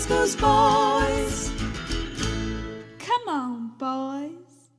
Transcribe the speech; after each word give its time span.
Ooh, 0.00 0.36
boys. 0.36 1.50
Come 2.98 3.28
on, 3.28 3.72
boys. 3.78 4.70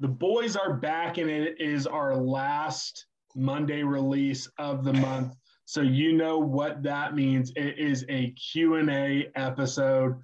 The 0.00 0.08
boys 0.08 0.56
are 0.56 0.74
back, 0.74 1.18
and 1.18 1.30
it 1.30 1.60
is 1.60 1.86
our 1.86 2.16
last 2.16 3.06
Monday 3.36 3.82
release 3.84 4.48
of 4.58 4.84
the 4.84 4.92
month. 4.92 5.36
So 5.64 5.80
you 5.80 6.12
know 6.12 6.38
what 6.38 6.82
that 6.82 7.14
means. 7.14 7.52
It 7.54 7.78
is 7.78 8.04
a 8.08 8.32
Q&A 8.32 9.30
episode. 9.36 10.16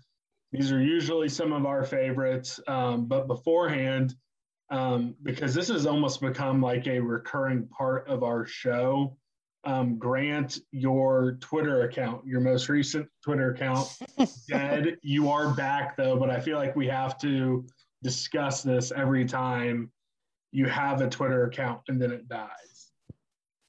These 0.53 0.73
are 0.73 0.83
usually 0.83 1.29
some 1.29 1.53
of 1.53 1.65
our 1.65 1.85
favorites, 1.85 2.59
um, 2.67 3.07
but 3.07 3.29
beforehand, 3.29 4.15
um, 4.71 5.15
because 5.23 5.55
this 5.55 5.69
has 5.69 5.87
almost 5.87 6.21
become 6.21 6.61
like 6.61 6.87
a 6.87 6.99
recurring 6.99 7.69
part 7.69 8.09
of 8.09 8.23
our 8.25 8.45
show, 8.47 9.17
um, 9.65 9.99
Grant, 9.99 10.59
your 10.71 11.39
Twitter 11.41 11.83
account, 11.83 12.27
your 12.27 12.41
most 12.41 12.69
recent 12.69 13.09
Twitter 13.23 13.53
account, 13.53 13.89
dead. 14.49 14.97
You 15.03 15.31
are 15.31 15.55
back 15.55 15.97
though, 15.97 16.17
but 16.17 16.31
I 16.31 16.41
feel 16.41 16.57
like 16.57 16.77
we 16.77 16.87
have 16.89 17.19
to 17.19 17.67
discuss 18.03 18.63
this 18.63 18.93
every 18.93 19.25
time 19.25 19.91
you 20.53 20.67
have 20.67 21.01
a 21.01 21.09
Twitter 21.09 21.45
account 21.45 21.81
and 21.89 22.01
then 22.01 22.13
it 22.13 22.29
dies. 22.29 22.91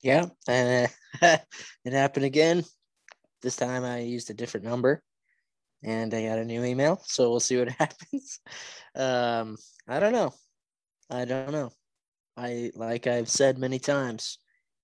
Yeah, 0.01 0.27
uh, 0.47 0.87
it 1.21 1.93
happened 1.93 2.25
again. 2.25 2.63
This 3.41 3.55
time 3.55 3.83
I 3.83 3.99
used 3.99 4.29
a 4.29 4.33
different 4.33 4.65
number 4.65 5.03
and 5.83 6.13
I 6.13 6.25
got 6.25 6.39
a 6.39 6.45
new 6.45 6.63
email. 6.63 7.01
So 7.05 7.29
we'll 7.29 7.39
see 7.39 7.57
what 7.57 7.69
happens. 7.79 8.39
Um, 8.95 9.57
I 9.87 9.99
don't 9.99 10.13
know. 10.13 10.33
I 11.09 11.25
don't 11.25 11.51
know. 11.51 11.71
I 12.37 12.71
like 12.75 13.07
I've 13.07 13.29
said 13.29 13.57
many 13.57 13.79
times, 13.79 14.37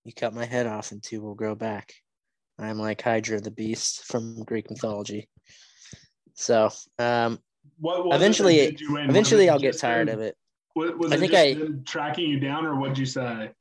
you 0.06 0.14
cut 0.14 0.34
my 0.34 0.46
head 0.46 0.68
off 0.68 0.92
and 0.92 1.04
two 1.04 1.22
will 1.22 1.36
grow 1.36 1.56
back. 1.56 1.92
I'm 2.58 2.78
like 2.78 3.02
Hydra 3.02 3.42
the 3.42 3.52
beast 3.52 4.06
from 4.06 4.44
Greek 4.44 4.70
mythology. 4.70 5.28
So 6.36 6.70
um, 7.00 7.40
What 7.80 8.16
eventually, 8.16 8.60
it 8.60 8.72
did 8.72 8.82
you 8.82 8.98
in? 8.98 9.10
eventually 9.10 9.50
I'll 9.50 9.60
get 9.60 9.78
tired 9.78 10.08
of 10.10 10.22
it. 10.22 10.36
Was, 10.76 10.92
was 10.98 11.12
I 11.12 11.18
think 11.18 11.34
I- 11.34 11.58
tracking 11.86 12.30
you 12.30 12.40
down, 12.40 12.66
or 12.66 12.76
what'd 12.80 12.98
you 12.98 13.06
say? 13.06 13.52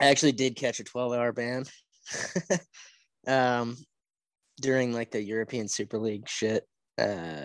I 0.00 0.06
actually 0.06 0.32
did 0.32 0.56
catch 0.56 0.80
a 0.80 0.84
12 0.84 1.12
hour 1.12 1.32
ban 1.32 1.64
um, 3.26 3.76
during 4.60 4.92
like 4.92 5.10
the 5.10 5.22
European 5.22 5.68
Super 5.68 5.98
League 5.98 6.28
shit. 6.28 6.64
Uh, 6.96 7.44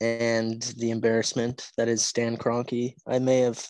and 0.00 0.62
the 0.78 0.90
embarrassment 0.90 1.70
that 1.76 1.88
is 1.88 2.04
Stan 2.04 2.36
Kroenke. 2.36 2.94
I 3.06 3.18
may 3.18 3.40
have 3.40 3.66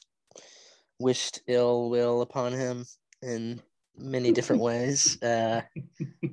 wished 0.98 1.41
ill 1.47 1.91
will 1.91 2.22
upon 2.22 2.52
him 2.52 2.84
in 3.22 3.61
many 3.97 4.33
different 4.33 4.62
ways, 4.69 5.20
uh, 5.22 5.62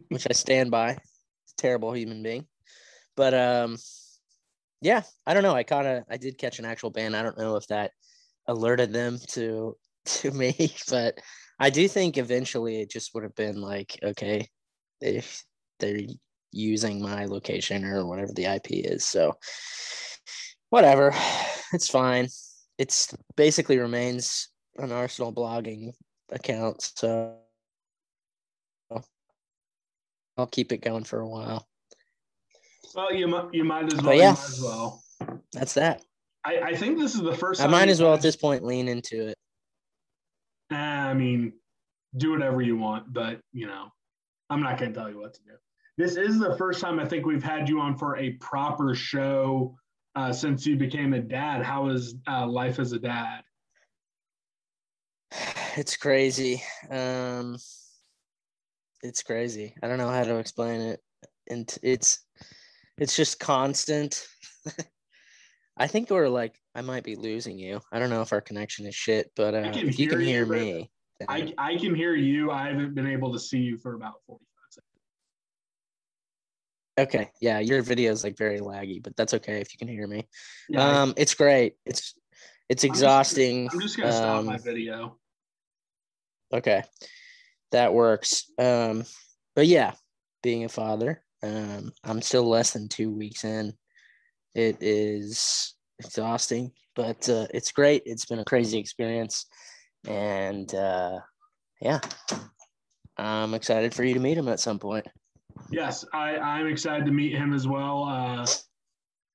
which 0.09 0.27
I 0.29 0.33
stand 0.33 0.71
by. 0.71 0.97
Terrible 1.57 1.93
human 1.93 2.23
being. 2.23 2.47
But 3.15 3.33
um, 3.33 3.77
yeah, 4.81 5.03
I 5.25 5.33
don't 5.33 5.43
know. 5.43 5.55
I 5.55 5.63
kind 5.63 5.87
of 5.87 6.03
I 6.09 6.17
did 6.17 6.37
catch 6.37 6.59
an 6.59 6.65
actual 6.65 6.89
ban. 6.89 7.15
I 7.15 7.21
don't 7.21 7.37
know 7.37 7.55
if 7.55 7.67
that 7.67 7.91
alerted 8.47 8.91
them 8.91 9.19
to 9.29 9.75
to 10.05 10.31
me, 10.31 10.73
but 10.89 11.19
I 11.59 11.69
do 11.69 11.87
think 11.87 12.17
eventually 12.17 12.81
it 12.81 12.89
just 12.89 13.13
would 13.13 13.23
have 13.23 13.35
been 13.35 13.61
like, 13.61 13.97
okay, 14.03 14.47
if 14.99 15.43
they're 15.79 15.99
using 16.51 17.01
my 17.01 17.25
location 17.25 17.83
or 17.83 18.05
whatever 18.05 18.31
the 18.33 18.45
IP 18.45 18.67
is. 18.69 19.05
So 19.05 19.33
whatever. 20.69 21.13
It's 21.75 21.89
fine. 21.89 22.27
It's 22.77 23.11
basically 23.35 23.79
remains 23.79 24.49
an 24.77 24.91
Arsenal 24.91 25.33
blogging 25.33 25.93
account. 26.31 26.81
So 26.95 27.35
I'll 30.37 30.47
keep 30.47 30.71
it 30.71 30.81
going 30.81 31.03
for 31.03 31.19
a 31.19 31.27
while. 31.27 31.67
Well, 32.95 33.13
you 33.13 33.27
might 33.27 33.53
you 33.53 33.63
might 33.63 33.85
as 33.85 33.95
But 33.95 34.05
well. 34.05 34.17
yeah. 34.17 34.31
As 34.31 34.61
well. 34.61 35.03
That's 35.53 35.73
that. 35.75 36.01
I, 36.45 36.59
I 36.59 36.75
think 36.75 36.97
this 36.97 37.15
is 37.15 37.21
the 37.21 37.35
first. 37.35 37.61
I 37.61 37.65
time 37.65 37.71
might 37.71 37.89
as 37.89 38.01
well 38.01 38.13
at 38.13 38.21
this 38.21 38.35
point 38.35 38.63
lean 38.63 38.87
into 38.87 39.27
it. 39.27 39.37
I 40.71 41.13
mean, 41.13 41.53
do 42.17 42.31
whatever 42.31 42.61
you 42.61 42.75
want, 42.77 43.13
but 43.13 43.39
you 43.51 43.67
know, 43.67 43.87
I'm 44.49 44.61
not 44.61 44.79
going 44.79 44.93
to 44.93 44.99
tell 44.99 45.09
you 45.09 45.19
what 45.19 45.33
to 45.35 45.41
do. 45.43 45.51
This 45.97 46.15
is 46.17 46.39
the 46.39 46.57
first 46.57 46.81
time 46.81 46.99
I 46.99 47.05
think 47.05 47.25
we've 47.25 47.43
had 47.43 47.69
you 47.69 47.79
on 47.79 47.95
for 47.95 48.17
a 48.17 48.31
proper 48.33 48.95
show 48.95 49.75
uh, 50.15 50.33
since 50.33 50.65
you 50.65 50.75
became 50.75 51.13
a 51.13 51.19
dad. 51.19 51.63
How 51.63 51.87
is 51.89 52.15
uh, 52.27 52.47
life 52.47 52.79
as 52.79 52.91
a 52.93 52.99
dad? 52.99 53.42
It's 55.75 55.97
crazy. 55.97 56.61
Um, 56.89 57.57
it's 59.01 59.23
crazy. 59.23 59.75
I 59.81 59.87
don't 59.87 59.97
know 59.97 60.09
how 60.09 60.23
to 60.23 60.37
explain 60.37 60.81
it. 60.81 60.99
And 61.49 61.75
it's 61.81 62.19
it's 62.97 63.15
just 63.15 63.39
constant. 63.39 64.25
I 65.77 65.87
think 65.87 66.09
we're 66.09 66.29
like 66.29 66.55
I 66.75 66.81
might 66.81 67.03
be 67.03 67.15
losing 67.15 67.57
you. 67.57 67.81
I 67.91 67.99
don't 67.99 68.09
know 68.09 68.21
if 68.21 68.31
our 68.31 68.41
connection 68.41 68.85
is 68.85 68.95
shit, 68.95 69.31
but 69.35 69.53
uh, 69.55 69.71
if 69.73 69.99
you 69.99 70.07
can 70.07 70.19
hear 70.19 70.45
hear 70.45 70.45
me, 70.45 70.91
I, 71.27 71.53
I 71.57 71.75
can 71.77 71.95
hear 71.95 72.15
you. 72.15 72.51
I 72.51 72.67
haven't 72.67 72.93
been 72.93 73.07
able 73.07 73.33
to 73.33 73.39
see 73.39 73.59
you 73.59 73.77
for 73.77 73.95
about 73.95 74.13
45 74.27 74.47
seconds. 74.69 74.89
okay, 76.99 77.31
yeah, 77.41 77.59
your 77.59 77.81
video 77.81 78.11
is 78.11 78.23
like 78.23 78.37
very 78.37 78.59
laggy, 78.59 79.01
but 79.03 79.15
that's 79.17 79.33
okay 79.33 79.59
if 79.59 79.73
you 79.73 79.79
can 79.79 79.87
hear 79.87 80.07
me. 80.07 80.27
Yeah, 80.69 81.01
Um, 81.01 81.13
it's 81.17 81.33
great. 81.33 81.75
It's 81.85 82.13
it's 82.69 82.83
exhausting. 82.83 83.69
I'm 83.73 83.81
just 83.81 83.97
going 83.97 84.09
to 84.09 84.15
stop 84.15 84.39
Um, 84.39 84.45
my 84.45 84.57
video. 84.57 85.17
Okay, 86.53 86.83
that 87.71 87.93
works. 87.93 88.45
Um, 88.59 89.03
but 89.55 89.67
yeah, 89.67 89.93
being 90.43 90.65
a 90.65 90.69
father, 90.69 91.23
um, 91.41 91.91
I'm 92.03 92.21
still 92.21 92.47
less 92.47 92.71
than 92.71 92.87
two 92.87 93.11
weeks 93.11 93.43
in. 93.43 93.73
It 94.53 94.77
is 94.81 95.73
exhausting, 95.99 96.71
but 96.95 97.27
uh, 97.27 97.47
it's 97.53 97.71
great. 97.71 98.03
It's 98.05 98.25
been 98.25 98.39
a 98.39 98.45
crazy 98.45 98.77
experience, 98.77 99.47
and 100.07 100.73
uh, 100.75 101.19
yeah, 101.81 101.99
I'm 103.17 103.55
excited 103.55 103.93
for 103.95 104.03
you 104.03 104.13
to 104.13 104.19
meet 104.19 104.37
him 104.37 104.47
at 104.47 104.59
some 104.59 104.77
point. 104.77 105.07
Yes, 105.71 106.05
I, 106.13 106.37
I'm 106.37 106.67
excited 106.67 107.05
to 107.05 107.11
meet 107.11 107.33
him 107.33 107.53
as 107.53 107.67
well. 107.67 108.03
Uh, 108.03 108.45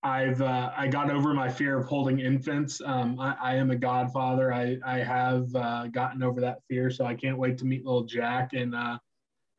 I've 0.09 0.41
uh, 0.41 0.73
I 0.77 0.89
got 0.89 1.11
over 1.11 1.35
my 1.35 1.49
fear 1.49 1.79
of 1.79 1.87
holding 1.87 2.21
infants. 2.21 2.81
Um, 2.85 3.21
I, 3.21 3.37
I 3.41 3.55
am 3.57 3.71
a 3.71 3.77
godfather. 3.77 4.53
I 4.53 4.79
I 4.85 4.99
have 4.99 5.55
uh, 5.55 5.87
gotten 5.89 6.23
over 6.23 6.41
that 6.41 6.63
fear, 6.69 6.91
so 6.91 7.05
I 7.05 7.15
can't 7.15 7.39
wait 7.39 7.59
to 7.59 7.67
meet 7.67 7.85
little 7.85 8.05
Jack 8.05 8.55
and 8.55 8.75
uh, 8.75 8.99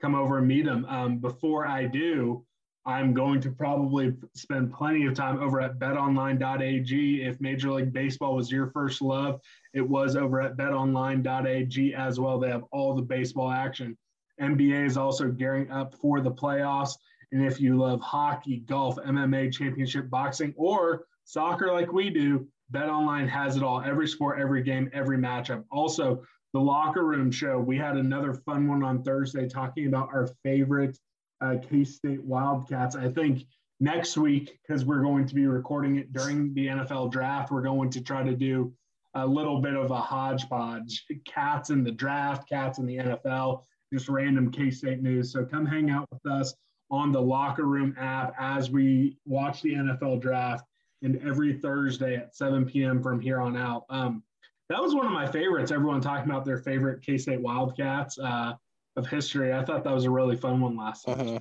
come 0.02 0.16
over 0.16 0.40
and 0.40 0.48
meet 0.48 0.66
him. 0.66 0.86
Um, 0.86 1.20
before 1.20 1.68
I 1.68 1.86
do, 1.86 2.44
I'm 2.86 3.14
going 3.14 3.40
to 3.42 3.52
probably 3.52 4.16
spend 4.34 4.74
plenty 4.74 5.06
of 5.06 5.14
time 5.14 5.40
over 5.40 5.62
at 5.62 5.78
BetOnline.ag. 5.78 7.24
If 7.24 7.40
Major 7.40 7.72
League 7.72 7.94
Baseball 7.94 8.36
was 8.36 8.52
your 8.52 8.68
first 8.72 9.02
love, 9.02 9.40
it 9.74 9.88
was 9.88 10.16
over 10.16 10.42
at 10.42 10.58
BetOnline.ag 10.58 11.94
as 11.94 12.20
well. 12.20 12.40
They 12.40 12.50
have 12.50 12.64
all 12.72 12.96
the 12.96 13.02
baseball 13.04 13.52
action. 13.52 13.96
NBA 14.42 14.86
is 14.86 14.98
also 14.98 15.30
gearing 15.30 15.70
up 15.70 15.94
for 15.96 16.22
the 16.22 16.32
playoffs. 16.32 16.94
And 17.32 17.46
if 17.46 17.60
you 17.62 17.78
love 17.78 18.02
hockey, 18.02 18.58
golf, 18.68 18.96
MMA, 18.98 19.54
championship 19.54 20.10
boxing, 20.10 20.54
or 20.58 21.06
soccer 21.26 21.72
like 21.72 21.92
we 21.92 22.10
do, 22.10 22.48
BetOnline 22.74 23.28
has 23.30 23.56
it 23.56 23.64
all. 23.64 23.82
Every 23.82 24.08
sport, 24.08 24.40
every 24.40 24.64
game, 24.64 24.90
every 24.94 25.18
matchup. 25.18 25.64
Also, 25.72 26.24
the 26.54 26.60
locker 26.60 27.06
room 27.06 27.32
show. 27.32 27.60
We 27.60 27.78
had 27.78 27.98
another 27.98 28.34
fun 28.34 28.68
one 28.68 28.84
on 28.84 29.04
Thursday 29.04 29.48
talking 29.48 29.88
about 29.88 30.10
our 30.14 30.28
favorite 30.44 30.98
uh, 31.42 31.56
K 31.70 31.84
State 31.84 32.24
Wildcats. 32.24 32.96
I 32.96 33.10
think 33.10 33.46
next 33.80 34.18
week, 34.18 34.60
because 34.68 34.84
we're 34.86 35.02
going 35.02 35.26
to 35.28 35.36
be 35.36 35.46
recording 35.46 35.98
it 35.98 36.12
during 36.12 36.54
the 36.54 36.68
NFL 36.68 37.12
draft, 37.12 37.52
we're 37.52 37.62
going 37.62 37.90
to 37.92 38.02
try 38.02 38.24
to 38.24 38.36
do 38.36 38.74
a 39.14 39.26
little 39.26 39.62
bit 39.62 39.76
of 39.76 39.92
a 39.92 40.00
hodgepodge 40.00 41.06
cats 41.26 41.70
in 41.70 41.84
the 41.84 41.92
draft, 41.92 42.48
cats 42.48 42.80
in 42.80 42.86
the 42.86 42.98
NFL, 42.98 43.64
just 43.94 44.10
random 44.10 44.52
K 44.52 44.72
State 44.72 45.02
news. 45.02 45.32
So 45.32 45.46
come 45.46 45.66
hang 45.66 45.90
out 45.90 46.08
with 46.12 46.32
us 46.32 46.54
on 46.92 47.12
the 47.12 47.22
locker 47.22 47.66
room 47.66 47.96
app 48.00 48.34
as 48.40 48.72
we 48.72 49.18
watch 49.26 49.62
the 49.62 49.74
NFL 49.74 50.22
draft 50.22 50.66
and 51.02 51.22
every 51.26 51.54
Thursday 51.54 52.16
at 52.16 52.36
7 52.36 52.66
p.m. 52.66 53.02
from 53.02 53.20
here 53.20 53.40
on 53.40 53.56
out. 53.56 53.86
Um, 53.90 54.24
that 54.70 54.82
was 54.82 54.94
one 54.94 55.06
of 55.06 55.12
my 55.12 55.26
favorites. 55.26 55.72
Everyone 55.72 56.02
talking 56.02 56.30
about 56.30 56.46
their 56.46 56.58
favorite 56.58 57.02
K 57.02 57.18
State 57.18 57.42
Wildcats. 57.42 58.18
Uh, 58.20 58.54
of 59.00 59.08
history. 59.08 59.54
I 59.54 59.64
thought 59.64 59.84
that 59.84 59.94
was 59.94 60.06
a 60.06 60.12
really 60.12 60.36
fun 60.36 60.62
one 60.62 60.78
last 60.78 61.06
time. 61.06 61.20
Uh-huh. 61.20 61.40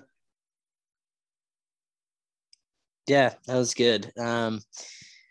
Yeah, 3.07 3.35
that 3.47 3.57
was 3.57 3.75
good. 3.75 4.13
Um, 4.19 4.61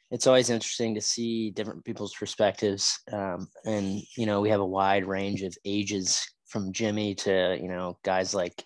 it's 0.09 0.27
always 0.27 0.49
interesting 0.49 0.95
to 0.95 1.01
see 1.01 1.51
different 1.51 1.85
people's 1.85 2.13
perspectives. 2.13 2.99
Um, 3.11 3.47
and, 3.65 4.01
you 4.17 4.25
know, 4.25 4.41
we 4.41 4.49
have 4.49 4.61
a 4.61 4.65
wide 4.65 5.05
range 5.05 5.43
of 5.43 5.55
ages 5.65 6.25
from 6.45 6.71
Jimmy 6.71 7.13
to, 7.15 7.57
you 7.61 7.67
know, 7.67 7.97
guys 8.03 8.33
like 8.33 8.63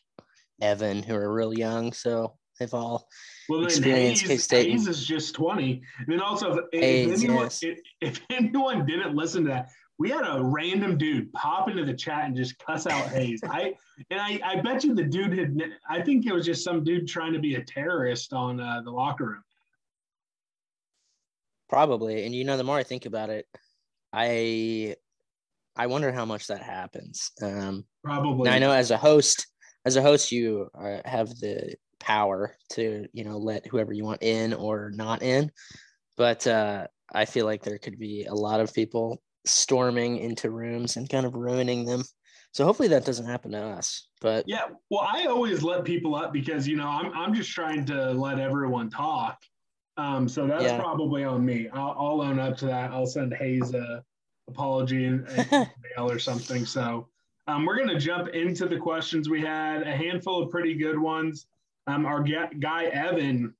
Evan 0.61 1.03
who 1.03 1.15
are 1.15 1.33
real 1.33 1.53
young. 1.53 1.93
So 1.93 2.35
they've 2.59 2.73
all 2.73 3.07
Well, 3.49 3.63
experienced 3.65 4.23
Hayes, 4.23 4.29
K-State. 4.29 4.69
Hayes 4.69 4.87
is 4.87 5.05
just 5.05 5.35
20. 5.35 5.81
And 5.99 6.07
then 6.07 6.21
also, 6.21 6.67
if, 6.71 7.09
if 7.11 7.23
anyone, 7.23 7.43
yes. 7.43 7.63
if, 7.63 7.79
if 8.01 8.21
anyone 8.29 8.85
didn't 8.85 9.15
listen 9.15 9.43
to 9.45 9.49
that, 9.49 9.69
we 9.97 10.09
had 10.09 10.23
a 10.25 10.41
random 10.41 10.97
dude 10.97 11.31
pop 11.33 11.69
into 11.69 11.85
the 11.85 11.93
chat 11.93 12.25
and 12.25 12.35
just 12.35 12.57
cuss 12.57 12.87
out 12.87 13.07
Hayes. 13.09 13.41
I 13.43 13.73
and 14.09 14.19
I, 14.19 14.39
I 14.43 14.61
bet 14.61 14.83
you 14.83 14.95
the 14.95 15.03
dude 15.03 15.37
had. 15.37 15.61
I 15.87 16.01
think 16.01 16.25
it 16.25 16.33
was 16.33 16.45
just 16.45 16.63
some 16.63 16.83
dude 16.83 17.07
trying 17.07 17.33
to 17.33 17.39
be 17.39 17.55
a 17.55 17.63
terrorist 17.63 18.33
on 18.33 18.59
uh, 18.59 18.81
the 18.83 18.89
locker 18.89 19.25
room. 19.25 19.43
Probably. 21.69 22.25
And 22.25 22.33
you 22.33 22.43
know, 22.43 22.57
the 22.57 22.63
more 22.63 22.77
I 22.77 22.83
think 22.83 23.05
about 23.05 23.29
it, 23.29 23.45
I 24.11 24.95
I 25.75 25.87
wonder 25.87 26.11
how 26.11 26.25
much 26.25 26.47
that 26.47 26.61
happens. 26.61 27.31
Um, 27.41 27.85
Probably. 28.03 28.49
I 28.49 28.59
know 28.59 28.71
as 28.71 28.91
a 28.91 28.97
host, 28.97 29.47
as 29.85 29.95
a 29.95 30.01
host, 30.01 30.31
you 30.31 30.69
uh, 30.75 31.01
have 31.05 31.29
the 31.39 31.75
power 31.99 32.55
to 32.71 33.07
you 33.13 33.23
know 33.23 33.37
let 33.37 33.67
whoever 33.67 33.93
you 33.93 34.03
want 34.03 34.23
in 34.23 34.53
or 34.53 34.91
not 34.93 35.21
in, 35.21 35.51
but 36.17 36.45
uh, 36.47 36.87
I 37.13 37.25
feel 37.25 37.45
like 37.45 37.63
there 37.63 37.77
could 37.77 37.99
be 37.99 38.25
a 38.25 38.33
lot 38.33 38.59
of 38.59 38.73
people 38.73 39.21
storming 39.45 40.17
into 40.17 40.51
rooms 40.51 40.97
and 40.97 41.09
kind 41.09 41.25
of 41.25 41.35
ruining 41.35 41.85
them. 41.85 42.03
So 42.53 42.65
hopefully 42.65 42.89
that 42.89 43.05
doesn't 43.05 43.25
happen 43.27 43.51
to 43.51 43.63
us. 43.63 44.07
But 44.21 44.47
Yeah, 44.47 44.69
well, 44.89 45.01
I 45.07 45.25
always 45.25 45.63
let 45.63 45.83
people 45.85 46.15
up 46.15 46.33
because 46.33 46.67
you 46.67 46.75
know 46.77 46.87
I'm 46.87 47.11
I'm 47.13 47.33
just 47.33 47.51
trying 47.51 47.85
to 47.87 48.11
let 48.11 48.39
everyone 48.39 48.89
talk. 48.89 49.41
Um, 49.97 50.27
so 50.27 50.47
that's 50.47 50.63
Yeah. 50.63 50.77
probably 50.77 51.23
on 51.23 51.45
me. 51.45 51.69
I'll, 51.69 51.95
I'll 51.97 52.21
own 52.21 52.39
up 52.39 52.57
to 52.57 52.65
that. 52.67 52.91
I'll 52.91 53.05
send 53.05 53.33
Hayes 53.33 53.73
a 53.73 54.03
apology 54.47 55.05
and 55.05 55.27
an 55.27 55.45
email 55.97 56.09
or 56.09 56.17
something. 56.19 56.65
So 56.65 57.09
um, 57.51 57.65
we're 57.65 57.77
gonna 57.77 57.99
jump 57.99 58.29
into 58.29 58.67
the 58.67 58.77
questions 58.77 59.29
we 59.29 59.41
had. 59.41 59.83
A 59.83 59.95
handful 59.95 60.43
of 60.43 60.49
pretty 60.49 60.73
good 60.73 60.97
ones. 60.97 61.47
Um, 61.87 62.05
our 62.05 62.23
guy 62.23 62.85
Evan, 62.85 63.53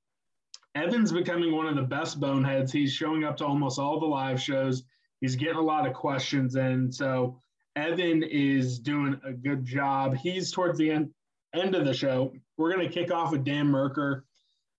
Evan's 0.74 1.12
becoming 1.12 1.54
one 1.54 1.66
of 1.66 1.76
the 1.76 1.82
best 1.82 2.18
boneheads. 2.18 2.72
He's 2.72 2.92
showing 2.92 3.24
up 3.24 3.36
to 3.38 3.46
almost 3.46 3.78
all 3.78 4.00
the 4.00 4.06
live 4.06 4.40
shows. 4.40 4.84
He's 5.20 5.36
getting 5.36 5.56
a 5.56 5.62
lot 5.62 5.86
of 5.86 5.92
questions 5.92 6.56
in. 6.56 6.90
So 6.90 7.40
Evan 7.76 8.22
is 8.22 8.78
doing 8.78 9.20
a 9.24 9.32
good 9.32 9.64
job. 9.64 10.16
He's 10.16 10.50
towards 10.50 10.78
the 10.78 10.90
end 10.90 11.10
end 11.54 11.74
of 11.74 11.84
the 11.84 11.92
show. 11.92 12.32
We're 12.56 12.72
going 12.72 12.88
to 12.88 12.92
kick 12.92 13.12
off 13.12 13.30
with 13.30 13.44
Dan 13.44 13.66
Merker, 13.66 14.24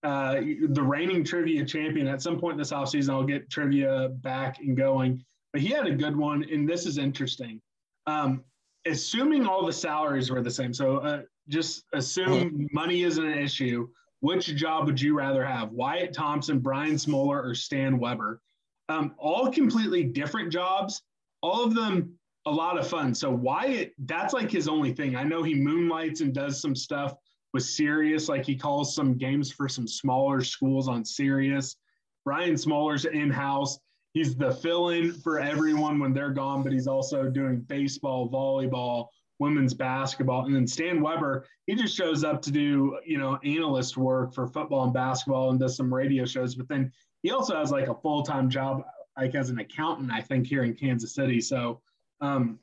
uh, 0.03 0.41
the 0.69 0.81
reigning 0.81 1.23
trivia 1.23 1.63
champion. 1.65 2.07
At 2.07 2.21
some 2.21 2.39
point 2.39 2.57
this 2.57 2.71
offseason, 2.71 3.11
I'll 3.11 3.23
get 3.23 3.49
trivia 3.49 4.09
back 4.09 4.59
and 4.59 4.75
going. 4.75 5.23
But 5.51 5.61
he 5.61 5.67
had 5.67 5.85
a 5.85 5.93
good 5.93 6.15
one, 6.15 6.43
and 6.51 6.67
this 6.67 6.87
is 6.87 6.97
interesting. 6.97 7.61
Um, 8.07 8.43
assuming 8.85 9.45
all 9.45 9.65
the 9.65 9.73
salaries 9.73 10.29
were 10.29 10.41
the 10.41 10.51
same, 10.51 10.73
so 10.73 10.97
uh, 10.97 11.21
just 11.47 11.85
assume 11.93 12.67
money 12.71 13.03
isn't 13.03 13.25
an 13.25 13.37
issue. 13.37 13.87
Which 14.19 14.55
job 14.55 14.85
would 14.85 15.01
you 15.01 15.17
rather 15.17 15.43
have? 15.45 15.71
Wyatt 15.71 16.13
Thompson, 16.13 16.59
Brian 16.59 16.97
Smoller, 16.97 17.41
or 17.41 17.53
Stan 17.53 17.99
Weber? 17.99 18.41
Um, 18.89 19.15
all 19.17 19.51
completely 19.51 20.03
different 20.03 20.51
jobs. 20.51 21.01
All 21.41 21.63
of 21.63 21.75
them 21.75 22.17
a 22.45 22.51
lot 22.51 22.77
of 22.77 22.87
fun. 22.87 23.15
So 23.15 23.31
Wyatt, 23.31 23.93
that's 23.99 24.33
like 24.33 24.51
his 24.51 24.67
only 24.67 24.93
thing. 24.93 25.15
I 25.15 25.23
know 25.23 25.43
he 25.43 25.55
moonlights 25.55 26.21
and 26.21 26.33
does 26.33 26.61
some 26.61 26.75
stuff 26.75 27.15
with 27.53 27.63
Sirius, 27.63 28.27
like 28.27 28.45
he 28.45 28.55
calls 28.55 28.95
some 28.95 29.17
games 29.17 29.51
for 29.51 29.69
some 29.69 29.87
smaller 29.87 30.41
schools 30.41 30.87
on 30.87 31.05
Sirius. 31.05 31.77
Brian 32.25 32.55
Smoller's 32.55 33.05
in 33.05 33.29
house. 33.29 33.79
He's 34.13 34.35
the 34.35 34.53
fill 34.53 34.89
in 34.89 35.11
for 35.11 35.39
everyone 35.39 35.99
when 35.99 36.13
they're 36.13 36.31
gone, 36.31 36.61
but 36.61 36.71
he's 36.71 36.87
also 36.87 37.29
doing 37.29 37.61
baseball, 37.61 38.29
volleyball, 38.29 39.07
women's 39.39 39.73
basketball. 39.73 40.45
And 40.45 40.55
then 40.55 40.67
Stan 40.67 41.01
Weber, 41.01 41.45
he 41.65 41.75
just 41.75 41.95
shows 41.95 42.23
up 42.23 42.41
to 42.43 42.51
do, 42.51 42.99
you 43.05 43.17
know, 43.17 43.39
analyst 43.43 43.97
work 43.97 44.33
for 44.33 44.47
football 44.47 44.83
and 44.83 44.93
basketball 44.93 45.49
and 45.49 45.59
does 45.59 45.75
some 45.75 45.91
radio 45.93 46.25
shows. 46.25 46.53
But 46.53 46.67
then 46.67 46.91
he 47.23 47.31
also 47.31 47.55
has 47.55 47.71
like 47.71 47.87
a 47.87 47.95
full 47.95 48.21
time 48.21 48.49
job, 48.49 48.83
like 49.17 49.33
as 49.33 49.49
an 49.49 49.59
accountant, 49.59 50.11
I 50.11 50.21
think, 50.21 50.45
here 50.45 50.63
in 50.63 50.75
Kansas 50.75 51.15
City. 51.15 51.41
So, 51.41 51.81
um, 52.21 52.59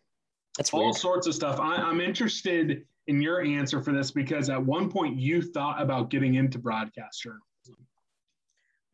that's 0.56 0.72
all 0.72 0.92
sorts 0.92 1.26
of 1.26 1.34
stuff. 1.34 1.58
I, 1.58 1.76
I'm 1.76 2.00
interested 2.00 2.84
in 3.06 3.20
your 3.20 3.42
answer 3.42 3.82
for 3.82 3.92
this 3.92 4.10
because 4.10 4.50
at 4.50 4.62
one 4.62 4.90
point 4.90 5.18
you 5.18 5.42
thought 5.42 5.80
about 5.80 6.10
getting 6.10 6.34
into 6.34 6.58
broadcast 6.58 7.22
journalism. 7.22 7.42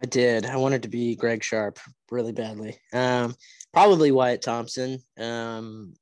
I 0.02 0.06
did. 0.06 0.44
I 0.44 0.56
wanted 0.56 0.82
to 0.82 0.88
be 0.88 1.16
Greg 1.16 1.42
Sharpe 1.42 1.78
really 2.10 2.32
badly. 2.32 2.78
Um, 2.92 3.34
probably 3.72 4.12
Wyatt 4.12 4.42
Thompson. 4.42 4.98
Um, 5.18 5.94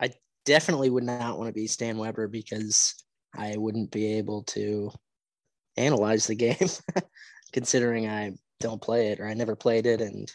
I 0.00 0.10
definitely 0.46 0.88
would 0.88 1.04
not 1.04 1.38
want 1.38 1.48
to 1.48 1.54
be 1.54 1.66
Stan 1.66 1.98
Weber 1.98 2.26
because 2.28 2.94
I 3.36 3.56
wouldn't 3.56 3.90
be 3.90 4.14
able 4.14 4.44
to 4.44 4.90
analyze 5.76 6.26
the 6.26 6.34
game, 6.34 6.56
considering 7.52 8.08
I 8.08 8.32
don't 8.60 8.80
play 8.80 9.08
it 9.08 9.20
or 9.20 9.26
I 9.26 9.34
never 9.34 9.56
played 9.56 9.86
it. 9.86 10.00
And 10.00 10.30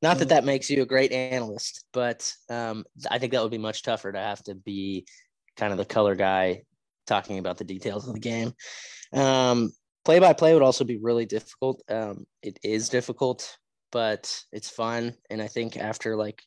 not 0.00 0.18
that 0.18 0.28
that 0.28 0.44
makes 0.44 0.70
you 0.70 0.82
a 0.82 0.86
great 0.86 1.10
analyst, 1.12 1.84
but 1.92 2.32
um, 2.48 2.84
I 3.10 3.18
think 3.18 3.32
that 3.32 3.42
would 3.42 3.50
be 3.50 3.58
much 3.58 3.82
tougher 3.82 4.12
to 4.12 4.18
have 4.18 4.42
to 4.44 4.54
be 4.54 5.06
kind 5.56 5.72
of 5.72 5.78
the 5.78 5.84
color 5.84 6.14
guy 6.14 6.62
talking 7.06 7.38
about 7.38 7.58
the 7.58 7.64
details 7.64 8.06
of 8.06 8.14
the 8.14 8.20
game. 8.20 8.52
Um, 9.12 9.72
play 10.08 10.20
by 10.20 10.32
play 10.32 10.54
would 10.54 10.62
also 10.62 10.84
be 10.84 10.96
really 10.96 11.26
difficult. 11.26 11.82
Um, 11.90 12.24
it 12.42 12.58
is 12.64 12.88
difficult, 12.88 13.58
but 13.92 14.42
it's 14.52 14.70
fun. 14.70 15.12
And 15.28 15.42
I 15.42 15.48
think 15.48 15.76
after 15.76 16.16
like 16.16 16.42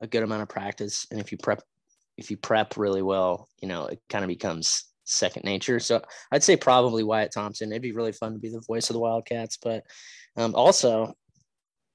a 0.00 0.08
good 0.08 0.24
amount 0.24 0.42
of 0.42 0.48
practice, 0.48 1.06
and 1.12 1.20
if 1.20 1.30
you 1.30 1.38
prep, 1.38 1.62
if 2.16 2.28
you 2.28 2.36
prep 2.36 2.76
really 2.76 3.02
well, 3.02 3.48
you 3.62 3.68
know, 3.68 3.86
it 3.86 4.00
kind 4.08 4.24
of 4.24 4.28
becomes 4.28 4.86
second 5.04 5.44
nature. 5.44 5.78
So 5.78 6.02
I'd 6.32 6.42
say 6.42 6.56
probably 6.56 7.04
Wyatt 7.04 7.30
Thompson. 7.30 7.70
It'd 7.70 7.82
be 7.82 7.92
really 7.92 8.10
fun 8.10 8.32
to 8.32 8.40
be 8.40 8.48
the 8.48 8.64
voice 8.66 8.90
of 8.90 8.94
the 8.94 9.00
Wildcats, 9.00 9.58
but 9.62 9.84
um, 10.36 10.56
also 10.56 11.14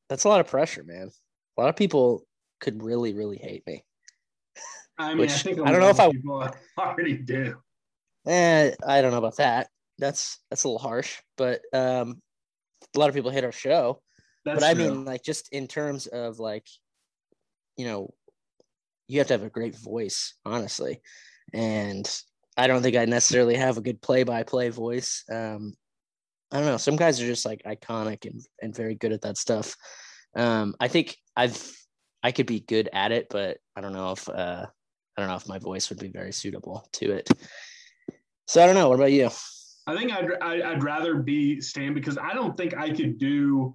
that's 0.07 0.23
a 0.23 0.29
lot 0.29 0.39
of 0.39 0.47
pressure, 0.47 0.85
man. 0.85 1.09
A 1.57 1.61
lot 1.61 1.69
of 1.69 1.75
people 1.75 2.23
could 2.61 2.81
really, 2.81 3.13
really 3.13 3.37
hate 3.37 3.67
me. 3.67 3.83
I 4.97 5.09
mean, 5.09 5.17
I 5.17 5.19
Which, 5.23 5.33
think 5.33 5.59
a 5.59 5.63
I 5.63 5.73
don't 5.73 5.81
know 5.81 5.89
if 5.89 5.99
I- 5.99 6.51
already 6.81 7.17
do. 7.17 7.57
Eh, 8.25 8.71
I 8.87 9.01
don't 9.01 9.11
know 9.11 9.17
about 9.17 9.35
that. 9.35 9.67
That's 9.99 10.39
that's 10.49 10.63
a 10.63 10.67
little 10.67 10.79
harsh, 10.79 11.17
but 11.37 11.61
um, 11.73 12.21
a 12.95 12.99
lot 12.99 13.09
of 13.09 13.15
people 13.15 13.31
hate 13.31 13.43
our 13.43 13.51
show. 13.51 14.01
That's 14.45 14.61
but 14.61 14.67
I 14.67 14.73
true. 14.73 14.89
mean, 14.89 15.05
like, 15.05 15.23
just 15.23 15.49
in 15.51 15.67
terms 15.67 16.07
of 16.07 16.39
like, 16.39 16.65
you 17.77 17.85
know, 17.85 18.13
you 19.07 19.19
have 19.19 19.27
to 19.27 19.33
have 19.33 19.43
a 19.43 19.49
great 19.49 19.75
voice, 19.75 20.35
honestly. 20.45 21.01
And 21.53 22.09
I 22.55 22.67
don't 22.67 22.81
think 22.81 22.95
I 22.95 23.05
necessarily 23.05 23.55
have 23.55 23.77
a 23.77 23.81
good 23.81 24.01
play-by-play 24.01 24.69
voice. 24.69 25.23
Um, 25.31 25.73
I 26.51 26.57
don't 26.57 26.65
know. 26.65 26.77
Some 26.77 26.95
guys 26.95 27.21
are 27.21 27.27
just 27.27 27.45
like 27.45 27.61
iconic 27.65 28.25
and, 28.25 28.41
and 28.61 28.75
very 28.75 28.95
good 28.95 29.11
at 29.11 29.21
that 29.21 29.37
stuff. 29.37 29.75
Um, 30.35 30.75
I 30.79 30.87
think 30.87 31.17
I've 31.35 31.75
I 32.21 32.31
could 32.31 32.47
be 32.47 32.59
good 32.59 32.89
at 32.93 33.11
it, 33.11 33.27
but 33.29 33.57
I 33.75 33.81
don't 33.81 33.93
know 33.93 34.11
if 34.11 34.27
uh, 34.29 34.65
I 35.17 35.21
don't 35.21 35.29
know 35.29 35.35
if 35.35 35.47
my 35.47 35.59
voice 35.59 35.89
would 35.89 35.99
be 35.99 36.09
very 36.09 36.31
suitable 36.31 36.87
to 36.93 37.11
it. 37.11 37.29
So 38.47 38.63
I 38.63 38.65
don't 38.65 38.75
know. 38.75 38.89
What 38.89 38.95
about 38.95 39.11
you? 39.11 39.29
I 39.89 39.95
think 39.97 40.13
I'd, 40.13 40.31
I'd 40.61 40.83
rather 40.83 41.15
be 41.15 41.61
Stan 41.61 41.95
because 41.95 42.15
I 42.17 42.35
don't 42.35 42.55
think 42.55 42.77
I 42.77 42.91
could 42.91 43.17
do 43.17 43.73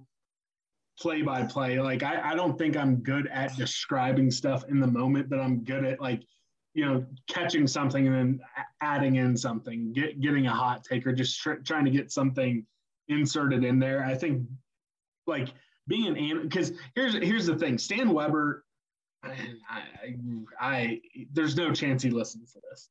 play 0.97 1.21
by 1.21 1.43
play. 1.43 1.77
Like, 1.77 2.03
I, 2.03 2.31
I 2.31 2.35
don't 2.35 2.57
think 2.57 2.77
I'm 2.77 3.03
good 3.03 3.27
at 3.27 3.53
describing 3.57 4.31
stuff 4.31 4.63
in 4.69 4.79
the 4.79 4.87
moment, 4.87 5.29
but 5.29 5.41
I'm 5.41 5.65
good 5.65 5.83
at 5.83 5.99
like, 5.99 6.23
you 6.73 6.85
know, 6.85 7.05
catching 7.27 7.67
something 7.67 8.07
and 8.07 8.15
then 8.15 8.39
adding 8.79 9.17
in 9.17 9.35
something, 9.35 9.91
get, 9.91 10.21
getting 10.21 10.47
a 10.47 10.53
hot 10.53 10.85
take 10.85 11.05
or 11.05 11.11
just 11.11 11.37
tr- 11.41 11.55
trying 11.55 11.83
to 11.83 11.91
get 11.91 12.13
something 12.13 12.65
inserted 13.09 13.65
in 13.65 13.77
there. 13.79 14.01
I 14.05 14.15
think 14.15 14.47
like 15.27 15.49
being 15.85 16.07
an, 16.07 16.15
an 16.17 16.41
because 16.43 16.71
here's, 16.95 17.13
here's 17.15 17.45
the 17.45 17.57
thing, 17.57 17.77
Stan 17.77 18.13
Weber, 18.13 18.63
I, 19.21 19.35
I, 19.69 20.15
I, 20.61 21.01
there's 21.33 21.57
no 21.57 21.73
chance 21.73 22.03
he 22.03 22.09
listens 22.09 22.53
to 22.53 22.61
this. 22.69 22.89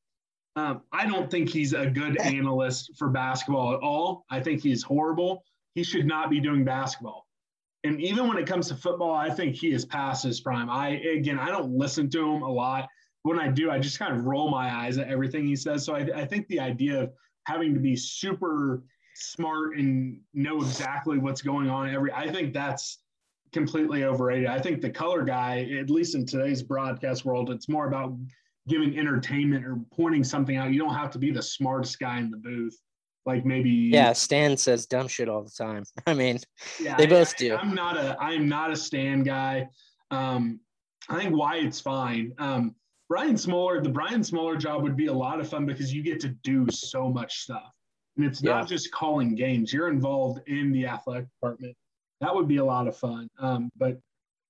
Um, 0.55 0.81
I 0.91 1.05
don't 1.05 1.29
think 1.29 1.49
he's 1.49 1.73
a 1.73 1.87
good 1.87 2.17
analyst 2.21 2.91
for 2.97 3.09
basketball 3.09 3.73
at 3.73 3.81
all. 3.81 4.25
I 4.29 4.39
think 4.39 4.61
he's 4.61 4.83
horrible. 4.83 5.43
He 5.73 5.83
should 5.83 6.05
not 6.05 6.29
be 6.29 6.39
doing 6.39 6.63
basketball. 6.63 7.25
And 7.83 8.01
even 8.01 8.27
when 8.27 8.37
it 8.37 8.47
comes 8.47 8.69
to 8.69 8.75
football, 8.75 9.13
I 9.13 9.29
think 9.29 9.55
he 9.55 9.71
is 9.71 9.85
past 9.85 10.23
his 10.23 10.41
prime. 10.41 10.69
I 10.69 10.89
again, 10.89 11.37
I 11.37 11.49
don't 11.49 11.71
listen 11.71 12.09
to 12.11 12.33
him 12.33 12.41
a 12.41 12.51
lot. 12.51 12.87
When 13.21 13.39
I 13.39 13.47
do, 13.47 13.69
I 13.69 13.79
just 13.79 13.99
kind 13.99 14.15
of 14.15 14.25
roll 14.25 14.49
my 14.49 14.73
eyes 14.73 14.97
at 14.97 15.07
everything 15.07 15.45
he 15.45 15.55
says. 15.55 15.85
So 15.85 15.95
I, 15.95 16.07
I 16.15 16.25
think 16.25 16.47
the 16.47 16.59
idea 16.59 17.03
of 17.03 17.11
having 17.45 17.73
to 17.73 17.79
be 17.79 17.95
super 17.95 18.83
smart 19.15 19.77
and 19.77 20.19
know 20.33 20.57
exactly 20.61 21.17
what's 21.17 21.41
going 21.41 21.69
on 21.69 21.89
every, 21.89 22.11
I 22.11 22.31
think 22.31 22.53
that's 22.53 22.99
completely 23.53 24.03
overrated. 24.03 24.47
I 24.47 24.59
think 24.59 24.81
the 24.81 24.89
color 24.89 25.23
guy, 25.23 25.67
at 25.79 25.89
least 25.89 26.15
in 26.15 26.25
today's 26.25 26.61
broadcast 26.61 27.23
world, 27.23 27.49
it's 27.49 27.69
more 27.69 27.87
about 27.87 28.17
giving 28.67 28.97
entertainment 28.97 29.65
or 29.65 29.77
pointing 29.91 30.23
something 30.23 30.57
out. 30.57 30.71
You 30.71 30.79
don't 30.79 30.93
have 30.95 31.11
to 31.11 31.19
be 31.19 31.31
the 31.31 31.41
smartest 31.41 31.99
guy 31.99 32.19
in 32.19 32.31
the 32.31 32.37
booth. 32.37 32.77
Like 33.25 33.45
maybe 33.45 33.69
Yeah, 33.69 34.13
Stan 34.13 34.55
says 34.55 34.85
dumb 34.85 35.07
shit 35.07 35.27
all 35.29 35.43
the 35.43 35.51
time. 35.51 35.83
I 36.07 36.13
mean, 36.13 36.39
yeah, 36.79 36.95
they 36.95 37.07
both 37.07 37.33
I, 37.33 37.37
do. 37.39 37.55
I'm 37.55 37.73
not 37.73 37.97
a 37.97 38.15
I'm 38.19 38.47
not 38.47 38.71
a 38.71 38.75
Stan 38.75 39.23
guy. 39.23 39.67
Um, 40.11 40.59
I 41.09 41.19
think 41.19 41.35
Wyatt's 41.35 41.81
fine. 41.81 42.33
Um, 42.37 42.75
Brian 43.09 43.37
Smoller, 43.37 43.81
the 43.81 43.89
Brian 43.89 44.23
Smoller 44.23 44.55
job 44.55 44.81
would 44.83 44.95
be 44.95 45.07
a 45.07 45.13
lot 45.13 45.39
of 45.39 45.47
fun 45.49 45.65
because 45.65 45.93
you 45.93 46.01
get 46.03 46.19
to 46.21 46.29
do 46.43 46.67
so 46.71 47.09
much 47.09 47.39
stuff. 47.41 47.71
And 48.17 48.25
it's 48.25 48.41
Yeah. 48.41 48.53
not 48.53 48.67
just 48.67 48.91
calling 48.91 49.35
games. 49.35 49.73
You're 49.73 49.89
involved 49.89 50.47
in 50.47 50.71
the 50.71 50.85
athletic 50.87 51.27
department. 51.29 51.75
That 52.21 52.33
would 52.33 52.47
be 52.47 52.57
a 52.57 52.65
lot 52.65 52.87
of 52.87 52.95
fun. 52.97 53.27
Um, 53.39 53.69
but 53.75 53.93
I 53.93 53.97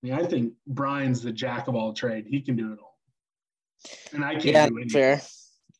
mean, 0.04 0.14
I 0.14 0.24
think 0.26 0.54
Brian's 0.68 1.22
the 1.22 1.32
jack 1.32 1.68
of 1.68 1.76
all 1.76 1.94
trade. 1.94 2.26
He 2.28 2.40
can 2.42 2.56
do 2.56 2.72
it 2.72 2.80
all. 2.80 2.85
And 4.14 4.24
I 4.24 4.34
can't 4.34 4.46
yeah, 4.46 4.70
do 4.70 4.78
anything. 4.78 4.90
fair. 4.90 5.22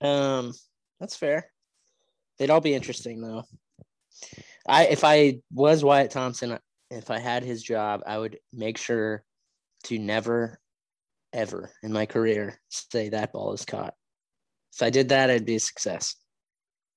Um, 0.02 0.54
that's 1.00 1.16
fair. 1.16 1.50
They'd 2.38 2.50
all 2.50 2.62
be 2.62 2.74
interesting 2.74 3.22
though. 3.22 3.44
I 4.68 4.86
if 4.86 5.04
I 5.04 5.40
was 5.54 5.84
Wyatt 5.84 6.12
Thompson, 6.12 6.58
if 6.90 7.12
I 7.12 7.20
had 7.20 7.44
his 7.44 7.64
job, 7.64 8.02
I 8.06 8.18
would 8.18 8.38
make 8.54 8.78
sure 8.78 9.24
to 9.86 10.00
never, 10.00 10.60
ever 11.34 11.72
in 11.84 11.94
my 11.94 12.06
career 12.06 12.60
say 12.70 13.10
that 13.10 13.34
ball 13.34 13.54
is 13.54 13.66
caught. 13.66 13.94
If 14.74 14.82
I 14.82 14.90
did 14.90 15.10
that, 15.10 15.30
I'd 15.30 15.46
be 15.46 15.56
a 15.56 15.60
success. 15.60 16.16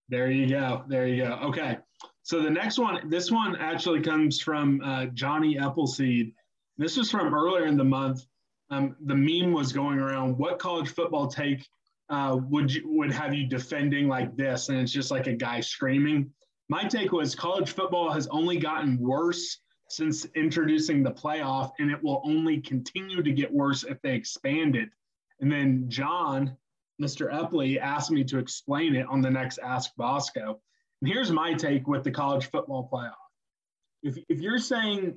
There 0.08 0.30
you 0.30 0.48
go. 0.48 0.84
There 0.88 1.06
you 1.06 1.24
go. 1.24 1.34
Okay. 1.44 1.78
So 2.22 2.42
the 2.42 2.50
next 2.50 2.78
one, 2.78 3.08
this 3.08 3.30
one 3.30 3.56
actually 3.56 4.00
comes 4.00 4.40
from 4.40 4.80
uh, 4.82 5.06
Johnny 5.06 5.58
Appleseed. 5.58 6.32
This 6.76 6.96
was 6.96 7.10
from 7.10 7.34
earlier 7.34 7.66
in 7.66 7.76
the 7.76 7.84
month. 7.84 8.24
Um, 8.70 8.96
the 9.06 9.14
meme 9.14 9.52
was 9.52 9.72
going 9.72 9.98
around. 9.98 10.36
What 10.36 10.58
college 10.58 10.88
football 10.88 11.26
take 11.26 11.66
uh, 12.10 12.38
would 12.48 12.72
you 12.72 12.82
would 12.86 13.12
have 13.12 13.34
you 13.34 13.46
defending 13.46 14.08
like 14.08 14.36
this? 14.36 14.68
And 14.68 14.78
it's 14.78 14.92
just 14.92 15.10
like 15.10 15.26
a 15.26 15.32
guy 15.32 15.60
screaming. 15.60 16.30
My 16.68 16.84
take 16.84 17.12
was 17.12 17.34
college 17.34 17.70
football 17.70 18.10
has 18.12 18.26
only 18.28 18.58
gotten 18.58 18.98
worse 18.98 19.58
since 19.88 20.26
introducing 20.34 21.02
the 21.02 21.10
playoff, 21.10 21.70
and 21.78 21.90
it 21.90 22.02
will 22.02 22.20
only 22.24 22.60
continue 22.60 23.22
to 23.22 23.32
get 23.32 23.52
worse 23.52 23.84
if 23.84 24.00
they 24.02 24.14
expand 24.14 24.76
it. 24.76 24.90
And 25.40 25.50
then 25.50 25.86
John, 25.88 26.56
Mr. 27.00 27.32
Epley, 27.32 27.80
asked 27.80 28.10
me 28.10 28.22
to 28.24 28.38
explain 28.38 28.94
it 28.94 29.06
on 29.08 29.22
the 29.22 29.30
next 29.30 29.58
Ask 29.58 29.92
Bosco. 29.96 30.60
And 31.00 31.10
here's 31.10 31.30
my 31.30 31.54
take 31.54 31.86
with 31.86 32.04
the 32.04 32.10
college 32.10 32.50
football 32.50 32.88
playoff. 32.92 33.12
If, 34.02 34.18
if 34.28 34.40
you're 34.40 34.58
saying 34.58 35.16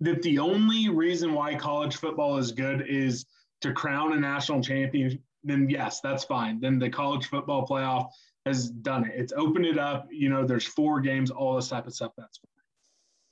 that 0.00 0.22
the 0.22 0.38
only 0.38 0.88
reason 0.88 1.32
why 1.32 1.54
college 1.54 1.96
football 1.96 2.38
is 2.38 2.52
good 2.52 2.86
is 2.88 3.24
to 3.62 3.72
crown 3.72 4.12
a 4.12 4.20
national 4.20 4.62
champion, 4.62 5.18
then 5.44 5.68
yes, 5.70 6.00
that's 6.00 6.24
fine. 6.24 6.60
Then 6.60 6.78
the 6.78 6.90
college 6.90 7.26
football 7.26 7.66
playoff 7.66 8.10
has 8.44 8.70
done 8.70 9.04
it. 9.04 9.12
It's 9.16 9.32
opened 9.32 9.66
it 9.66 9.78
up. 9.78 10.08
You 10.10 10.28
know, 10.28 10.44
there's 10.44 10.66
four 10.66 11.00
games, 11.00 11.30
all 11.30 11.56
this 11.56 11.68
type 11.68 11.86
of 11.86 11.94
stuff. 11.94 12.12
That's 12.16 12.38
fine. 12.38 12.50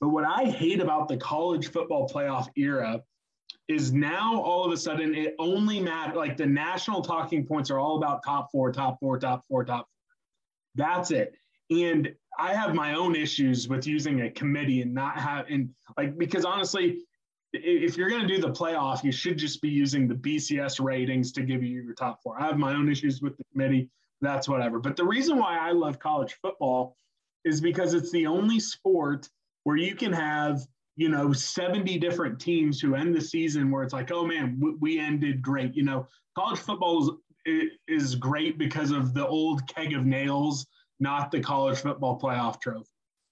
But 0.01 0.09
what 0.09 0.25
I 0.25 0.45
hate 0.45 0.81
about 0.81 1.07
the 1.07 1.17
college 1.17 1.71
football 1.71 2.09
playoff 2.09 2.47
era 2.57 3.01
is 3.67 3.93
now 3.93 4.41
all 4.41 4.65
of 4.65 4.71
a 4.71 4.77
sudden 4.77 5.15
it 5.15 5.35
only 5.39 5.79
matters. 5.79 6.15
Like 6.15 6.37
the 6.37 6.45
national 6.45 7.01
talking 7.01 7.45
points 7.45 7.71
are 7.71 7.79
all 7.79 7.97
about 7.97 8.23
top 8.23 8.51
four, 8.51 8.71
top 8.71 8.99
four, 8.99 9.17
top 9.17 9.43
four, 9.47 9.63
top 9.63 9.87
four. 9.87 9.87
That's 10.75 11.11
it. 11.11 11.35
And 11.69 12.13
I 12.37 12.53
have 12.53 12.75
my 12.75 12.93
own 12.93 13.15
issues 13.15 13.67
with 13.67 13.87
using 13.87 14.21
a 14.21 14.29
committee 14.29 14.81
and 14.81 14.93
not 14.93 15.17
have 15.17 15.45
and 15.49 15.69
like 15.97 16.17
because 16.17 16.45
honestly, 16.45 16.99
if 17.53 17.97
you're 17.97 18.09
going 18.09 18.27
to 18.27 18.27
do 18.27 18.41
the 18.41 18.51
playoff, 18.51 19.03
you 19.03 19.11
should 19.11 19.37
just 19.37 19.61
be 19.61 19.69
using 19.69 20.07
the 20.07 20.15
BCS 20.15 20.83
ratings 20.83 21.31
to 21.33 21.41
give 21.41 21.63
you 21.63 21.81
your 21.81 21.93
top 21.93 22.21
four. 22.21 22.39
I 22.39 22.47
have 22.47 22.57
my 22.57 22.73
own 22.73 22.89
issues 22.89 23.21
with 23.21 23.37
the 23.37 23.43
committee. 23.51 23.89
That's 24.21 24.49
whatever. 24.49 24.79
But 24.79 24.95
the 24.95 25.05
reason 25.05 25.37
why 25.37 25.57
I 25.57 25.71
love 25.71 25.99
college 25.99 26.35
football 26.41 26.97
is 27.45 27.61
because 27.61 27.93
it's 27.93 28.11
the 28.11 28.27
only 28.27 28.59
sport 28.59 29.29
where 29.63 29.77
you 29.77 29.95
can 29.95 30.11
have 30.11 30.61
you 30.95 31.09
know 31.09 31.31
70 31.33 31.97
different 31.99 32.39
teams 32.39 32.79
who 32.79 32.95
end 32.95 33.15
the 33.15 33.21
season 33.21 33.69
where 33.69 33.83
it's 33.83 33.93
like 33.93 34.11
oh 34.11 34.25
man 34.25 34.59
we, 34.79 34.97
ended 34.99 35.41
great 35.41 35.75
you 35.75 35.83
know 35.83 36.07
college 36.37 36.59
football 36.59 37.19
is, 37.45 37.69
is 37.87 38.15
great 38.15 38.57
because 38.57 38.91
of 38.91 39.13
the 39.13 39.27
old 39.27 39.67
keg 39.67 39.93
of 39.93 40.05
nails 40.05 40.65
not 40.99 41.31
the 41.31 41.39
college 41.39 41.79
football 41.79 42.19
playoff 42.19 42.59
trophy 42.59 42.89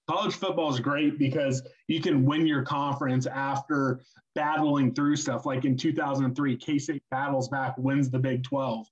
college 0.08 0.34
football 0.34 0.72
is 0.72 0.80
great 0.80 1.18
because 1.18 1.62
you 1.88 2.00
can 2.00 2.24
win 2.24 2.46
your 2.46 2.62
conference 2.62 3.26
after 3.26 4.00
battling 4.34 4.94
through 4.94 5.16
stuff 5.16 5.46
like 5.46 5.64
in 5.64 5.76
2003 5.76 6.56
k-state 6.56 7.02
battles 7.10 7.48
back 7.48 7.76
wins 7.78 8.10
the 8.10 8.18
big 8.18 8.42
12 8.42 8.86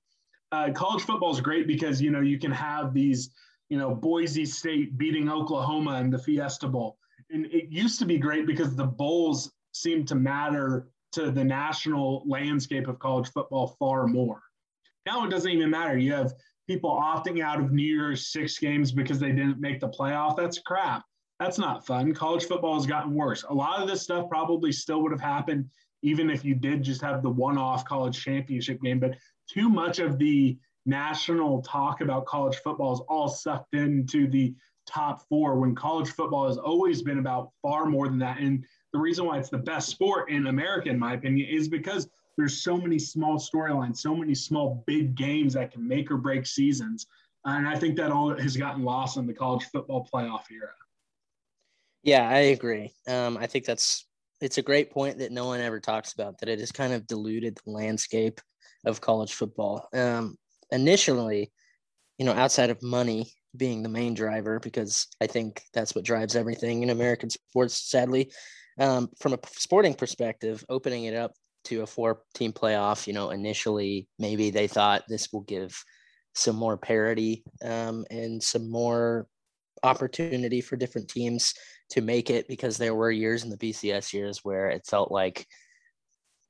uh, 0.52 0.70
college 0.72 1.02
football 1.02 1.32
is 1.32 1.40
great 1.40 1.66
because 1.66 2.00
you 2.00 2.10
know 2.10 2.20
you 2.20 2.38
can 2.38 2.52
have 2.52 2.92
these 2.94 3.30
you 3.68 3.78
know 3.78 3.94
boise 3.94 4.44
state 4.44 4.96
beating 4.96 5.28
oklahoma 5.28 6.00
in 6.00 6.10
the 6.10 6.18
fiesta 6.18 6.68
bowl 6.68 6.96
and 7.32 7.46
it 7.46 7.70
used 7.70 7.98
to 7.98 8.04
be 8.04 8.18
great 8.18 8.46
because 8.46 8.76
the 8.76 8.84
bowls 8.84 9.52
seemed 9.72 10.06
to 10.08 10.14
matter 10.14 10.88
to 11.12 11.30
the 11.30 11.44
national 11.44 12.22
landscape 12.26 12.88
of 12.88 12.98
college 12.98 13.30
football 13.32 13.76
far 13.78 14.06
more. 14.06 14.40
Now 15.06 15.24
it 15.24 15.30
doesn't 15.30 15.50
even 15.50 15.70
matter. 15.70 15.96
You 15.96 16.12
have 16.12 16.32
people 16.66 16.90
opting 16.90 17.42
out 17.42 17.60
of 17.60 17.72
New 17.72 17.82
Year's 17.82 18.28
six 18.28 18.58
games 18.58 18.92
because 18.92 19.18
they 19.18 19.32
didn't 19.32 19.60
make 19.60 19.80
the 19.80 19.88
playoff. 19.88 20.36
That's 20.36 20.58
crap. 20.58 21.04
That's 21.40 21.58
not 21.58 21.84
fun. 21.84 22.14
College 22.14 22.44
football 22.44 22.74
has 22.74 22.86
gotten 22.86 23.14
worse. 23.14 23.44
A 23.48 23.54
lot 23.54 23.82
of 23.82 23.88
this 23.88 24.02
stuff 24.02 24.28
probably 24.28 24.70
still 24.72 25.02
would 25.02 25.12
have 25.12 25.20
happened 25.20 25.68
even 26.02 26.30
if 26.30 26.44
you 26.44 26.54
did 26.54 26.82
just 26.82 27.00
have 27.00 27.22
the 27.22 27.30
one 27.30 27.56
off 27.56 27.84
college 27.84 28.22
championship 28.22 28.80
game. 28.82 28.98
But 28.98 29.16
too 29.48 29.68
much 29.68 29.98
of 29.98 30.18
the 30.18 30.56
national 30.84 31.62
talk 31.62 32.00
about 32.00 32.26
college 32.26 32.56
football 32.56 32.92
is 32.92 33.00
all 33.08 33.28
sucked 33.28 33.74
into 33.74 34.28
the 34.28 34.54
top 34.86 35.26
four 35.28 35.58
when 35.60 35.74
college 35.74 36.10
football 36.10 36.48
has 36.48 36.58
always 36.58 37.02
been 37.02 37.18
about 37.18 37.50
far 37.62 37.86
more 37.86 38.08
than 38.08 38.18
that. 38.18 38.40
And 38.40 38.64
the 38.92 38.98
reason 38.98 39.24
why 39.24 39.38
it's 39.38 39.48
the 39.48 39.58
best 39.58 39.88
sport 39.88 40.30
in 40.30 40.48
America, 40.48 40.88
in 40.88 40.98
my 40.98 41.14
opinion, 41.14 41.48
is 41.48 41.68
because 41.68 42.08
there's 42.36 42.62
so 42.62 42.76
many 42.76 42.98
small 42.98 43.38
storylines, 43.38 43.98
so 43.98 44.14
many 44.14 44.34
small 44.34 44.82
big 44.86 45.14
games 45.14 45.54
that 45.54 45.72
can 45.72 45.86
make 45.86 46.10
or 46.10 46.16
break 46.16 46.46
seasons. 46.46 47.06
And 47.44 47.66
I 47.66 47.76
think 47.76 47.96
that 47.96 48.10
all 48.10 48.34
has 48.36 48.56
gotten 48.56 48.84
lost 48.84 49.16
in 49.16 49.26
the 49.26 49.34
college 49.34 49.64
football 49.72 50.08
playoff 50.12 50.44
era. 50.50 50.70
Yeah, 52.02 52.28
I 52.28 52.38
agree. 52.38 52.92
Um, 53.08 53.36
I 53.36 53.46
think 53.46 53.64
that's 53.64 54.06
it's 54.40 54.58
a 54.58 54.62
great 54.62 54.90
point 54.90 55.18
that 55.18 55.30
no 55.30 55.46
one 55.46 55.60
ever 55.60 55.78
talks 55.78 56.12
about 56.14 56.38
that 56.38 56.48
it 56.48 56.58
has 56.58 56.72
kind 56.72 56.92
of 56.92 57.06
diluted 57.06 57.58
the 57.64 57.70
landscape 57.70 58.40
of 58.84 59.00
college 59.00 59.32
football. 59.32 59.88
Um, 59.94 60.36
initially, 60.72 61.52
you 62.18 62.24
know, 62.24 62.32
outside 62.32 62.70
of 62.70 62.82
money 62.82 63.32
being 63.56 63.82
the 63.82 63.88
main 63.88 64.14
driver, 64.14 64.58
because 64.58 65.06
I 65.20 65.26
think 65.28 65.62
that's 65.72 65.94
what 65.94 66.04
drives 66.04 66.34
everything 66.34 66.82
in 66.82 66.90
American 66.90 67.30
sports, 67.30 67.88
sadly. 67.88 68.32
Um, 68.80 69.10
from 69.20 69.34
a 69.34 69.38
sporting 69.46 69.94
perspective, 69.94 70.64
opening 70.68 71.04
it 71.04 71.14
up 71.14 71.34
to 71.64 71.82
a 71.82 71.86
four 71.86 72.22
team 72.34 72.52
playoff, 72.52 73.06
you 73.06 73.12
know, 73.12 73.30
initially 73.30 74.08
maybe 74.18 74.50
they 74.50 74.66
thought 74.66 75.04
this 75.08 75.32
will 75.32 75.42
give 75.42 75.82
some 76.34 76.56
more 76.56 76.76
parity 76.76 77.44
um, 77.64 78.04
and 78.10 78.42
some 78.42 78.70
more 78.70 79.26
opportunity 79.82 80.60
for 80.60 80.76
different 80.76 81.08
teams 81.08 81.54
to 81.90 82.00
make 82.00 82.30
it 82.30 82.48
because 82.48 82.78
there 82.78 82.94
were 82.94 83.10
years 83.10 83.44
in 83.44 83.50
the 83.50 83.56
BCS 83.56 84.12
years 84.12 84.40
where 84.42 84.70
it 84.70 84.86
felt 84.86 85.10
like 85.10 85.46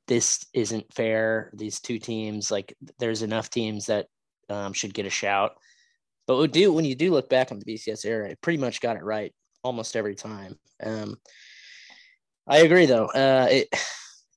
this 0.07 0.45
isn't 0.55 0.93
fair. 0.93 1.51
These 1.55 1.81
two 1.81 1.99
teams, 1.99 2.51
like 2.51 2.75
there's 2.99 3.23
enough 3.23 3.51
teams 3.51 3.87
that 3.87 4.07
um, 4.49 4.73
should 4.73 4.95
get 4.95 5.07
a 5.07 5.11
shout. 5.11 5.53
But 6.27 6.37
we 6.37 6.49
do 6.49 6.73
when 6.73 6.85
you 6.85 6.95
do 6.95 7.11
look 7.11 7.29
back 7.29 7.51
on 7.51 7.59
the 7.59 7.65
BCS 7.65 8.05
era, 8.05 8.31
it 8.31 8.41
pretty 8.41 8.59
much 8.59 8.81
got 8.81 8.97
it 8.97 9.03
right 9.03 9.35
almost 9.65 9.97
every 9.97 10.15
time. 10.15 10.59
Um, 10.83 11.17
I 12.47 12.59
agree 12.59 12.87
though. 12.87 13.07
Uh, 13.07 13.49
it 13.51 13.69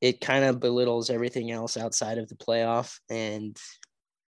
it 0.01 0.21
kind 0.21 0.43
of 0.43 0.59
belittles 0.59 1.09
everything 1.09 1.51
else 1.51 1.77
outside 1.77 2.17
of 2.17 2.27
the 2.29 2.35
playoff 2.35 2.97
and 3.09 3.57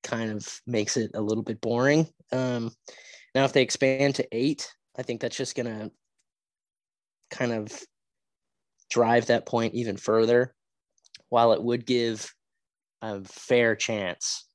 kind 0.04 0.32
of 0.32 0.48
makes 0.66 0.98
it 0.98 1.12
a 1.14 1.22
little 1.22 1.44
bit 1.44 1.62
boring. 1.62 2.08
Um, 2.32 2.72
now, 3.36 3.46
if 3.46 3.54
they 3.54 3.62
expand 3.62 4.16
to 4.16 4.28
eight, 4.32 4.72
I 4.98 5.04
think 5.04 5.22
that's 5.22 5.38
just 5.38 5.56
gonna 5.56 5.92
kind 7.30 7.52
of 7.52 7.72
drive 8.90 9.28
that 9.28 9.46
point 9.46 9.74
even 9.74 9.98
further. 9.98 10.54
While 11.30 11.52
it 11.52 11.62
would 11.62 11.86
give 11.86 12.34
a 13.02 13.24
fair 13.26 13.76
chance, 13.76 14.48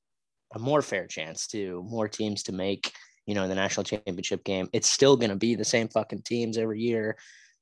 a 0.55 0.59
more 0.59 0.81
fair 0.81 1.07
chance 1.07 1.47
to 1.47 1.85
more 1.87 2.07
teams 2.07 2.43
to 2.43 2.51
make, 2.51 2.91
you 3.25 3.35
know, 3.35 3.47
the 3.47 3.55
national 3.55 3.83
championship 3.83 4.43
game, 4.43 4.69
it's 4.73 4.89
still 4.89 5.15
going 5.15 5.29
to 5.29 5.35
be 5.35 5.55
the 5.55 5.63
same 5.63 5.87
fucking 5.87 6.23
teams 6.23 6.57
every 6.57 6.79
year 6.79 7.15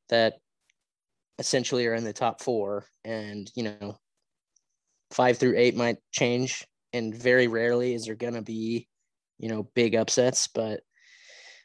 that 0.09 0.35
essentially 1.39 1.87
are 1.87 1.93
in 1.93 2.03
the 2.03 2.13
top 2.13 2.41
four. 2.41 2.85
And, 3.03 3.51
you 3.55 3.63
know, 3.63 3.97
five 5.11 5.37
through 5.37 5.57
eight 5.57 5.75
might 5.75 5.97
change. 6.11 6.65
And 6.93 7.15
very 7.15 7.47
rarely 7.47 7.93
is 7.93 8.05
there 8.05 8.15
going 8.15 8.33
to 8.33 8.41
be, 8.41 8.87
you 9.39 9.49
know, 9.49 9.69
big 9.75 9.95
upsets. 9.95 10.47
But 10.47 10.81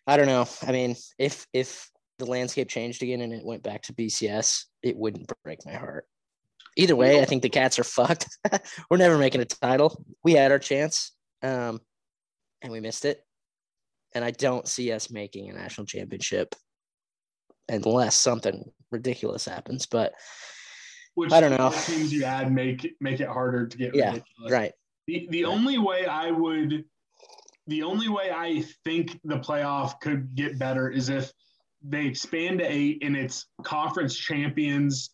I 0.07 0.17
don't 0.17 0.27
know. 0.27 0.47
I 0.67 0.73
mean, 0.73 0.97
if, 1.19 1.47
if, 1.53 1.91
the 2.19 2.27
landscape 2.27 2.69
changed 2.69 3.03
again 3.03 3.21
and 3.21 3.33
it 3.33 3.45
went 3.45 3.63
back 3.63 3.83
to 3.83 3.93
BCS, 3.93 4.65
it 4.83 4.97
wouldn't 4.97 5.31
break 5.45 5.65
my 5.67 5.75
heart. 5.75 6.07
Either 6.77 6.97
way, 6.97 7.21
I 7.21 7.25
think 7.25 7.43
the 7.43 7.49
Cats 7.49 7.79
are 7.79 7.85
fucked. 7.85 8.27
We're 8.91 8.97
never 8.97 9.19
making 9.19 9.41
a 9.41 9.47
title. 9.47 10.05
We 10.23 10.33
had 10.33 10.53
our 10.53 10.59
chance, 10.59 11.13
um, 11.43 11.81
and 12.63 12.73
we 12.73 12.81
missed 12.81 13.05
it. 13.05 13.23
And 14.15 14.25
I 14.25 14.31
don't 14.31 14.67
see 14.67 14.93
us 14.93 15.11
making 15.11 15.51
a 15.51 15.55
national 15.55 15.87
championship 15.87 16.55
unless 17.69 18.17
something 18.17 18.71
ridiculous 18.91 19.45
happens. 19.45 19.87
But 19.87 20.13
Which 21.15 21.33
I 21.33 21.41
don't 21.41 21.57
know. 21.57 21.71
Teams 21.71 22.13
you 22.13 22.25
add 22.25 22.53
make 22.53 22.95
make 23.01 23.21
it 23.21 23.29
harder 23.29 23.67
to 23.67 23.77
get 23.77 23.95
Yeah, 23.95 24.13
ridiculous. 24.13 24.53
right, 24.53 24.73
The 25.07 25.27
the 25.31 25.45
Right. 25.45 25.53
only 25.53 25.79
way 25.79 26.07
I 26.07 26.31
would, 26.31 26.85
the 27.67 27.83
only 27.83 28.09
way 28.09 28.31
I 28.31 28.63
think 28.85 29.19
the 29.25 29.39
playoff 29.39 30.01
could 30.01 30.35
get 30.35 30.59
better 30.59 30.91
is 30.91 31.09
if 31.09 31.33
they 31.83 32.07
expand 32.07 32.59
to 32.61 32.65
eight 32.65 33.03
and 33.03 33.17
it's 33.17 33.47
conference 33.63 34.17
champions, 34.17 35.11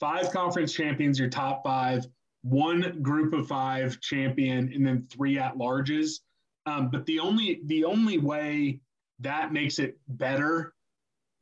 five 0.00 0.30
conference 0.32 0.72
champions, 0.72 1.18
your 1.18 1.28
top 1.28 1.62
five, 1.64 2.06
one 2.42 3.00
group 3.02 3.32
of 3.32 3.46
five 3.48 4.00
champion, 4.00 4.72
and 4.72 4.86
then 4.86 5.06
three 5.10 5.38
at 5.38 5.56
larges. 5.56 6.20
Um, 6.66 6.90
but 6.90 7.06
the 7.06 7.18
only 7.20 7.60
the 7.66 7.84
only 7.84 8.18
way 8.18 8.80
that 9.20 9.52
makes 9.52 9.78
it 9.78 9.98
better, 10.08 10.74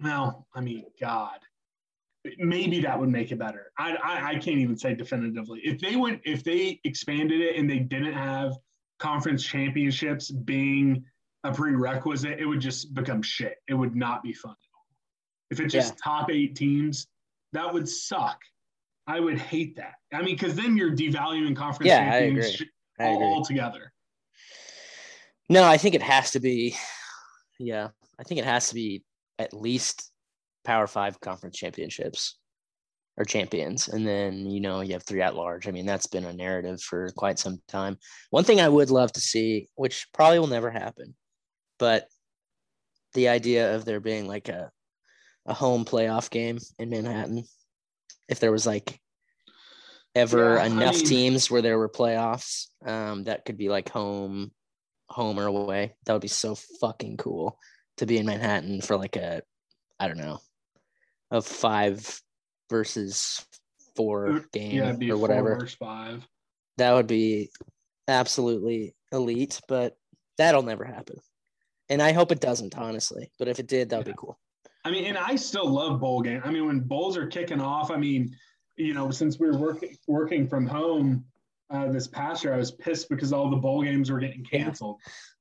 well, 0.03 0.47
I 0.55 0.61
mean, 0.61 0.85
God, 1.01 1.39
maybe 2.39 2.81
that 2.81 2.99
would 2.99 3.09
make 3.09 3.33
it 3.33 3.39
better. 3.39 3.73
I, 3.79 3.97
I 4.03 4.29
I 4.31 4.33
can't 4.35 4.59
even 4.59 4.77
say 4.77 4.95
definitively. 4.95 5.61
If 5.65 5.81
they 5.81 5.97
went, 5.97 6.21
if 6.25 6.45
they 6.45 6.81
expanded 6.85 7.41
it 7.41 7.57
and 7.57 7.69
they 7.71 7.79
didn't 7.79 8.13
have 8.13 8.55
conference 8.99 9.45
championships 9.45 10.31
being 10.31 11.05
a 11.45 11.53
prerequisite, 11.53 12.39
it 12.39 12.47
would 12.47 12.61
just 12.61 12.95
become 12.95 13.23
shit. 13.23 13.57
It 13.69 13.75
would 13.75 13.95
not 13.95 14.23
be 14.23 14.33
fun. 14.33 14.57
If 15.51 15.61
it's 15.61 15.73
just 15.73 15.97
top 15.99 16.31
eight 16.31 16.57
teams, 16.57 17.07
that 17.53 17.73
would 17.73 17.89
suck. 17.89 18.41
I 19.07 19.21
would 19.21 19.39
hate 19.39 19.77
that. 19.77 19.95
I 20.13 20.23
mean, 20.23 20.35
because 20.35 20.57
then 20.57 20.77
you're 20.77 20.91
devaluing 20.91 21.55
conference 21.55 21.89
Yeah, 21.89 22.11
champions 22.11 22.63
agree. 22.99 23.25
altogether. 23.25 23.93
No, 25.49 25.63
I 25.63 25.77
think 25.77 25.95
it 25.95 26.03
has 26.03 26.33
to 26.33 26.41
be. 26.41 26.77
Yeah, 27.61 27.89
I 28.19 28.25
think 28.25 28.41
it 28.41 28.45
has 28.45 28.69
to 28.69 28.75
be 28.75 29.05
at 29.39 29.53
least 29.55 30.11
Power 30.65 30.87
Five 30.87 31.21
conference 31.21 31.57
championships 31.57 32.39
or 33.19 33.25
champions, 33.25 33.89
and 33.89 34.07
then 34.07 34.47
you 34.51 34.61
know 34.61 34.81
you 34.81 34.93
have 34.93 35.05
three 35.05 35.23
at 35.23 35.35
large. 35.37 35.67
I 35.69 35.71
mean, 35.71 35.87
that's 35.87 36.07
been 36.07 36.25
a 36.27 36.33
narrative 36.33 36.81
for 36.83 37.11
quite 37.17 37.39
some 37.39 37.61
time. 37.69 37.99
One 38.31 38.45
thing 38.45 38.61
I 38.61 38.69
would 38.69 38.91
love 38.91 39.13
to 39.13 39.21
see, 39.21 39.69
which 39.75 40.07
probably 40.13 40.39
will 40.39 40.47
never 40.49 40.71
happen, 40.71 41.15
but 41.79 42.07
the 43.15 43.29
idea 43.29 43.75
of 43.75 43.85
there 43.85 44.01
being 44.01 44.27
like 44.27 44.49
a 44.49 44.71
a 45.47 45.55
home 45.55 45.85
playoff 45.85 46.29
game 46.31 46.59
in 46.79 46.91
Manhattan, 46.91 47.45
if 48.29 48.41
there 48.41 48.51
was 48.53 48.67
like 48.67 49.01
ever 50.15 50.55
Yeah, 50.57 50.63
I 50.63 50.67
enough 50.67 50.97
mean- 50.97 51.07
teams 51.07 51.51
where 51.51 51.63
there 51.63 51.79
were 51.79 51.89
playoffs, 51.89 52.67
um, 52.85 53.25
that 53.25 53.45
could 53.45 53.57
be 53.57 53.69
like 53.69 53.89
home 53.89 54.51
home 55.09 55.39
or 55.39 55.47
away. 55.47 55.95
That 56.05 56.15
would 56.15 56.23
be 56.23 56.29
so 56.29 56.57
fucking 56.81 57.17
cool 57.19 57.59
to 57.99 58.07
be 58.07 58.19
in 58.19 58.27
Manhattan 58.27 58.81
for 58.81 58.97
like 58.97 59.17
a, 59.17 59.43
I 59.99 60.09
don't 60.09 60.19
know, 60.19 60.39
a 61.31 61.41
five 61.43 62.21
versus 62.71 63.45
four 63.95 64.45
game 64.53 64.75
Yeah, 65.01 65.13
or 65.15 65.17
whatever. 65.19 65.55
versus 65.57 65.75
five. 65.75 66.27
That 66.79 66.93
would 66.93 67.07
be 67.07 67.51
absolutely 68.09 68.95
elite, 69.13 69.61
but 69.69 69.97
that'll 70.39 70.63
never 70.63 70.85
happen. 70.85 71.17
And 71.89 72.03
I 72.03 72.13
hope 72.13 72.33
it 72.33 72.41
doesn't, 72.41 72.77
honestly. 72.77 73.31
But 73.39 73.49
if 73.49 73.59
it 73.59 73.69
did, 73.69 73.89
that 73.91 73.99
would 73.99 74.07
be 74.07 74.15
cool. 74.17 74.39
I 74.85 74.91
mean, 74.91 75.05
and 75.07 75.17
I 75.19 75.37
still 75.37 75.69
love 75.69 76.01
bowl 76.01 76.21
game. 76.21 76.43
I 76.45 76.51
mean, 76.51 76.67
when 76.67 76.81
bowls 76.81 77.17
are 77.17 77.27
kicking 77.27 77.61
off, 77.61 77.91
I 77.91 77.97
mean, 77.97 78.37
you 78.77 78.93
know, 78.95 79.11
since 79.11 79.39
we 79.39 79.47
were 79.49 79.59
working 79.59 79.97
working 80.07 80.47
from 80.47 80.67
home 80.67 81.25
uh, 81.71 81.89
this 81.91 82.07
past 82.07 82.45
year, 82.45 82.55
I 82.55 82.59
was 82.59 82.71
pissed 82.73 83.09
because 83.09 83.33
all 83.33 83.51
the 83.51 83.57
bowl 83.57 83.83
games 83.83 84.11
were 84.11 84.21
getting 84.21 84.45
Yeah. 84.53 84.65
canceled. 84.65 85.01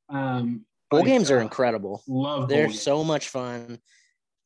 Um, 0.09 0.65
Bowl 0.91 1.03
games 1.03 1.31
are 1.31 1.41
incredible. 1.41 2.03
Love 2.07 2.47
They're 2.47 2.71
so 2.71 3.03
much 3.03 3.29
fun. 3.29 3.79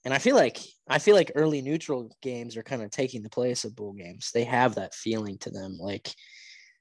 And 0.06 0.14
I 0.14 0.18
feel 0.18 0.36
like 0.36 0.58
I 0.88 1.00
feel 1.00 1.16
like 1.16 1.32
early 1.36 1.62
neutral 1.62 2.16
games 2.22 2.56
are 2.56 2.64
kind 2.64 2.82
of 2.82 2.90
taking 2.90 3.22
the 3.22 3.30
place 3.30 3.66
of 3.66 3.76
bowl 3.76 3.94
games. 3.94 4.32
They 4.34 4.46
have 4.46 4.76
that 4.76 4.96
feeling 4.96 5.38
to 5.40 5.50
them. 5.50 5.78
Like 5.80 6.14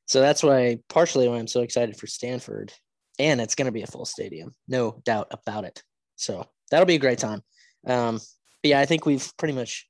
so 0.06 0.20
that's 0.20 0.42
why 0.42 0.78
partially 0.88 1.28
why 1.28 1.36
I'm 1.36 1.48
so 1.48 1.62
excited 1.62 1.96
for 1.96 2.06
Stanford. 2.06 2.72
And 3.18 3.40
it's 3.40 3.56
gonna 3.56 3.72
be 3.72 3.82
a 3.82 3.88
full 3.88 4.04
stadium. 4.04 4.52
No 4.68 5.02
doubt 5.04 5.28
about 5.32 5.64
it. 5.64 5.82
So 6.14 6.46
that'll 6.70 6.86
be 6.86 6.94
a 6.94 7.00
great 7.00 7.18
time. 7.18 7.42
Um 7.86 8.20
but 8.62 8.70
yeah, 8.70 8.80
I 8.80 8.86
think 8.86 9.04
we've 9.04 9.30
pretty 9.36 9.54
much 9.54 9.86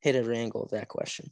hit 0.00 0.14
every 0.14 0.38
angle 0.38 0.62
of 0.62 0.70
that 0.70 0.88
question. 0.88 1.30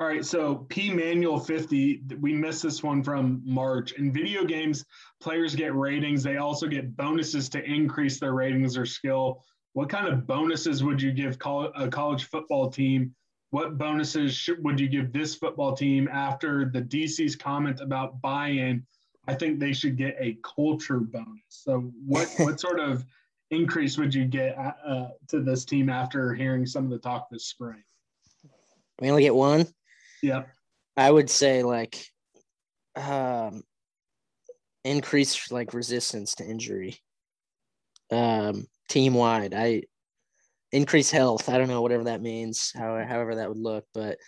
All 0.00 0.06
right, 0.06 0.24
so 0.24 0.66
P 0.68 0.92
Manual 0.92 1.38
50, 1.40 2.02
we 2.20 2.32
missed 2.32 2.62
this 2.62 2.82
one 2.82 3.02
from 3.02 3.42
March. 3.44 3.92
In 3.92 4.12
video 4.12 4.44
games, 4.44 4.84
players 5.20 5.54
get 5.54 5.74
ratings. 5.74 6.22
They 6.22 6.36
also 6.36 6.66
get 6.66 6.96
bonuses 6.96 7.48
to 7.50 7.64
increase 7.64 8.20
their 8.20 8.32
ratings 8.32 8.76
or 8.76 8.86
skill. 8.86 9.42
What 9.72 9.88
kind 9.88 10.08
of 10.08 10.26
bonuses 10.26 10.84
would 10.84 11.02
you 11.02 11.12
give 11.12 11.38
col- 11.38 11.72
a 11.74 11.88
college 11.88 12.24
football 12.24 12.70
team? 12.70 13.14
What 13.50 13.78
bonuses 13.78 14.34
should, 14.34 14.62
would 14.62 14.78
you 14.78 14.88
give 14.88 15.12
this 15.12 15.34
football 15.34 15.74
team 15.74 16.08
after 16.12 16.66
the 16.66 16.82
DC's 16.82 17.34
comment 17.34 17.80
about 17.80 18.20
buy-in? 18.20 18.86
I 19.26 19.34
think 19.34 19.58
they 19.58 19.72
should 19.72 19.96
get 19.96 20.16
a 20.18 20.38
culture 20.42 21.00
bonus. 21.00 21.42
So, 21.48 21.92
what 22.06 22.28
what 22.38 22.60
sort 22.66 22.80
of 22.80 23.04
increase 23.50 23.98
would 23.98 24.14
you 24.14 24.26
get 24.26 24.56
uh, 24.56 25.08
to 25.28 25.40
this 25.40 25.64
team 25.64 25.88
after 25.88 26.34
hearing 26.34 26.66
some 26.66 26.84
of 26.84 26.90
the 26.90 26.98
talk 26.98 27.28
this 27.30 27.46
spring? 27.46 27.82
We 29.00 29.10
only 29.10 29.22
get 29.22 29.34
one. 29.34 29.66
Yep. 30.22 30.48
I 30.96 31.10
would 31.10 31.30
say 31.30 31.62
like 31.62 32.04
um 32.96 33.62
increase 34.84 35.50
like 35.52 35.74
resistance 35.74 36.34
to 36.36 36.44
injury. 36.44 36.98
Um 38.10 38.66
team 38.88 39.14
wide. 39.14 39.54
I 39.54 39.82
increase 40.72 41.10
health. 41.10 41.48
I 41.48 41.58
don't 41.58 41.68
know 41.68 41.82
whatever 41.82 42.04
that 42.04 42.22
means, 42.22 42.72
how, 42.76 43.02
however 43.04 43.36
that 43.36 43.48
would 43.48 43.58
look, 43.58 43.84
but 43.94 44.18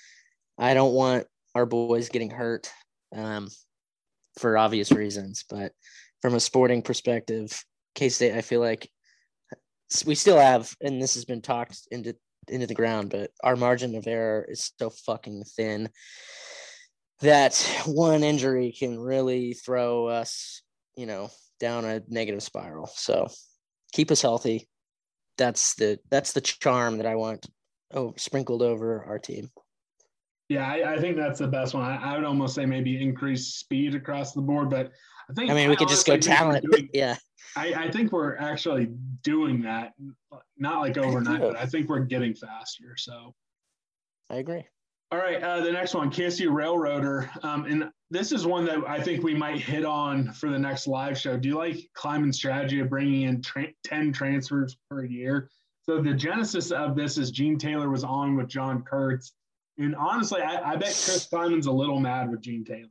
I 0.58 0.74
don't 0.74 0.94
want 0.94 1.26
our 1.54 1.66
boys 1.66 2.08
getting 2.08 2.30
hurt 2.30 2.70
um 3.14 3.48
for 4.38 4.56
obvious 4.56 4.92
reasons, 4.92 5.44
but 5.50 5.72
from 6.22 6.34
a 6.34 6.40
sporting 6.40 6.82
perspective, 6.82 7.64
K-State 7.96 8.34
I 8.36 8.42
feel 8.42 8.60
like 8.60 8.88
we 10.06 10.14
still 10.14 10.38
have 10.38 10.72
and 10.80 11.02
this 11.02 11.14
has 11.14 11.24
been 11.24 11.42
talked 11.42 11.88
into 11.90 12.14
into 12.48 12.66
the 12.66 12.74
ground, 12.74 13.10
but 13.10 13.30
our 13.42 13.56
margin 13.56 13.94
of 13.94 14.06
error 14.06 14.46
is 14.48 14.72
so 14.78 14.90
fucking 14.90 15.44
thin 15.56 15.88
that 17.20 17.56
one 17.86 18.22
injury 18.22 18.74
can 18.76 18.98
really 18.98 19.52
throw 19.52 20.06
us, 20.06 20.62
you 20.96 21.06
know, 21.06 21.30
down 21.58 21.84
a 21.84 22.02
negative 22.08 22.42
spiral. 22.42 22.90
So 22.94 23.28
keep 23.92 24.10
us 24.10 24.22
healthy. 24.22 24.68
That's 25.36 25.74
the 25.74 25.98
that's 26.10 26.32
the 26.32 26.40
charm 26.40 26.98
that 26.98 27.06
I 27.06 27.14
want 27.14 27.46
oh 27.92 28.14
sprinkled 28.16 28.62
over 28.62 29.04
our 29.04 29.18
team. 29.18 29.50
Yeah, 30.48 30.66
I, 30.66 30.94
I 30.94 30.98
think 30.98 31.16
that's 31.16 31.38
the 31.38 31.46
best 31.46 31.74
one. 31.74 31.84
I, 31.84 31.96
I 31.96 32.16
would 32.16 32.24
almost 32.24 32.56
say 32.56 32.66
maybe 32.66 33.00
increase 33.00 33.54
speed 33.54 33.94
across 33.94 34.32
the 34.32 34.40
board, 34.40 34.68
but 34.68 34.90
I 35.30 35.32
think 35.34 35.50
I 35.50 35.54
mean, 35.54 35.68
we 35.70 35.76
could 35.76 35.88
just 35.88 36.06
go 36.06 36.16
talent. 36.16 36.64
doing- 36.70 36.90
yeah. 36.92 37.16
I, 37.56 37.74
I 37.74 37.90
think 37.90 38.12
we're 38.12 38.36
actually 38.36 38.86
doing 39.22 39.62
that, 39.62 39.92
not 40.56 40.80
like 40.80 40.96
overnight, 40.98 41.40
too. 41.40 41.48
but 41.48 41.56
I 41.56 41.66
think 41.66 41.88
we're 41.88 42.00
getting 42.00 42.32
faster. 42.34 42.96
So, 42.96 43.34
I 44.28 44.36
agree. 44.36 44.64
all 45.10 45.18
right, 45.18 45.42
uh, 45.42 45.60
the 45.60 45.72
next 45.72 45.94
one, 45.94 46.10
KSU 46.12 46.52
Railroader, 46.52 47.28
um, 47.42 47.64
and 47.64 47.90
this 48.10 48.30
is 48.30 48.46
one 48.46 48.64
that 48.66 48.78
I 48.88 49.00
think 49.00 49.24
we 49.24 49.34
might 49.34 49.60
hit 49.60 49.84
on 49.84 50.32
for 50.32 50.48
the 50.48 50.58
next 50.58 50.86
live 50.86 51.18
show. 51.18 51.36
Do 51.36 51.48
you 51.48 51.56
like 51.56 51.78
Klieman's 51.96 52.36
strategy 52.36 52.78
of 52.80 52.88
bringing 52.88 53.22
in 53.22 53.42
tra- 53.42 53.72
ten 53.84 54.12
transfers 54.12 54.76
per 54.88 55.04
year? 55.04 55.48
So 55.82 56.00
the 56.00 56.14
genesis 56.14 56.70
of 56.70 56.94
this 56.94 57.18
is 57.18 57.32
Gene 57.32 57.58
Taylor 57.58 57.90
was 57.90 58.04
on 58.04 58.36
with 58.36 58.46
John 58.48 58.82
Kurtz, 58.82 59.32
and 59.76 59.96
honestly, 59.96 60.40
I, 60.40 60.72
I 60.72 60.76
bet 60.76 60.82
Chris 61.04 61.26
Klieman's 61.32 61.66
a 61.66 61.72
little 61.72 61.98
mad 61.98 62.30
with 62.30 62.42
Gene 62.42 62.64
Taylor. 62.64 62.88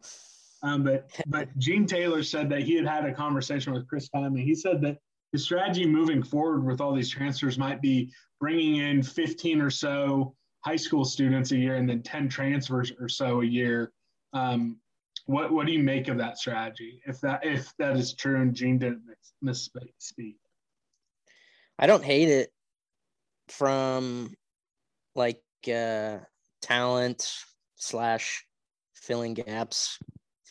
Um, 0.63 0.84
but 0.84 1.10
but 1.28 1.50
Gene 1.58 1.86
Taylor 1.86 2.24
said 2.24 2.50
that 2.50 2.63
he 2.63 2.76
had 2.76 2.88
had 2.88 3.06
a 3.06 3.13
conversation 3.13 3.74
with 3.74 3.88
Chris 3.88 4.10
Klieman. 4.10 4.43
He 4.43 4.56
said 4.56 4.82
that 4.82 4.98
his 5.32 5.43
strategy 5.43 5.86
moving 5.86 6.24
forward 6.24 6.65
with 6.65 6.82
all 6.82 6.93
these 6.93 7.10
transfers 7.10 7.58
might 7.58 7.82
be 7.82 8.12
bringing 8.39 8.78
in 8.78 9.04
15 9.04 9.62
or 9.62 9.69
so 9.69 10.36
high 10.65 10.76
school 10.76 11.06
students 11.06 11.52
a 11.52 11.58
year 11.58 11.76
and 11.76 11.88
then 11.88 12.02
10 12.02 12.30
transfers 12.30 12.91
or 13.00 13.08
so 13.08 13.41
a 13.41 13.45
year. 13.45 13.91
Um, 14.34 14.78
what 15.26 15.52
what 15.52 15.67
do 15.67 15.74
you 15.74 15.84
make 15.84 16.08
of 16.08 16.17
that 16.17 16.38
strategy? 16.38 17.02
If 17.06 17.22
that 17.22 17.45
if 17.45 17.72
that 17.78 17.95
is 17.95 18.13
true 18.13 18.41
and 18.41 18.54
Gene 18.54 18.80
didn't 18.80 19.04
miss- 19.41 19.69
misspeak. 19.74 20.36
I 21.78 21.86
don't 21.86 22.04
hate 22.04 22.30
it 22.30 22.52
from 23.48 24.34
like 25.15 25.41
uh 25.72 26.17
talent 26.62 27.32
slash 27.76 28.45
filling 28.95 29.36
gaps 29.36 30.00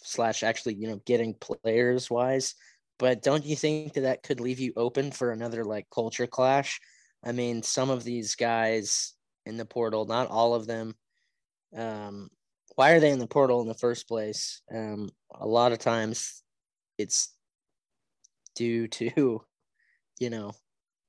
slash 0.09 0.43
actually 0.43 0.75
you 0.75 0.89
know 0.89 1.01
getting 1.07 1.35
players 1.35 2.11
wise 2.11 2.55
but 2.99 3.23
don't 3.23 3.45
you 3.45 3.57
think 3.57 3.95
that 3.95 4.03
that 4.03 4.23
could 4.23 4.41
leave 4.41 4.59
you 4.61 4.73
open 4.77 5.11
for 5.11 5.31
another 5.33 5.65
like 5.65 5.87
culture 5.95 6.27
clash 6.27 6.81
i 7.25 7.33
mean 7.33 7.63
some 7.63 7.91
of 7.91 8.05
these 8.05 8.35
guys 8.35 9.15
in 9.47 9.57
the 9.57 9.65
portal 9.67 10.07
not 10.07 10.29
all 10.29 10.55
of 10.55 10.67
them 10.67 10.95
Um, 11.77 12.31
why 12.77 12.93
are 12.93 13.01
they 13.01 13.11
in 13.11 13.19
the 13.19 13.27
portal 13.27 13.61
in 13.63 13.69
the 13.69 13.75
first 13.75 14.09
place? 14.09 14.63
Um, 14.75 15.11
a 15.35 15.47
lot 15.47 15.73
of 15.73 15.79
times 15.79 16.43
it's 16.99 17.35
due 18.55 18.89
to, 18.89 19.43
you 20.21 20.31
know, 20.31 20.53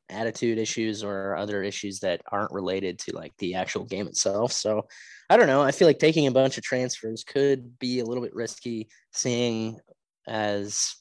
attitude 0.09 0.57
issues 0.57 1.03
or 1.03 1.35
other 1.35 1.63
issues 1.63 1.99
that 1.99 2.21
aren't 2.31 2.51
related 2.51 2.99
to 2.99 3.15
like 3.15 3.33
the 3.37 3.55
actual 3.55 3.85
game 3.85 4.07
itself. 4.07 4.51
So 4.51 4.87
I 5.29 5.37
don't 5.37 5.47
know. 5.47 5.61
I 5.61 5.71
feel 5.71 5.87
like 5.87 5.99
taking 5.99 6.27
a 6.27 6.31
bunch 6.31 6.57
of 6.57 6.63
transfers 6.63 7.23
could 7.23 7.77
be 7.79 7.99
a 7.99 8.05
little 8.05 8.23
bit 8.23 8.33
risky, 8.33 8.89
seeing 9.11 9.79
as 10.27 10.95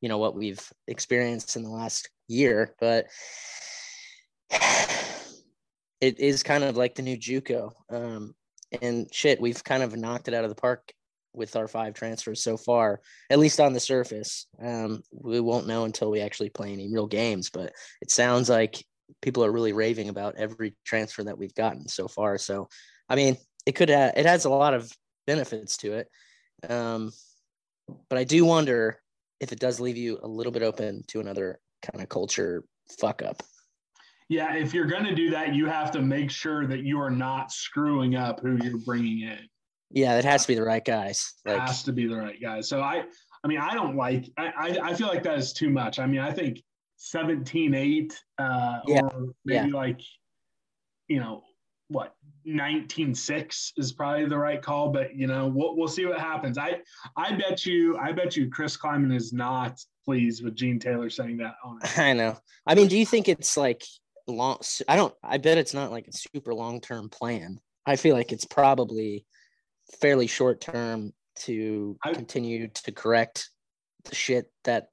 you 0.00 0.08
know 0.08 0.18
what 0.18 0.34
we've 0.34 0.60
experienced 0.86 1.56
in 1.56 1.62
the 1.62 1.70
last 1.70 2.08
year, 2.28 2.74
but 2.80 3.06
it 6.00 6.18
is 6.20 6.42
kind 6.42 6.64
of 6.64 6.76
like 6.76 6.94
the 6.94 7.02
new 7.02 7.16
JUCO. 7.16 7.72
Um, 7.90 8.34
and 8.82 9.12
shit, 9.12 9.40
we've 9.40 9.62
kind 9.62 9.82
of 9.82 9.96
knocked 9.96 10.28
it 10.28 10.34
out 10.34 10.44
of 10.44 10.50
the 10.50 10.60
park 10.60 10.92
with 11.36 11.54
our 11.54 11.68
five 11.68 11.94
transfers 11.94 12.42
so 12.42 12.56
far, 12.56 13.00
at 13.30 13.38
least 13.38 13.60
on 13.60 13.72
the 13.72 13.80
surface. 13.80 14.46
Um, 14.60 15.02
we 15.12 15.40
won't 15.40 15.66
know 15.66 15.84
until 15.84 16.10
we 16.10 16.20
actually 16.20 16.50
play 16.50 16.72
any 16.72 16.92
real 16.92 17.06
games, 17.06 17.50
but 17.50 17.72
it 18.00 18.10
sounds 18.10 18.48
like 18.48 18.84
people 19.22 19.44
are 19.44 19.52
really 19.52 19.72
raving 19.72 20.08
about 20.08 20.36
every 20.36 20.74
transfer 20.84 21.22
that 21.24 21.38
we've 21.38 21.54
gotten 21.54 21.88
so 21.88 22.08
far. 22.08 22.38
So, 22.38 22.68
I 23.08 23.14
mean, 23.14 23.36
it 23.66 23.72
could 23.72 23.90
ha- 23.90 24.12
it 24.16 24.26
has 24.26 24.44
a 24.46 24.50
lot 24.50 24.74
of 24.74 24.90
benefits 25.26 25.76
to 25.78 25.92
it, 25.92 26.08
um, 26.68 27.12
but 28.08 28.18
I 28.18 28.24
do 28.24 28.44
wonder 28.44 28.98
if 29.40 29.52
it 29.52 29.60
does 29.60 29.80
leave 29.80 29.96
you 29.96 30.18
a 30.22 30.28
little 30.28 30.52
bit 30.52 30.62
open 30.62 31.04
to 31.08 31.20
another 31.20 31.60
kind 31.82 32.02
of 32.02 32.08
culture 32.08 32.64
fuck 32.98 33.22
up. 33.22 33.42
Yeah, 34.28 34.54
if 34.54 34.74
you're 34.74 34.86
going 34.86 35.04
to 35.04 35.14
do 35.14 35.30
that, 35.30 35.54
you 35.54 35.66
have 35.66 35.92
to 35.92 36.02
make 36.02 36.30
sure 36.30 36.66
that 36.66 36.80
you 36.80 36.98
are 37.00 37.10
not 37.10 37.52
screwing 37.52 38.16
up 38.16 38.40
who 38.40 38.58
you're 38.62 38.78
bringing 38.78 39.20
in. 39.20 39.38
Yeah, 39.90 40.18
it 40.18 40.24
has 40.24 40.42
to 40.42 40.48
be 40.48 40.54
the 40.54 40.64
right 40.64 40.84
guys. 40.84 41.34
Like, 41.44 41.60
has 41.60 41.82
to 41.84 41.92
be 41.92 42.06
the 42.06 42.16
right 42.16 42.40
guys. 42.40 42.68
So 42.68 42.80
I, 42.80 43.04
I 43.44 43.48
mean, 43.48 43.58
I 43.58 43.74
don't 43.74 43.96
like. 43.96 44.30
I, 44.36 44.46
I, 44.46 44.78
I 44.90 44.94
feel 44.94 45.06
like 45.06 45.22
that 45.22 45.38
is 45.38 45.52
too 45.52 45.70
much. 45.70 45.98
I 45.98 46.06
mean, 46.06 46.20
I 46.20 46.32
think 46.32 46.62
17-8, 46.98 48.12
uh, 48.38 48.78
yeah. 48.86 49.00
or 49.02 49.26
maybe 49.44 49.68
yeah. 49.68 49.74
like, 49.74 50.00
you 51.08 51.20
know, 51.20 51.42
what 51.88 52.14
19-6 52.46 53.72
is 53.76 53.92
probably 53.92 54.26
the 54.26 54.36
right 54.36 54.60
call. 54.60 54.90
But 54.90 55.14
you 55.14 55.26
know, 55.26 55.46
we'll 55.46 55.76
we'll 55.76 55.88
see 55.88 56.06
what 56.06 56.18
happens. 56.18 56.58
I 56.58 56.80
I 57.16 57.32
bet 57.36 57.64
you 57.64 57.96
I 57.98 58.12
bet 58.12 58.36
you 58.36 58.50
Chris 58.50 58.76
Klieman 58.76 59.14
is 59.14 59.32
not 59.32 59.80
pleased 60.04 60.44
with 60.44 60.54
Gene 60.54 60.78
Taylor 60.78 61.10
saying 61.10 61.38
that 61.38 61.54
on. 61.64 61.78
It. 61.82 61.98
I 61.98 62.12
know. 62.12 62.36
I 62.66 62.74
mean, 62.74 62.88
do 62.88 62.98
you 62.98 63.06
think 63.06 63.28
it's 63.28 63.56
like 63.56 63.84
long? 64.26 64.58
I 64.88 64.96
don't. 64.96 65.14
I 65.22 65.38
bet 65.38 65.58
it's 65.58 65.74
not 65.74 65.90
like 65.90 66.08
a 66.08 66.12
super 66.12 66.54
long 66.54 66.80
term 66.80 67.08
plan. 67.08 67.60
I 67.84 67.96
feel 67.96 68.16
like 68.16 68.32
it's 68.32 68.44
probably 68.44 69.24
fairly 70.00 70.26
short 70.26 70.60
term 70.60 71.12
to 71.36 71.96
I, 72.02 72.12
continue 72.12 72.68
to 72.68 72.92
correct 72.92 73.50
the 74.04 74.14
shit 74.14 74.50
that 74.64 74.88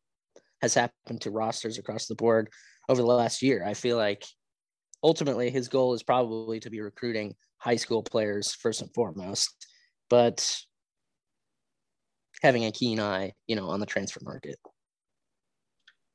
has 0.61 0.73
happened 0.73 1.21
to 1.21 1.31
rosters 1.31 1.77
across 1.77 2.07
the 2.07 2.15
board 2.15 2.49
over 2.89 3.01
the 3.01 3.07
last 3.07 3.41
year. 3.41 3.65
I 3.65 3.73
feel 3.73 3.97
like 3.97 4.23
ultimately 5.03 5.49
his 5.49 5.67
goal 5.67 5.93
is 5.93 6.03
probably 6.03 6.59
to 6.61 6.69
be 6.69 6.81
recruiting 6.81 7.35
high 7.57 7.75
school 7.75 8.03
players 8.03 8.53
first 8.53 8.81
and 8.81 8.93
foremost, 8.93 9.49
but 10.09 10.57
having 12.41 12.65
a 12.65 12.71
keen 12.71 12.99
eye, 12.99 13.33
you 13.47 13.55
know, 13.55 13.69
on 13.69 13.79
the 13.79 13.85
transfer 13.85 14.19
market. 14.23 14.57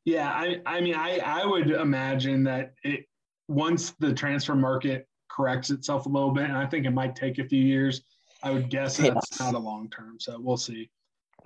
Yeah, 0.04 0.30
I, 0.30 0.60
I 0.64 0.80
mean, 0.80 0.94
I, 0.94 1.18
I 1.18 1.44
would 1.44 1.70
imagine 1.70 2.44
that 2.44 2.72
it 2.82 3.04
once 3.48 3.94
the 3.98 4.12
transfer 4.12 4.54
market 4.54 5.06
corrects 5.30 5.70
itself 5.70 6.06
a 6.06 6.08
little 6.08 6.30
bit, 6.30 6.44
and 6.44 6.56
I 6.56 6.66
think 6.66 6.86
it 6.86 6.90
might 6.90 7.14
take 7.14 7.38
a 7.38 7.44
few 7.44 7.62
years, 7.62 8.02
I 8.42 8.50
would 8.50 8.70
guess 8.70 8.96
that's 8.96 9.40
not 9.40 9.54
a 9.54 9.58
long 9.58 9.90
term. 9.90 10.18
So 10.20 10.38
we'll 10.38 10.56
see. 10.56 10.90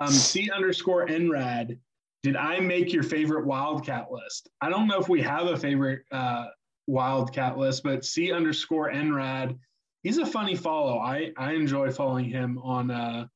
Um, 0.00 0.11
C 0.11 0.50
underscore 0.50 1.07
NRAD. 1.07 1.78
Did 2.22 2.37
I 2.37 2.61
make 2.61 2.92
your 2.92 3.02
favorite 3.02 3.46
Wildcat 3.46 4.11
list? 4.11 4.48
I 4.61 4.68
don't 4.68 4.87
know 4.87 5.00
if 5.00 5.09
we 5.09 5.22
have 5.22 5.46
a 5.46 5.57
favorite 5.57 6.02
uh, 6.12 6.46
Wildcat 6.87 7.59
list, 7.59 7.83
but 7.83 8.05
C 8.05 8.33
underscore 8.33 8.92
NRAD. 8.92 9.59
He's 10.02 10.18
a 10.18 10.26
funny 10.26 10.57
follow. 10.57 10.98
I 10.98 11.33
I 11.37 11.52
enjoy 11.52 11.90
following 11.90 12.28
him 12.28 12.59
on 12.59 12.90
uh, 12.90 13.26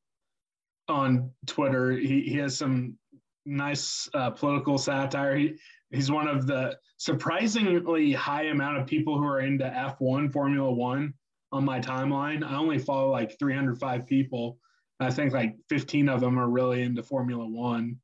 on 0.89 1.31
Twitter. 1.47 1.93
He 1.93 2.23
he 2.23 2.35
has 2.37 2.57
some 2.57 2.97
nice 3.45 4.09
uh, 4.15 4.31
political 4.31 4.79
satire. 4.79 5.37
He 5.37 5.55
he's 5.91 6.11
one 6.11 6.29
of 6.29 6.47
the 6.47 6.77
surprisingly 6.99 8.13
high 8.13 8.47
amount 8.47 8.79
of 8.79 8.87
people 8.87 9.19
who 9.19 9.25
are 9.25 9.41
into 9.41 9.65
F1 9.65 10.33
Formula 10.33 10.73
One 10.73 11.15
on 11.53 11.65
my 11.65 11.81
timeline. 11.81 12.45
I 12.45 12.57
only 12.57 12.79
follow 12.79 13.11
like 13.11 13.39
305 13.39 14.07
people. 14.07 14.59
I 15.01 15.11
think 15.11 15.33
like 15.33 15.57
15 15.69 16.09
of 16.09 16.21
them 16.21 16.39
are 16.39 16.49
really 16.49 16.83
into 16.83 17.03
Formula 17.03 17.47
One. 17.47 17.97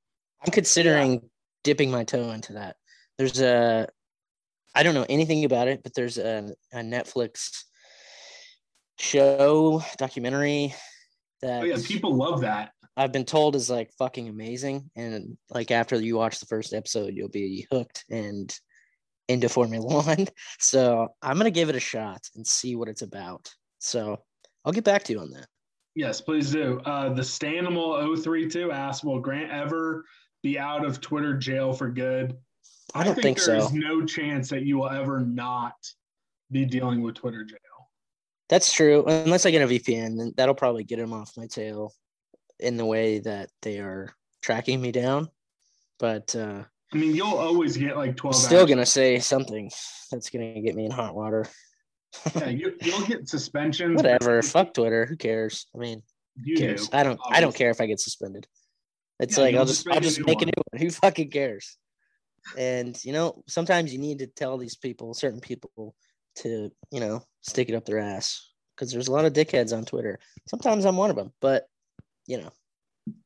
I'm 0.44 0.52
considering 0.52 1.12
yeah. 1.12 1.18
dipping 1.64 1.90
my 1.90 2.04
toe 2.04 2.30
into 2.30 2.54
that. 2.54 2.76
There's 3.18 3.40
a, 3.40 3.88
I 4.74 4.82
don't 4.82 4.94
know 4.94 5.06
anything 5.08 5.44
about 5.44 5.68
it, 5.68 5.82
but 5.82 5.94
there's 5.94 6.18
a, 6.18 6.52
a 6.72 6.78
Netflix 6.78 7.62
show 8.98 9.82
documentary 9.98 10.74
that. 11.40 11.62
Oh 11.62 11.64
yeah, 11.64 11.78
people 11.84 12.14
love 12.14 12.40
that. 12.42 12.72
I've 12.96 13.12
been 13.12 13.24
told 13.24 13.56
is 13.56 13.70
like 13.70 13.90
fucking 13.98 14.28
amazing, 14.28 14.90
and 14.96 15.36
like 15.50 15.70
after 15.70 15.96
you 15.96 16.16
watch 16.16 16.40
the 16.40 16.46
first 16.46 16.74
episode, 16.74 17.14
you'll 17.14 17.28
be 17.28 17.66
hooked 17.70 18.04
and 18.10 18.54
into 19.32 19.48
Formula 19.48 19.84
One. 19.84 20.26
So 20.58 21.08
I'm 21.22 21.36
gonna 21.36 21.50
give 21.50 21.68
it 21.68 21.76
a 21.76 21.80
shot 21.80 22.20
and 22.36 22.46
see 22.46 22.76
what 22.76 22.88
it's 22.88 23.02
about. 23.02 23.50
So 23.78 24.18
I'll 24.64 24.72
get 24.72 24.84
back 24.84 25.02
to 25.04 25.12
you 25.12 25.20
on 25.20 25.30
that. 25.30 25.46
Yes, 25.94 26.20
please 26.20 26.50
do. 26.50 26.80
Uh, 26.84 27.12
the 27.12 27.22
Stanimal 27.22 28.16
032 28.22 28.72
asks, 28.72 29.04
will 29.04 29.20
Grant 29.20 29.50
ever 29.50 30.04
be 30.42 30.58
out 30.58 30.84
of 30.84 31.00
Twitter 31.00 31.36
jail 31.36 31.72
for 31.72 31.90
good? 31.90 32.36
I 32.94 33.04
don't 33.04 33.12
I 33.12 33.14
think, 33.14 33.22
think 33.22 33.38
there 33.38 33.60
so. 33.60 33.68
There's 33.68 33.72
no 33.72 34.04
chance 34.04 34.48
that 34.50 34.62
you 34.62 34.78
will 34.78 34.88
ever 34.88 35.20
not 35.20 35.74
be 36.50 36.64
dealing 36.64 37.02
with 37.02 37.16
Twitter 37.16 37.44
jail. 37.44 37.58
That's 38.48 38.72
true. 38.72 39.04
Unless 39.06 39.46
I 39.46 39.50
get 39.50 39.62
a 39.62 39.66
VPN, 39.66 40.18
then 40.18 40.32
that'll 40.36 40.54
probably 40.54 40.84
get 40.84 40.98
him 40.98 41.12
off 41.12 41.36
my 41.36 41.46
tail 41.46 41.92
in 42.58 42.76
the 42.76 42.84
way 42.84 43.18
that 43.20 43.50
they 43.62 43.78
are 43.78 44.14
tracking 44.42 44.80
me 44.80 44.92
down. 44.92 45.28
But 45.98 46.34
uh, 46.36 46.64
I 46.92 46.96
mean, 46.96 47.14
you'll 47.14 47.36
always 47.36 47.76
get 47.76 47.96
like 47.96 48.16
12 48.16 48.34
I'm 48.34 48.40
Still 48.40 48.60
hours. 48.60 48.68
gonna 48.68 48.86
say 48.86 49.18
something 49.18 49.70
that's 50.10 50.30
gonna 50.30 50.60
get 50.60 50.74
me 50.74 50.84
in 50.84 50.90
hot 50.90 51.14
water. 51.14 51.46
yeah, 52.36 52.48
you, 52.48 52.76
will 52.84 53.06
get 53.06 53.28
suspensions. 53.28 53.96
Whatever. 53.96 54.42
Fuck 54.42 54.74
Twitter. 54.74 55.06
Who 55.06 55.16
cares? 55.16 55.66
I 55.74 55.78
mean, 55.78 56.02
who 56.44 56.54
cares? 56.56 56.88
Do, 56.88 56.96
I 56.96 57.02
don't. 57.02 57.12
Obviously. 57.12 57.36
I 57.36 57.40
don't 57.40 57.54
care 57.54 57.70
if 57.70 57.80
I 57.80 57.86
get 57.86 58.00
suspended. 58.00 58.46
It's 59.18 59.38
yeah, 59.38 59.44
like 59.44 59.54
I'll 59.54 59.64
just 59.64 59.88
I'll 59.88 60.00
just 60.00 60.20
make 60.20 60.38
one. 60.38 60.44
a 60.44 60.46
new 60.46 60.62
one. 60.70 60.82
Who 60.82 60.90
fucking 60.90 61.30
cares? 61.30 61.78
And 62.58 63.02
you 63.04 63.12
know, 63.12 63.42
sometimes 63.46 63.92
you 63.92 63.98
need 63.98 64.18
to 64.18 64.26
tell 64.26 64.58
these 64.58 64.76
people, 64.76 65.14
certain 65.14 65.40
people, 65.40 65.94
to 66.36 66.70
you 66.90 67.00
know 67.00 67.22
stick 67.40 67.68
it 67.68 67.74
up 67.74 67.84
their 67.86 67.98
ass 67.98 68.50
because 68.74 68.92
there's 68.92 69.08
a 69.08 69.12
lot 69.12 69.24
of 69.24 69.32
dickheads 69.32 69.76
on 69.76 69.84
Twitter. 69.84 70.18
Sometimes 70.48 70.84
I'm 70.84 70.96
one 70.96 71.10
of 71.10 71.16
them, 71.16 71.32
but 71.40 71.66
you 72.26 72.38
know. 72.38 72.50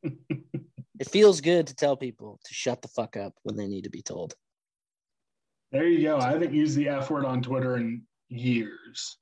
it 0.98 1.10
feels 1.10 1.40
good 1.40 1.66
to 1.66 1.74
tell 1.74 1.96
people 1.96 2.40
to 2.44 2.54
shut 2.54 2.82
the 2.82 2.88
fuck 2.88 3.16
up 3.16 3.34
when 3.42 3.56
they 3.56 3.66
need 3.66 3.84
to 3.84 3.90
be 3.90 4.02
told. 4.02 4.34
There 5.72 5.86
you 5.86 6.02
go. 6.02 6.18
I 6.18 6.30
haven't 6.30 6.54
used 6.54 6.76
the 6.76 6.88
F 6.88 7.10
word 7.10 7.24
on 7.24 7.42
Twitter 7.42 7.76
in 7.76 8.02
years. 8.28 9.18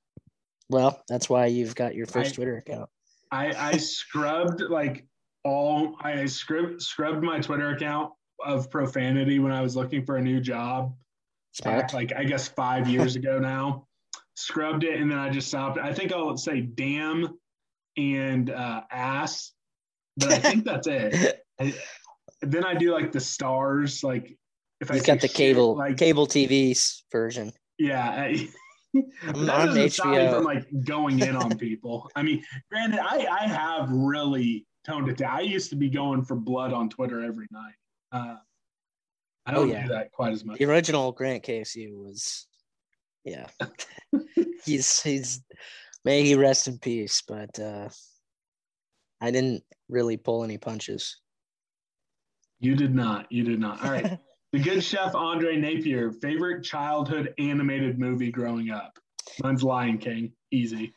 Well, 0.68 1.02
that's 1.08 1.28
why 1.28 1.46
you've 1.46 1.74
got 1.74 1.94
your 1.94 2.06
first 2.06 2.32
I, 2.32 2.34
Twitter 2.34 2.56
account. 2.56 2.88
I, 3.30 3.52
I 3.72 3.76
scrubbed 3.78 4.60
like 4.60 5.06
all 5.44 5.96
I 6.00 6.24
scrubbed 6.26 6.80
scrubbed 6.80 7.22
my 7.22 7.40
Twitter 7.40 7.70
account 7.70 8.12
of 8.44 8.70
profanity 8.70 9.38
when 9.38 9.52
I 9.52 9.62
was 9.62 9.76
looking 9.76 10.04
for 10.04 10.16
a 10.16 10.22
new 10.22 10.40
job. 10.40 10.94
Back 11.62 11.92
like 11.92 12.12
I 12.14 12.24
guess 12.24 12.48
five 12.48 12.88
years 12.88 13.16
ago 13.16 13.38
now. 13.38 13.86
Scrubbed 14.36 14.84
it 14.84 15.00
and 15.00 15.10
then 15.10 15.18
I 15.18 15.30
just 15.30 15.48
stopped. 15.48 15.78
I 15.78 15.92
think 15.92 16.12
I'll 16.12 16.36
say 16.36 16.60
damn 16.60 17.38
and 17.96 18.50
uh, 18.50 18.82
ass, 18.90 19.52
but 20.16 20.32
I 20.32 20.38
think 20.38 20.64
that's 20.64 20.88
it. 20.88 21.40
I, 21.60 21.74
then 22.42 22.64
I 22.64 22.74
do 22.74 22.92
like 22.92 23.12
the 23.12 23.20
stars, 23.20 24.02
like 24.02 24.36
if 24.80 24.90
I 24.90 24.98
got 24.98 25.20
the 25.20 25.28
cable 25.28 25.76
like 25.76 25.96
cable 25.96 26.26
TV 26.26 26.78
version. 27.10 27.52
Yeah. 27.78 28.10
I, 28.10 28.48
that 29.24 29.34
doesn't 29.34 29.82
HBO. 29.82 29.92
stop 29.92 30.08
me 30.08 30.28
from 30.28 30.44
like 30.44 30.66
going 30.84 31.20
in 31.20 31.36
on 31.36 31.56
people. 31.58 32.10
I 32.14 32.22
mean, 32.22 32.44
granted, 32.70 33.00
I 33.00 33.26
I 33.26 33.48
have 33.48 33.90
really 33.90 34.66
toned 34.84 35.08
it 35.08 35.16
down. 35.16 35.36
I 35.36 35.40
used 35.40 35.70
to 35.70 35.76
be 35.76 35.88
going 35.88 36.24
for 36.24 36.36
blood 36.36 36.72
on 36.72 36.88
Twitter 36.88 37.24
every 37.24 37.46
night. 37.50 37.74
Uh, 38.12 38.36
I 39.46 39.52
oh, 39.52 39.54
don't 39.54 39.70
oh, 39.70 39.72
yeah. 39.72 39.82
do 39.82 39.88
that 39.88 40.12
quite 40.12 40.32
as 40.32 40.44
much. 40.44 40.58
The 40.58 40.66
original 40.66 41.12
Grant 41.12 41.42
KSU 41.42 41.92
was, 41.92 42.46
yeah, 43.24 43.46
he's 44.64 45.02
he's 45.02 45.42
may 46.04 46.22
he 46.22 46.34
rest 46.34 46.68
in 46.68 46.78
peace. 46.78 47.22
But 47.26 47.58
uh, 47.58 47.88
I 49.20 49.30
didn't 49.30 49.64
really 49.88 50.16
pull 50.16 50.44
any 50.44 50.58
punches. 50.58 51.16
You 52.64 52.74
did 52.74 52.94
not. 52.94 53.30
You 53.30 53.44
did 53.44 53.60
not. 53.60 53.84
All 53.84 53.90
right. 53.90 54.18
the 54.52 54.58
Good 54.58 54.82
Chef 54.82 55.14
Andre 55.14 55.56
Napier, 55.56 56.10
favorite 56.10 56.64
childhood 56.64 57.34
animated 57.38 57.98
movie 57.98 58.32
growing 58.32 58.70
up? 58.70 58.98
Mine's 59.42 59.62
Lion 59.62 59.98
King. 59.98 60.32
Easy. 60.50 60.94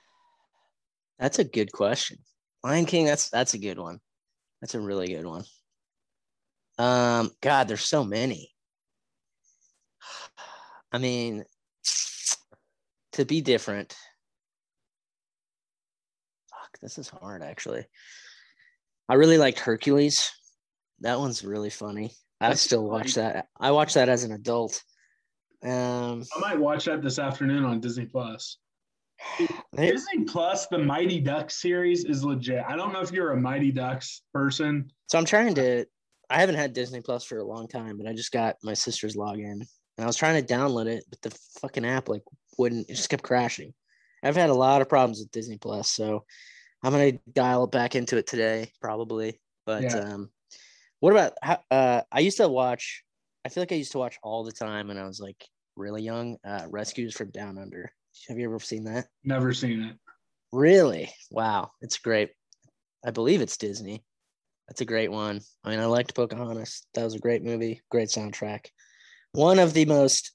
That's 1.19 1.39
a 1.39 1.43
good 1.43 1.73
question. 1.73 2.19
Lion 2.63 2.85
King, 2.85 3.05
that's 3.05 3.29
that's 3.29 3.53
a 3.53 3.57
good 3.57 3.77
one. 3.77 3.99
That's 4.61 4.75
a 4.75 4.79
really 4.79 5.07
good 5.07 5.25
one. 5.25 5.43
Um, 6.77 7.31
God, 7.41 7.67
there's 7.67 7.83
so 7.83 8.05
many. 8.05 8.49
I 10.93 10.99
mean, 10.99 11.43
to 13.11 13.25
be 13.25 13.41
different. 13.41 13.93
Fuck, 16.49 16.79
this 16.81 16.97
is 16.97 17.09
hard 17.09 17.43
actually. 17.43 17.85
I 19.09 19.15
really 19.15 19.37
liked 19.37 19.59
Hercules. 19.59 20.31
That 21.01 21.19
one's 21.19 21.43
really 21.43 21.69
funny. 21.69 22.11
I 22.41 22.49
That's 22.49 22.61
still 22.61 22.83
watch 22.87 23.13
funny. 23.13 23.27
that. 23.33 23.47
I 23.59 23.71
watch 23.71 23.93
that 23.95 24.09
as 24.09 24.23
an 24.23 24.31
adult. 24.31 24.83
Um, 25.63 26.23
I 26.35 26.39
might 26.39 26.59
watch 26.59 26.85
that 26.85 27.01
this 27.01 27.19
afternoon 27.19 27.63
on 27.65 27.79
Disney 27.79 28.05
Plus. 28.05 28.57
they- 29.73 29.91
Disney 29.91 30.23
Plus, 30.25 30.67
the 30.67 30.77
Mighty 30.77 31.19
Ducks 31.19 31.55
series 31.61 32.05
is 32.05 32.23
legit. 32.23 32.63
I 32.67 32.75
don't 32.75 32.93
know 32.93 33.01
if 33.01 33.11
you're 33.11 33.31
a 33.31 33.39
Mighty 33.39 33.71
Ducks 33.71 34.21
person. 34.33 34.91
So 35.07 35.17
I'm 35.17 35.25
trying 35.25 35.55
to. 35.55 35.85
I 36.29 36.39
haven't 36.39 36.55
had 36.55 36.73
Disney 36.73 37.01
Plus 37.01 37.23
for 37.23 37.37
a 37.39 37.43
long 37.45 37.67
time, 37.67 37.97
but 37.97 38.05
I 38.07 38.13
just 38.13 38.31
got 38.31 38.57
my 38.61 38.73
sister's 38.73 39.15
login, 39.15 39.51
and 39.53 39.65
I 39.99 40.05
was 40.05 40.17
trying 40.17 40.43
to 40.45 40.53
download 40.53 40.87
it, 40.87 41.05
but 41.09 41.21
the 41.21 41.37
fucking 41.61 41.85
app 41.85 42.09
like 42.09 42.23
wouldn't. 42.57 42.89
It 42.89 42.95
just 42.95 43.09
kept 43.09 43.23
crashing. 43.23 43.73
I've 44.23 44.35
had 44.35 44.49
a 44.49 44.53
lot 44.53 44.81
of 44.81 44.89
problems 44.89 45.19
with 45.19 45.31
Disney 45.31 45.57
Plus, 45.57 45.89
so 45.89 46.25
I'm 46.83 46.91
gonna 46.91 47.13
dial 47.33 47.65
back 47.65 47.95
into 47.95 48.17
it 48.17 48.27
today, 48.27 48.71
probably. 48.81 49.39
But 49.65 49.83
Yeah. 49.83 49.95
um, 49.99 50.29
what 50.99 51.11
about? 51.11 51.33
how- 51.41 51.63
Uh, 51.71 52.01
I 52.11 52.19
used 52.19 52.37
to 52.37 52.47
watch. 52.47 53.03
I 53.45 53.49
feel 53.49 53.61
like 53.61 53.71
I 53.71 53.75
used 53.75 53.93
to 53.93 53.97
watch 53.99 54.17
all 54.23 54.43
the 54.43 54.51
time 54.51 54.87
when 54.89 54.97
I 54.97 55.05
was 55.05 55.19
like 55.19 55.43
really 55.75 56.03
young. 56.03 56.37
Uh, 56.43 56.67
Rescuers 56.69 57.15
from 57.15 57.31
Down 57.31 57.57
Under. 57.57 57.91
Have 58.27 58.37
you 58.37 58.45
ever 58.45 58.59
seen 58.59 58.83
that? 58.85 59.07
Never 59.23 59.53
seen 59.53 59.83
it. 59.83 59.95
Really? 60.51 61.13
Wow, 61.31 61.71
it's 61.81 61.97
great. 61.97 62.31
I 63.05 63.11
believe 63.11 63.41
it's 63.41 63.57
Disney. 63.57 64.03
That's 64.67 64.81
a 64.81 64.85
great 64.85 65.11
one. 65.11 65.41
I 65.63 65.69
mean, 65.69 65.79
I 65.79 65.85
liked 65.85 66.15
Pocahontas. 66.15 66.85
That 66.93 67.03
was 67.03 67.13
a 67.13 67.19
great 67.19 67.43
movie, 67.43 67.81
great 67.89 68.09
soundtrack. 68.09 68.67
One 69.33 69.59
of 69.59 69.73
the 69.73 69.85
most 69.85 70.31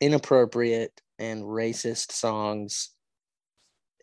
inappropriate 0.00 1.00
and 1.18 1.42
racist 1.44 2.12
songs 2.12 2.90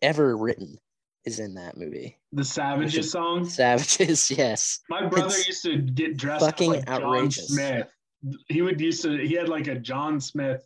ever 0.01 0.35
written 0.35 0.77
is 1.25 1.39
in 1.39 1.53
that 1.55 1.77
movie. 1.77 2.17
The 2.33 2.43
Savages 2.43 3.11
song. 3.11 3.45
Savages, 3.45 4.29
yes. 4.37 4.79
My 4.89 5.05
brother 5.05 5.27
It's 5.27 5.47
used 5.47 5.63
to 5.63 5.77
get 5.77 6.17
dressed 6.17 6.45
fucking 6.45 6.71
like 6.71 6.85
John 6.85 7.03
outrageous. 7.03 7.47
Smith. 7.47 7.87
He 8.47 8.61
would 8.61 8.79
used 8.81 9.01
to. 9.03 9.17
He 9.17 9.33
had 9.33 9.49
like 9.49 9.67
a 9.67 9.75
John 9.75 10.19
Smith 10.19 10.65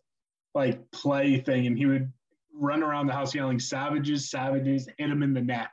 like 0.56 0.80
play 0.92 1.38
thing, 1.40 1.68
and 1.68 1.78
he 1.78 1.86
would 1.86 2.12
run 2.54 2.84
around 2.84 3.08
the 3.08 3.14
house 3.14 3.34
yelling 3.34 3.60
"Savages, 3.60 4.30
savages!" 4.30 4.88
Hit 4.98 5.10
him 5.10 5.24
in 5.24 5.34
the 5.34 5.42
neck. 5.42 5.72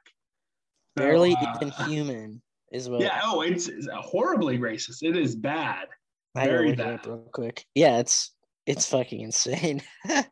So, 0.98 1.04
Barely 1.04 1.34
uh, 1.34 1.54
even 1.56 1.70
human 1.88 2.42
is 2.72 2.88
what 2.88 3.00
Yeah. 3.00 3.20
Oh, 3.24 3.40
it's, 3.42 3.68
it's 3.68 3.88
horribly 3.92 4.58
racist. 4.58 5.02
It 5.02 5.16
is 5.16 5.34
bad. 5.34 5.88
I 6.34 6.46
very 6.46 6.70
look 6.70 6.78
it 6.78 6.80
up 6.80 7.02
bad. 7.02 7.06
real 7.06 7.28
quick. 7.32 7.64
Yeah, 7.74 7.98
it's 7.98 8.32
it's 8.66 8.86
fucking 8.86 9.20
insane. 9.20 9.82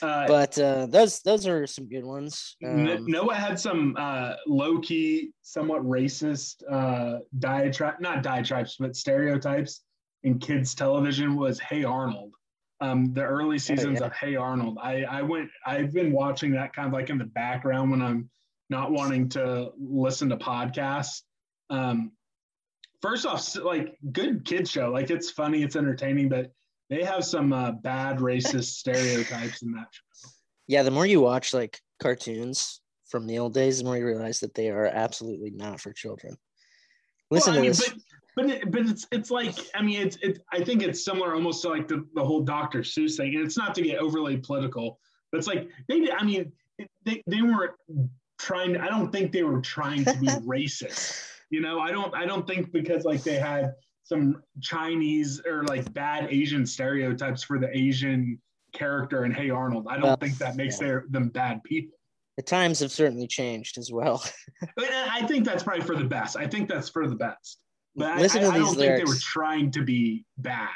Uh, 0.00 0.28
but 0.28 0.56
uh 0.58 0.86
those 0.86 1.20
those 1.22 1.44
are 1.46 1.66
some 1.66 1.88
good 1.88 2.04
ones. 2.04 2.56
Um, 2.64 3.04
Noah 3.06 3.34
had 3.34 3.58
some 3.58 3.96
uh, 3.98 4.34
low 4.46 4.78
key, 4.78 5.32
somewhat 5.42 5.82
racist 5.82 6.62
uh, 6.70 7.18
diatribe, 7.40 7.94
not 7.98 8.22
diatribes, 8.22 8.76
but 8.78 8.94
stereotypes 8.94 9.82
in 10.22 10.38
kids' 10.38 10.74
television. 10.74 11.34
Was 11.34 11.58
Hey 11.58 11.82
Arnold, 11.82 12.32
um, 12.80 13.12
the 13.12 13.22
early 13.22 13.58
seasons 13.58 14.00
yeah. 14.00 14.06
of 14.06 14.12
Hey 14.12 14.36
Arnold. 14.36 14.78
I, 14.80 15.02
I 15.04 15.22
went, 15.22 15.48
I've 15.66 15.92
been 15.92 16.12
watching 16.12 16.52
that 16.52 16.74
kind 16.74 16.86
of 16.86 16.92
like 16.92 17.10
in 17.10 17.18
the 17.18 17.24
background 17.24 17.90
when 17.90 18.02
I'm 18.02 18.30
not 18.70 18.92
wanting 18.92 19.28
to 19.30 19.72
listen 19.78 20.28
to 20.28 20.36
podcasts. 20.36 21.22
Um, 21.70 22.12
first 23.00 23.26
off, 23.26 23.56
like 23.56 23.96
good 24.12 24.44
kids 24.44 24.70
show, 24.70 24.90
like 24.90 25.10
it's 25.10 25.30
funny, 25.30 25.62
it's 25.62 25.76
entertaining, 25.76 26.28
but 26.28 26.52
they 26.88 27.02
have 27.02 27.24
some 27.24 27.52
uh, 27.52 27.72
bad 27.72 28.18
racist 28.18 28.64
stereotypes 28.78 29.62
in 29.62 29.72
that 29.72 29.88
show. 29.90 30.30
yeah, 30.66 30.82
the 30.82 30.90
more 30.90 31.06
you 31.06 31.20
watch 31.20 31.52
like 31.52 31.80
cartoons 32.00 32.80
from 33.08 33.26
the 33.26 33.38
old 33.38 33.54
days, 33.54 33.78
the 33.78 33.84
more 33.84 33.96
you 33.96 34.06
realize 34.06 34.40
that 34.40 34.54
they 34.54 34.68
are 34.70 34.86
absolutely 34.86 35.50
not 35.50 35.80
for 35.80 35.92
children. 35.92 36.36
Listen 37.30 37.54
Well, 37.54 37.54
I 37.54 37.56
to 37.56 37.62
mean, 37.62 37.70
this. 37.70 37.88
But, 37.88 37.98
but, 38.36 38.50
it, 38.50 38.70
but 38.70 38.80
it's 38.82 39.06
it's 39.10 39.30
like 39.30 39.54
I 39.74 39.82
mean 39.82 40.00
it's 40.00 40.16
it 40.16 40.40
I 40.52 40.62
think 40.62 40.82
it's 40.82 41.04
similar 41.04 41.34
almost 41.34 41.62
to 41.62 41.70
like 41.70 41.88
the, 41.88 42.06
the 42.14 42.24
whole 42.24 42.42
Dr. 42.42 42.80
Seuss 42.80 43.16
thing, 43.16 43.34
and 43.34 43.44
it's 43.44 43.56
not 43.56 43.74
to 43.76 43.82
get 43.82 43.98
overly 43.98 44.36
political, 44.36 44.98
but 45.32 45.38
it's 45.38 45.46
like 45.46 45.68
they 45.88 46.10
I 46.10 46.22
mean 46.22 46.52
they 47.04 47.22
they 47.26 47.42
weren't 47.42 47.72
trying. 48.38 48.76
I 48.76 48.88
don't 48.88 49.10
think 49.10 49.32
they 49.32 49.42
were 49.42 49.60
trying 49.60 50.04
to 50.04 50.14
be 50.18 50.26
racist. 50.46 51.22
You 51.50 51.60
know, 51.60 51.80
I 51.80 51.90
don't 51.90 52.14
I 52.14 52.26
don't 52.26 52.46
think 52.46 52.72
because 52.72 53.04
like 53.04 53.22
they 53.22 53.36
had 53.36 53.74
some 54.06 54.40
Chinese 54.62 55.42
or 55.44 55.64
like 55.64 55.92
bad 55.92 56.28
Asian 56.30 56.64
stereotypes 56.64 57.42
for 57.42 57.58
the 57.58 57.68
Asian 57.76 58.40
character 58.72 59.24
in 59.24 59.32
Hey 59.32 59.50
Arnold. 59.50 59.86
I 59.90 59.94
don't 59.94 60.04
Well, 60.04 60.16
think 60.16 60.38
that 60.38 60.54
makes 60.56 60.80
yeah. 60.80 60.86
their 60.86 61.04
them 61.10 61.28
bad 61.28 61.62
people. 61.64 61.98
the 62.36 62.42
times 62.42 62.78
have 62.80 62.92
certainly 62.92 63.26
changed 63.26 63.78
as 63.78 63.90
well. 63.92 64.22
But 64.76 64.92
I 64.92 65.18
I 65.22 65.26
think 65.26 65.44
that's 65.44 65.62
probably 65.64 65.84
for 65.84 65.96
the 65.96 66.04
best. 66.04 66.36
I 66.36 66.46
think 66.46 66.68
that's 66.68 66.88
for 66.88 67.06
the 67.08 67.16
best. 67.16 67.58
But 67.96 68.12
I, 68.12 68.20
Listen 68.20 68.42
to 68.42 68.46
I, 68.48 68.50
I 68.50 68.58
these 68.58 68.66
don't 68.66 68.76
think 68.76 68.96
they 68.96 69.02
were 69.04 69.06
lyrics. 69.08 69.24
trying 69.24 69.70
to 69.72 69.82
be 69.82 70.24
bad. 70.38 70.68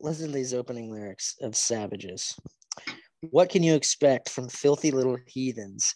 Listen 0.00 0.26
to 0.28 0.32
these 0.32 0.54
opening 0.54 0.90
lyrics 0.90 1.36
of 1.42 1.56
Savages. 1.56 2.38
What 3.30 3.48
can 3.50 3.62
you 3.62 3.74
expect 3.74 4.28
from 4.30 4.48
filthy 4.48 4.90
little 4.92 5.18
heathens? 5.26 5.94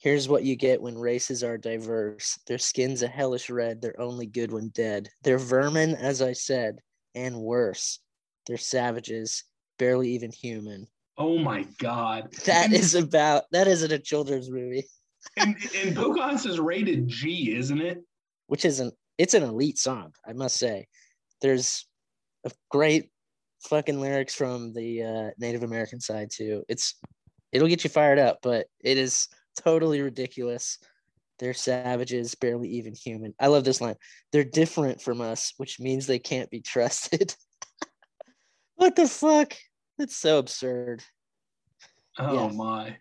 Here's 0.00 0.28
what 0.28 0.44
you 0.44 0.56
get 0.56 0.82
when 0.82 0.98
races 0.98 1.44
are 1.44 1.58
diverse. 1.58 2.38
Their 2.46 2.58
skin's 2.58 3.02
a 3.02 3.08
hellish 3.08 3.50
red, 3.50 3.80
they're 3.80 4.00
only 4.00 4.26
good 4.26 4.50
when 4.52 4.68
dead. 4.70 5.08
They're 5.22 5.38
vermin, 5.38 5.94
as 5.94 6.22
I 6.22 6.32
said, 6.32 6.78
and 7.14 7.36
worse. 7.36 8.00
They're 8.46 8.56
savages, 8.56 9.44
barely 9.78 10.10
even 10.10 10.32
human. 10.32 10.86
Oh 11.18 11.38
my 11.38 11.66
God. 11.78 12.32
That 12.46 12.72
is 12.72 12.94
about 12.94 13.44
that 13.52 13.68
isn't 13.68 13.92
a 13.92 13.98
children's 13.98 14.50
movie, 14.50 14.84
and, 15.36 15.54
and 15.76 15.94
Pocahontas 15.94 16.46
is 16.46 16.58
rated 16.58 17.06
G, 17.08 17.54
isn't 17.54 17.80
it? 17.80 17.98
which 18.50 18.64
isn't 18.64 18.92
it's 19.16 19.34
an 19.34 19.44
elite 19.44 19.78
song, 19.78 20.12
I 20.26 20.32
must 20.32 20.56
say. 20.56 20.88
There's 21.40 21.86
a 22.44 22.50
great 22.68 23.10
fucking 23.68 24.00
lyrics 24.00 24.34
from 24.34 24.72
the 24.72 25.04
uh, 25.04 25.30
Native 25.38 25.62
American 25.62 26.00
side 26.00 26.30
too. 26.32 26.64
It's 26.68 26.98
it'll 27.52 27.68
get 27.68 27.84
you 27.84 27.90
fired 27.90 28.18
up, 28.18 28.40
but 28.42 28.66
it 28.82 28.98
is 28.98 29.28
totally 29.56 30.00
ridiculous. 30.00 30.78
They're 31.38 31.54
savages, 31.54 32.34
barely 32.34 32.68
even 32.68 32.94
human. 32.94 33.34
I 33.40 33.46
love 33.46 33.64
this 33.64 33.80
line. 33.80 33.96
They're 34.30 34.44
different 34.44 35.00
from 35.00 35.20
us, 35.20 35.54
which 35.56 35.80
means 35.80 36.06
they 36.06 36.18
can't 36.18 36.50
be 36.50 36.60
trusted. 36.60 37.34
what 38.76 38.94
the 38.96 39.08
fuck? 39.08 39.54
That's 39.98 40.16
so 40.16 40.38
absurd. 40.38 41.02
Oh 42.18 42.34
Yeah. 42.48 42.54
my. 42.56 42.96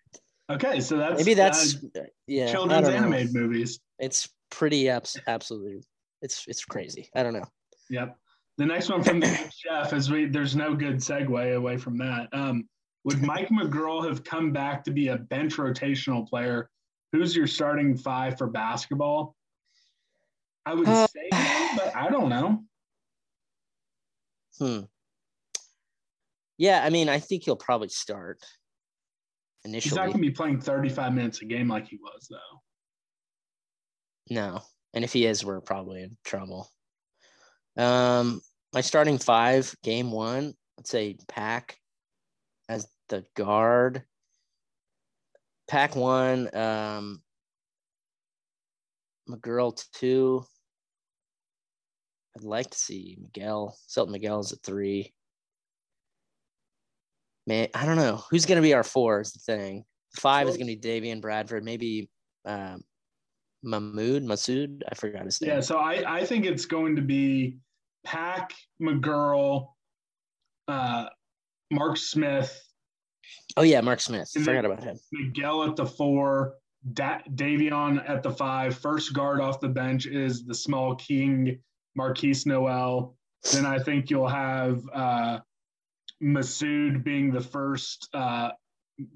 Okay, 0.50 0.80
so 0.80 0.98
that's 0.98 1.18
Maybe 1.20 1.34
that's 1.36 1.76
uh, 1.96 2.02
yeah. 2.28 2.52
Children's 2.52 2.88
don't 2.88 2.92
know. 2.94 2.98
animated 3.08 3.34
movies. 3.34 3.80
It's 4.00 4.28
pretty 4.50 4.90
abs- 4.90 5.20
absolutely. 5.28 5.84
It's 6.22 6.46
it's 6.48 6.66
crazy. 6.66 7.10
I 7.16 7.24
don't 7.24 7.34
know. 7.34 7.46
Yep. 7.90 8.18
The 8.58 8.66
next 8.66 8.90
one 8.90 9.04
from 9.04 9.20
the 9.20 9.28
chef 9.54 9.94
is 9.94 10.10
we 10.10 10.26
there's 10.26 10.56
no 10.56 10.74
good 10.76 10.96
segue 10.98 11.56
away 11.56 11.78
from 11.78 11.98
that. 12.00 12.28
Um, 12.34 12.68
would 13.04 13.22
Mike 13.22 13.50
McGuirl 13.50 14.08
have 14.08 14.24
come 14.24 14.52
back 14.52 14.84
to 14.86 14.92
be 14.92 15.08
a 15.08 15.18
bench 15.18 15.56
rotational 15.58 16.28
player? 16.28 16.70
Who's 17.12 17.36
your 17.36 17.48
starting 17.48 17.98
five 17.98 18.38
for 18.38 18.48
basketball? 18.48 19.36
I 20.66 20.74
would 20.74 20.88
Uh, 20.88 21.08
say, 21.08 21.30
but 21.32 21.96
I 21.96 22.10
don't 22.10 22.30
know. 22.30 22.64
Hmm. 24.58 24.82
Yeah, 26.58 26.84
I 26.84 26.90
mean, 26.90 27.08
I 27.08 27.20
think 27.20 27.46
he'll 27.46 27.56
probably 27.56 27.88
start 27.88 28.44
initially. 29.64 29.90
He's 29.90 29.96
not 29.96 30.08
going 30.08 30.18
to 30.18 30.20
be 30.20 30.32
playing 30.32 30.60
35 30.60 31.14
minutes 31.14 31.42
a 31.42 31.46
game 31.46 31.70
like 31.70 31.88
he 31.88 31.98
was, 31.98 32.28
though. 32.30 32.62
No. 34.30 34.62
And 34.94 35.04
if 35.04 35.14
he 35.14 35.26
is, 35.26 35.46
we're 35.46 35.62
probably 35.62 36.04
in 36.04 36.18
trouble. 36.26 36.70
Um, 37.78 38.42
my 38.74 38.82
starting 38.82 39.18
five, 39.18 39.74
game 39.84 40.12
one, 40.12 40.54
let's 40.78 40.90
say 40.90 41.16
Pack 41.28 41.78
the 43.10 43.26
guard. 43.36 44.04
Pack 45.68 45.96
one, 45.96 46.56
um, 46.56 47.22
McGuirl 49.30 49.84
two. 49.94 50.44
I'd 52.36 52.44
like 52.44 52.70
to 52.70 52.78
see 52.78 53.18
Miguel. 53.22 53.78
Selton 53.88 54.14
Miguel 54.14 54.40
is 54.40 54.52
a 54.52 54.56
three. 54.58 55.14
Man, 57.46 57.68
I 57.74 57.86
don't 57.86 57.98
know 57.98 58.24
who's 58.30 58.46
going 58.46 58.58
to 58.58 58.62
be 58.62 58.74
our 58.74 58.84
four. 58.84 59.22
Is 59.22 59.34
the 59.34 59.40
thing. 59.40 59.84
Five 60.18 60.48
is 60.48 60.58
going 60.58 60.68
to 60.68 60.76
be 60.76 60.88
Davion 60.88 61.22
Bradford. 61.22 61.64
Maybe 61.64 62.10
um, 62.46 62.82
Mahmood 63.64 64.24
Massoud. 64.24 64.82
I 64.90 64.96
forgot 64.96 65.26
his 65.26 65.42
name. 65.42 65.52
Yeah, 65.52 65.60
so 65.60 65.78
I, 65.78 66.20
I 66.20 66.26
think 66.26 66.46
it's 66.46 66.66
going 66.66 66.96
to 66.96 67.02
be 67.02 67.58
Pack, 68.06 68.54
McGuirl, 68.82 69.68
uh, 70.68 71.06
Mark 71.72 71.98
Smith, 71.98 72.60
Oh 73.58 73.64
yeah, 73.64 73.82
Mark 73.82 74.00
Smith. 74.00 74.32
And 74.36 74.46
Forgot 74.46 74.66
about 74.66 74.84
him. 74.84 75.00
Miguel 75.12 75.64
at 75.64 75.76
the 75.76 75.86
four, 75.86 76.56
da- 76.94 77.22
Davion 77.36 78.08
at 78.10 78.24
the 78.24 78.32
five. 78.32 78.78
First 78.78 79.14
guard 79.14 79.42
off 79.42 79.60
the 79.60 79.70
bench 79.70 80.06
is 80.06 80.46
the 80.46 80.56
small 80.56 80.96
king, 80.96 81.60
Markquis 81.98 82.46
Nowell. 82.46 83.16
Then 83.54 83.66
I 83.66 83.80
think 83.80 84.10
you'll 84.10 84.28
have 84.28 84.82
uh, 84.94 85.40
Massoud 86.22 87.04
being 87.04 87.32
the 87.32 87.42
first, 87.42 88.10
uh, 88.14 88.52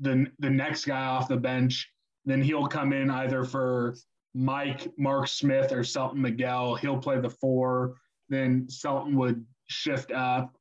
the 0.02 0.28
the 0.40 0.50
next 0.50 0.86
guy 0.86 1.06
off 1.06 1.28
the 1.28 1.38
bench. 1.38 1.90
Then 2.26 2.42
he'll 2.42 2.68
come 2.68 2.94
in 2.94 3.10
either 3.10 3.44
for 3.44 3.96
Mike, 4.34 4.88
Mark 4.98 5.28
Smith, 5.28 5.72
or 5.72 5.84
Selton 5.84 6.22
Miguel. 6.22 6.76
He'll 6.76 6.98
play 6.98 7.20
the 7.20 7.30
four. 7.30 7.96
Then 8.30 8.68
Selton 8.70 9.16
would 9.18 9.46
shift 9.68 10.12
up. 10.12 10.56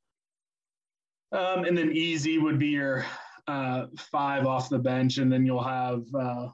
Um, 1.31 1.65
and 1.65 1.79
then 1.79 1.93
Easy 1.93 2.39
would 2.39 2.59
be 2.59 2.67
your 2.69 3.07
uh, 3.47 3.87
five 3.97 4.47
off 4.47 4.69
the 4.69 4.79
bench. 4.79 5.19
And 5.19 5.33
then 5.33 5.45
you'll 5.45 5.63
have, 5.63 6.03
uh, 6.15 6.49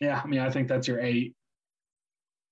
yeah, 0.00 0.20
I 0.22 0.26
mean, 0.26 0.40
I 0.40 0.50
think 0.50 0.68
that's 0.68 0.88
your 0.88 1.00
eight. 1.00 1.34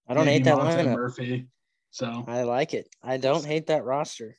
I 0.06 0.14
don't 0.14 0.24
Maybe 0.24 0.38
hate 0.38 0.44
that 0.44 0.56
Monte 0.56 0.84
lineup. 0.84 0.94
Murphy. 0.94 1.46
So 1.90 2.24
I 2.26 2.42
like 2.42 2.74
it. 2.74 2.88
I 3.02 3.16
don't 3.16 3.44
hate 3.44 3.66
that 3.68 3.84
roster. 3.84 4.36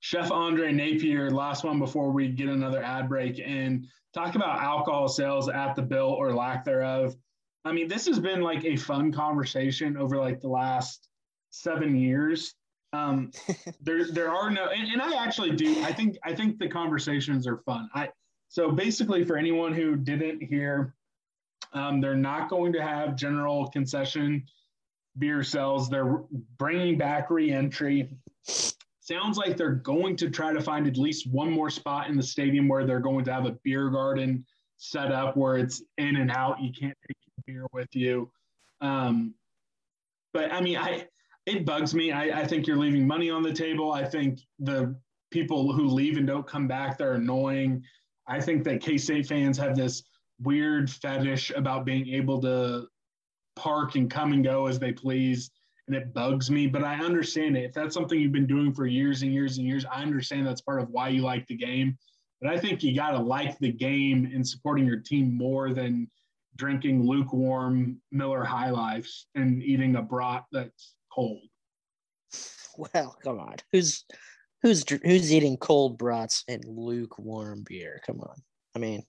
Chef 0.00 0.30
Andre 0.30 0.72
Napier, 0.72 1.30
last 1.30 1.64
one 1.64 1.78
before 1.78 2.10
we 2.10 2.28
get 2.28 2.48
another 2.48 2.82
ad 2.82 3.08
break, 3.08 3.40
and 3.44 3.86
talk 4.14 4.34
about 4.34 4.62
alcohol 4.62 5.08
sales 5.08 5.48
at 5.48 5.74
the 5.74 5.82
bill 5.82 6.08
or 6.08 6.34
lack 6.34 6.64
thereof. 6.64 7.16
I 7.64 7.72
mean, 7.72 7.88
this 7.88 8.06
has 8.06 8.20
been 8.20 8.40
like 8.40 8.64
a 8.64 8.76
fun 8.76 9.10
conversation 9.10 9.96
over 9.96 10.16
like 10.16 10.40
the 10.40 10.48
last 10.48 11.08
seven 11.50 11.96
years. 11.96 12.54
Um, 12.92 13.30
there, 13.80 14.10
there 14.10 14.32
are 14.32 14.50
no, 14.50 14.68
and, 14.68 14.88
and 14.88 15.02
I 15.02 15.22
actually 15.22 15.52
do. 15.52 15.82
I 15.82 15.92
think, 15.92 16.16
I 16.24 16.34
think 16.34 16.58
the 16.58 16.68
conversations 16.68 17.46
are 17.46 17.58
fun. 17.58 17.88
I 17.94 18.10
so 18.48 18.70
basically 18.70 19.24
for 19.24 19.36
anyone 19.36 19.72
who 19.72 19.96
didn't 19.96 20.42
hear, 20.42 20.94
um, 21.72 22.00
they're 22.00 22.14
not 22.14 22.48
going 22.48 22.72
to 22.72 22.82
have 22.82 23.16
general 23.16 23.68
concession 23.68 24.44
beer 25.18 25.42
sales. 25.42 25.88
They're 25.88 26.22
bringing 26.58 26.96
back 26.96 27.30
reentry. 27.30 28.08
Sounds 29.00 29.36
like 29.36 29.56
they're 29.56 29.72
going 29.72 30.16
to 30.16 30.30
try 30.30 30.52
to 30.52 30.60
find 30.60 30.86
at 30.86 30.96
least 30.96 31.30
one 31.30 31.50
more 31.50 31.70
spot 31.70 32.08
in 32.08 32.16
the 32.16 32.22
stadium 32.22 32.68
where 32.68 32.86
they're 32.86 33.00
going 33.00 33.24
to 33.24 33.32
have 33.32 33.46
a 33.46 33.56
beer 33.62 33.88
garden 33.90 34.44
set 34.78 35.12
up 35.12 35.36
where 35.36 35.56
it's 35.56 35.82
in 35.98 36.16
and 36.16 36.30
out. 36.30 36.60
You 36.60 36.72
can't 36.72 36.96
take 37.06 37.16
your 37.46 37.54
beer 37.54 37.66
with 37.72 37.94
you. 37.94 38.30
Um, 38.80 39.34
but 40.32 40.52
I 40.52 40.60
mean, 40.60 40.76
I 40.76 41.06
it 41.46 41.64
bugs 41.64 41.94
me. 41.94 42.12
I, 42.12 42.40
I 42.40 42.46
think 42.46 42.66
you're 42.66 42.76
leaving 42.76 43.06
money 43.06 43.30
on 43.30 43.42
the 43.42 43.52
table. 43.52 43.92
I 43.92 44.04
think 44.04 44.40
the 44.58 44.96
people 45.30 45.72
who 45.72 45.86
leave 45.86 46.16
and 46.16 46.26
don't 46.26 46.46
come 46.46 46.66
back, 46.66 46.98
they're 46.98 47.14
annoying. 47.14 47.82
I 48.26 48.40
think 48.40 48.64
that 48.64 48.80
K 48.80 48.98
State 48.98 49.26
fans 49.26 49.56
have 49.58 49.76
this 49.76 50.02
weird 50.42 50.90
fetish 50.90 51.52
about 51.54 51.84
being 51.84 52.08
able 52.08 52.40
to 52.42 52.88
park 53.54 53.94
and 53.94 54.10
come 54.10 54.32
and 54.32 54.44
go 54.44 54.66
as 54.66 54.78
they 54.78 54.92
please. 54.92 55.50
And 55.86 55.96
it 55.96 56.12
bugs 56.12 56.50
me, 56.50 56.66
but 56.66 56.82
I 56.82 56.96
understand 56.96 57.56
it. 57.56 57.64
If 57.64 57.72
that's 57.72 57.94
something 57.94 58.18
you've 58.18 58.32
been 58.32 58.46
doing 58.46 58.74
for 58.74 58.86
years 58.86 59.22
and 59.22 59.32
years 59.32 59.58
and 59.58 59.66
years, 59.66 59.84
I 59.84 60.02
understand 60.02 60.44
that's 60.44 60.60
part 60.60 60.82
of 60.82 60.90
why 60.90 61.10
you 61.10 61.22
like 61.22 61.46
the 61.46 61.56
game. 61.56 61.96
But 62.40 62.50
I 62.50 62.58
think 62.58 62.82
you 62.82 62.94
got 62.94 63.12
to 63.12 63.18
like 63.18 63.56
the 63.60 63.72
game 63.72 64.28
and 64.34 64.46
supporting 64.46 64.84
your 64.84 64.98
team 64.98 65.36
more 65.36 65.72
than 65.72 66.10
drinking 66.56 67.06
lukewarm 67.06 68.00
Miller 68.10 68.42
High 68.42 68.70
Lifes 68.70 69.26
and 69.36 69.62
eating 69.62 69.94
a 69.94 70.02
brat 70.02 70.44
that's 70.50 70.95
cold. 71.16 71.40
Well, 72.76 73.16
come 73.24 73.40
on. 73.40 73.56
Who's 73.72 74.04
who's 74.62 74.84
who's 74.88 75.32
eating 75.32 75.56
cold 75.56 75.96
brats 75.96 76.44
and 76.46 76.62
lukewarm 76.66 77.64
beer? 77.66 78.02
Come 78.06 78.20
on. 78.20 78.36
I 78.74 78.78
mean, 78.78 79.02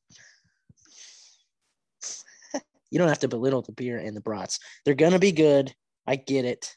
you 2.89 2.97
don't 2.97 3.09
have 3.09 3.19
to 3.19 3.27
belittle 3.27 3.61
the 3.61 3.73
beer 3.73 3.97
and 3.97 4.15
the 4.15 4.21
brats. 4.21 4.59
They're 4.85 4.93
gonna 4.93 5.19
be 5.19 5.33
good. 5.33 5.73
I 6.07 6.15
get 6.15 6.45
it. 6.45 6.73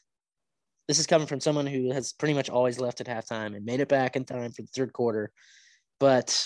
This 0.89 0.99
is 0.99 1.07
coming 1.07 1.27
from 1.27 1.39
someone 1.39 1.65
who 1.65 1.93
has 1.93 2.11
pretty 2.11 2.33
much 2.33 2.49
always 2.49 2.77
left 2.77 2.99
at 2.99 3.07
halftime 3.07 3.55
and 3.55 3.63
made 3.63 3.79
it 3.79 3.87
back 3.87 4.17
in 4.17 4.25
time 4.25 4.51
for 4.51 4.61
the 4.61 4.67
third 4.75 4.91
quarter. 4.91 5.31
But 5.97 6.45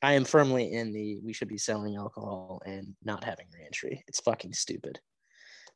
I 0.00 0.12
am 0.12 0.24
firmly 0.24 0.72
in 0.72 0.92
the 0.92 1.18
we 1.24 1.32
should 1.32 1.48
be 1.48 1.58
selling 1.58 1.96
alcohol 1.96 2.62
and 2.64 2.94
not 3.02 3.24
having 3.24 3.46
reentry. 3.52 4.04
It's 4.06 4.20
fucking 4.20 4.52
stupid. 4.52 5.00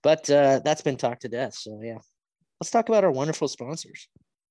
But 0.02 0.30
uh, 0.30 0.60
that's 0.64 0.82
been 0.82 0.96
talked 0.96 1.22
to 1.22 1.28
death. 1.28 1.54
So 1.54 1.80
yeah, 1.82 1.98
let's 2.60 2.70
talk 2.70 2.88
about 2.88 3.04
our 3.04 3.10
wonderful 3.10 3.48
sponsors. 3.48 4.08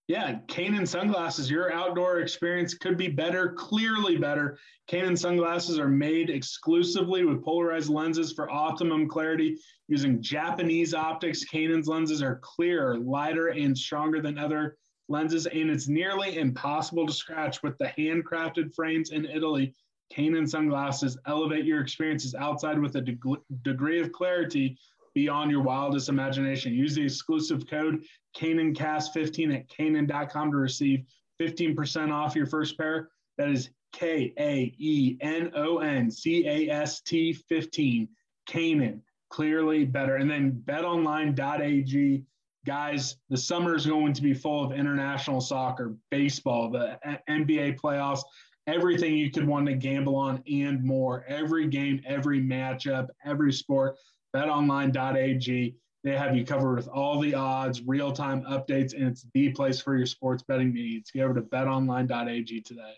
Yeah, 0.08 0.40
Kaenon 0.48 0.88
sunglasses. 0.88 1.52
Your 1.52 1.72
outdoor 1.72 2.20
experience 2.20 2.74
could 2.74 2.98
be 2.98 3.10
better, 3.10 3.54
clearly 3.54 4.18
better. 4.18 4.58
Kaenon 4.90 5.16
sunglasses 5.16 5.78
are 5.78 5.88
made 5.88 6.32
exclusively 6.32 7.24
with 7.26 7.44
polarized 7.44 7.90
lenses 7.90 8.34
for 8.34 8.50
optimum 8.50 9.08
clarity 9.08 9.56
using 9.88 10.20
Japanese 10.20 10.96
optics. 10.96 11.46
Kaenon's 11.46 11.88
lenses 11.88 12.24
are 12.24 12.40
clearer, 12.42 12.98
lighter, 12.98 13.50
and 13.50 13.78
stronger 13.78 14.20
than 14.20 14.40
other 14.40 14.78
lenses, 15.10 15.46
and 15.46 15.70
it's 15.70 15.88
nearly 15.88 16.40
impossible 16.40 17.06
to 17.06 17.14
scratch 17.14 17.62
with 17.62 17.78
the 17.78 17.92
handcrafted 17.96 18.74
frames 18.74 19.12
in 19.12 19.26
Italy. 19.26 19.76
Kaenon 20.12 20.50
sunglasses 20.50 21.20
elevate 21.28 21.66
your 21.66 21.82
experiences 21.82 22.34
outside 22.34 22.80
with 22.80 22.96
a 22.96 23.02
deg- 23.02 23.22
degree 23.62 24.00
of 24.00 24.12
clarity 24.12 24.76
beyond 25.20 25.52
your 25.52 25.62
wildest 25.62 26.08
imagination. 26.08 26.74
Use 26.74 26.96
the 26.96 27.04
exclusive 27.04 27.68
code 27.68 28.06
KaenonCast15 28.38 29.54
at 29.54 29.70
Kaenon.com 29.70 30.52
to 30.52 30.58
receive 30.58 31.04
15% 31.42 32.14
off 32.14 32.38
your 32.38 32.46
first 32.46 32.78
pair. 32.78 33.10
That 33.38 33.50
is 33.50 33.70
K 33.92 34.34
A 34.40 34.74
E 34.78 35.18
N 35.20 35.52
O 35.56 35.80
N 35.80 36.10
C 36.10 36.48
A 36.48 36.70
S 36.70 37.02
T 37.02 37.34
15. 37.34 38.08
Canon, 38.48 39.02
clearly 39.30 39.84
better. 39.84 40.16
And 40.16 40.32
then 40.32 40.64
betonline.ag. 40.66 42.24
Guys, 42.66 43.18
the 43.30 43.38
summer 43.38 43.76
is 43.76 43.86
going 43.86 44.14
to 44.14 44.22
be 44.22 44.34
full 44.34 44.64
of 44.64 44.72
international 44.72 45.42
soccer, 45.42 45.96
baseball, 46.12 46.70
the 46.70 46.98
NBA 47.30 47.78
playoffs, 47.78 48.22
everything 48.68 49.16
you 49.16 49.32
could 49.32 49.48
want 49.48 49.66
to 49.66 49.74
gamble 49.74 50.16
on 50.16 50.42
and 50.50 50.82
more. 50.82 51.26
Every 51.28 51.68
game, 51.68 52.02
every 52.06 52.42
matchup, 52.42 53.08
every 53.26 53.52
sport 53.52 53.98
betonline.ag. 54.36 55.76
They 56.04 56.16
have 56.16 56.36
you 56.36 56.46
covered 56.46 56.76
with 56.76 56.88
all 56.88 57.20
the 57.20 57.36
odds, 57.36 57.82
real 57.82 58.12
time 58.12 58.44
updates, 58.44 58.94
and 58.94 59.08
it's 59.08 59.26
the 59.34 59.50
place 59.50 59.82
for 59.82 59.98
your 59.98 60.06
sports 60.06 60.44
betting 60.44 60.74
needs. 60.74 61.12
Go 61.12 61.24
over 61.24 61.34
to 61.34 61.42
betonline.ag 61.42 62.62
today. 62.62 62.94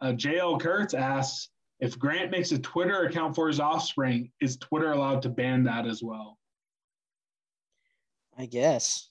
Uh, 0.00 0.12
JL 0.12 0.60
Kurtz 0.60 0.94
asks 0.94 1.48
if 1.80 1.98
Grant 1.98 2.30
makes 2.30 2.52
a 2.52 2.58
Twitter 2.58 3.04
account 3.04 3.34
for 3.34 3.48
his 3.48 3.60
offspring, 3.60 4.30
is 4.40 4.56
Twitter 4.56 4.92
allowed 4.92 5.22
to 5.22 5.28
ban 5.28 5.64
that 5.64 5.86
as 5.86 6.02
well? 6.02 6.38
I 8.36 8.46
guess 8.46 9.10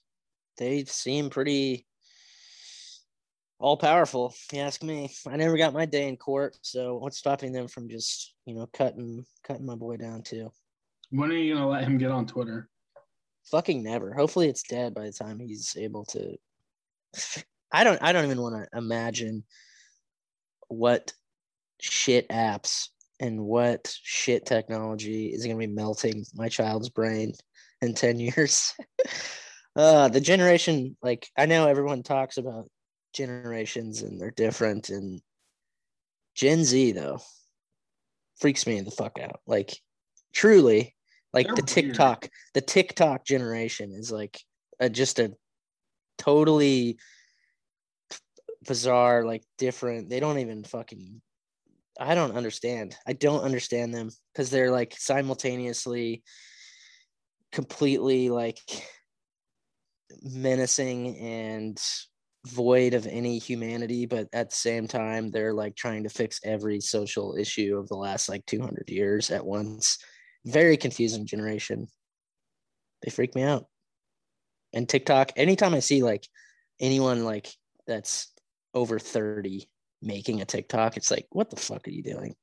they 0.56 0.84
seem 0.84 1.30
pretty 1.30 1.86
all 3.58 3.76
powerful. 3.76 4.34
If 4.34 4.52
you 4.52 4.60
ask 4.60 4.82
me, 4.82 5.10
I 5.26 5.36
never 5.36 5.56
got 5.56 5.72
my 5.72 5.84
day 5.84 6.08
in 6.08 6.16
court, 6.16 6.56
so 6.62 6.96
what's 6.96 7.18
stopping 7.18 7.52
them 7.52 7.68
from 7.68 7.88
just 7.88 8.34
you 8.46 8.54
know 8.54 8.68
cutting 8.72 9.24
cutting 9.44 9.66
my 9.66 9.74
boy 9.74 9.96
down 9.96 10.22
too? 10.22 10.50
When 11.10 11.30
are 11.30 11.36
you 11.36 11.54
to 11.54 11.66
let 11.66 11.84
him 11.84 11.98
get 11.98 12.10
on 12.10 12.26
Twitter? 12.26 12.68
Fucking 13.50 13.82
never. 13.82 14.12
Hopefully, 14.12 14.48
it's 14.48 14.62
dead 14.62 14.94
by 14.94 15.04
the 15.06 15.12
time 15.12 15.40
he's 15.40 15.76
able 15.78 16.04
to. 16.06 16.36
I 17.72 17.84
don't. 17.84 18.02
I 18.02 18.12
don't 18.12 18.24
even 18.24 18.40
want 18.40 18.56
to 18.56 18.78
imagine 18.78 19.44
what 20.68 21.12
shit 21.80 22.28
apps 22.28 22.88
and 23.20 23.40
what 23.40 23.92
shit 24.02 24.46
technology 24.46 25.28
is 25.28 25.44
going 25.44 25.58
to 25.58 25.66
be 25.66 25.72
melting 25.72 26.24
my 26.34 26.48
child's 26.48 26.88
brain 26.88 27.32
in 27.82 27.94
10 27.94 28.20
years. 28.20 28.74
uh, 29.76 30.08
the 30.08 30.20
generation, 30.20 30.96
like, 31.02 31.28
I 31.36 31.46
know 31.46 31.66
everyone 31.66 32.02
talks 32.02 32.36
about 32.36 32.68
generations 33.12 34.02
and 34.02 34.20
they're 34.20 34.30
different. 34.30 34.90
And 34.90 35.20
Gen 36.34 36.64
Z, 36.64 36.92
though, 36.92 37.18
freaks 38.38 38.66
me 38.66 38.80
the 38.80 38.90
fuck 38.90 39.18
out. 39.18 39.40
Like, 39.46 39.76
truly, 40.32 40.94
like 41.32 41.46
They're 41.46 41.56
the 41.56 41.62
weird. 41.62 41.68
TikTok, 41.68 42.28
the 42.54 42.60
TikTok 42.60 43.24
generation 43.24 43.92
is 43.92 44.10
like 44.10 44.40
a, 44.80 44.88
just 44.88 45.18
a 45.18 45.34
totally 46.16 46.98
bizarre, 48.66 49.24
like 49.24 49.42
different. 49.58 50.08
They 50.10 50.20
don't 50.20 50.38
even 50.38 50.64
fucking. 50.64 51.20
I 52.00 52.14
don't 52.14 52.36
understand. 52.36 52.96
I 53.06 53.12
don't 53.12 53.42
understand 53.42 53.92
them 53.92 54.10
because 54.32 54.50
they're 54.50 54.70
like 54.70 54.94
simultaneously 54.96 56.22
completely 57.50 58.28
like 58.30 58.58
menacing 60.22 61.16
and 61.18 61.80
void 62.46 62.94
of 62.94 63.06
any 63.06 63.38
humanity 63.38 64.06
but 64.06 64.28
at 64.32 64.50
the 64.50 64.56
same 64.56 64.86
time 64.86 65.30
they're 65.30 65.52
like 65.52 65.74
trying 65.74 66.02
to 66.04 66.08
fix 66.08 66.40
every 66.44 66.80
social 66.80 67.34
issue 67.36 67.76
of 67.76 67.88
the 67.88 67.96
last 67.96 68.28
like 68.28 68.44
200 68.46 68.88
years 68.88 69.30
at 69.30 69.44
once 69.44 69.98
very 70.44 70.76
confusing 70.76 71.26
generation 71.26 71.86
they 73.02 73.10
freak 73.10 73.34
me 73.34 73.42
out 73.42 73.66
and 74.72 74.88
tiktok 74.88 75.32
anytime 75.36 75.74
i 75.74 75.80
see 75.80 76.02
like 76.02 76.26
anyone 76.80 77.24
like 77.24 77.48
that's 77.86 78.32
over 78.74 78.98
30 78.98 79.68
making 80.00 80.40
a 80.40 80.44
tiktok 80.44 80.96
it's 80.96 81.10
like 81.10 81.26
what 81.30 81.50
the 81.50 81.56
fuck 81.56 81.86
are 81.86 81.90
you 81.90 82.02
doing 82.02 82.34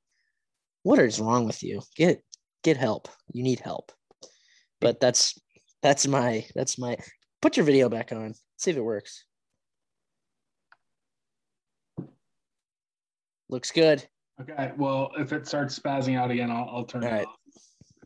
what 0.85 0.99
is 0.99 1.19
wrong 1.19 1.45
with 1.45 1.63
you? 1.63 1.81
Get 1.95 2.23
get 2.63 2.77
help. 2.77 3.07
You 3.33 3.41
need 3.41 3.59
help. 3.59 3.91
But 4.79 4.99
that's 4.99 5.33
that's 5.81 6.05
my 6.05 6.45
that's 6.53 6.77
my 6.77 6.95
put 7.41 7.57
your 7.57 7.65
video 7.65 7.89
back 7.89 8.11
on. 8.11 8.35
See 8.57 8.69
if 8.69 8.77
it 8.77 8.81
works. 8.81 9.25
Looks 13.49 13.71
good. 13.71 14.07
Okay. 14.39 14.73
Well, 14.77 15.11
if 15.17 15.33
it 15.33 15.47
starts 15.47 15.77
spazzing 15.79 16.19
out 16.19 16.29
again, 16.29 16.51
I'll, 16.51 16.69
I'll 16.71 16.85
turn 16.85 17.03
All 17.03 17.09
it 17.09 17.13
right. 17.13 17.25
off. 17.25 17.35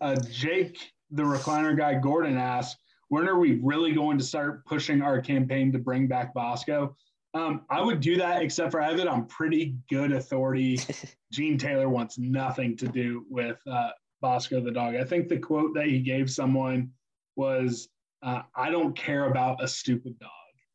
Uh, 0.02 0.16
Jake, 0.32 0.92
the 1.12 1.24
recliner 1.24 1.78
guy, 1.78 1.96
Gordon 1.96 2.38
asked, 2.38 2.78
when 3.10 3.28
are 3.28 3.40
we 3.40 3.60
really 3.64 3.92
going 3.92 4.18
to 4.18 4.24
start 4.24 4.66
pushing 4.66 5.02
our 5.02 5.20
campaign 5.20 5.72
to 5.72 5.80
bring 5.80 6.08
back 6.08 6.34
Bosco? 6.34 6.96
Um, 7.34 7.62
I 7.70 7.82
would 7.82 8.00
do 8.00 8.18
that, 8.18 8.42
except 8.42 8.72
for 8.72 8.82
I 8.82 8.90
have 8.90 9.00
it 9.00 9.08
on 9.08 9.26
pretty 9.26 9.76
good 9.90 10.12
authority. 10.12 10.80
Gene 11.32 11.58
Taylor 11.58 11.90
wants 11.90 12.18
nothing 12.18 12.76
to 12.78 12.88
do 12.88 13.26
with 13.30 13.60
uh, 13.70 13.92
Bosco 14.22 14.62
the 14.62 14.72
dog. 14.72 14.96
I 14.96 15.04
think 15.04 15.28
the 15.28 15.38
quote 15.38 15.74
that 15.76 15.86
he 15.86 16.00
gave 16.00 16.30
someone 16.30 16.92
was, 17.36 17.90
uh, 18.24 18.42
"I 18.56 18.72
don't 18.72 18.96
care 18.96 19.26
about 19.26 19.64
a 19.64 19.68
stupid 19.68 20.18
dog." 20.20 20.30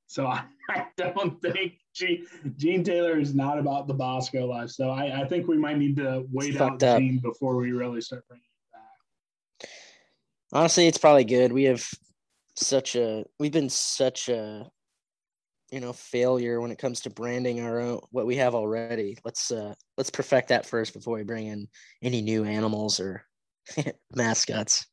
So 0.07 0.27
I, 0.27 0.45
I 0.69 0.87
don't 0.97 1.41
think 1.43 1.75
Gene, 1.93 2.25
Gene 2.57 2.85
Taylor 2.85 3.19
is 3.19 3.35
not 3.35 3.59
about 3.59 3.89
the 3.89 3.95
Bosco 3.95 4.47
life. 4.47 4.71
So 4.71 4.91
I, 4.91 5.23
I 5.23 5.25
think 5.27 5.49
we 5.49 5.59
might 5.59 5.79
need 5.79 5.97
to 5.97 6.25
wait 6.31 6.55
out 6.55 6.71
fucked 6.71 6.83
up. 6.85 6.99
Gene 7.01 7.19
before 7.19 7.57
we 7.57 7.73
really 7.73 8.01
start 8.01 8.27
bringing. 8.29 8.45
Honestly, 10.53 10.87
it's 10.87 10.99
probably 10.99 11.25
good. 11.25 11.53
We 11.53 11.65
have 11.65 11.89
such 12.57 12.95
a 12.95 13.25
we've 13.39 13.53
been 13.53 13.71
such 13.71 14.29
a 14.29 14.71
you 15.71 15.81
know 15.81 15.93
failure 15.93 16.61
when 16.61 16.71
it 16.71 16.79
comes 16.79 17.01
to 17.01 17.11
branding 17.11 17.61
our 17.61 17.81
own 17.81 18.01
what 18.11 18.27
we 18.27 18.37
have 18.37 18.55
already. 18.55 19.19
Let's 19.25 19.51
uh 19.51 19.75
let's 19.97 20.11
perfect 20.11 20.49
that 20.49 20.67
first 20.67 20.95
before 20.95 21.17
we 21.17 21.25
bring 21.25 21.47
in 21.47 21.69
any 22.03 22.21
new 22.23 22.45
animals 22.45 23.01
or 23.01 23.25
mascots. 24.15 24.87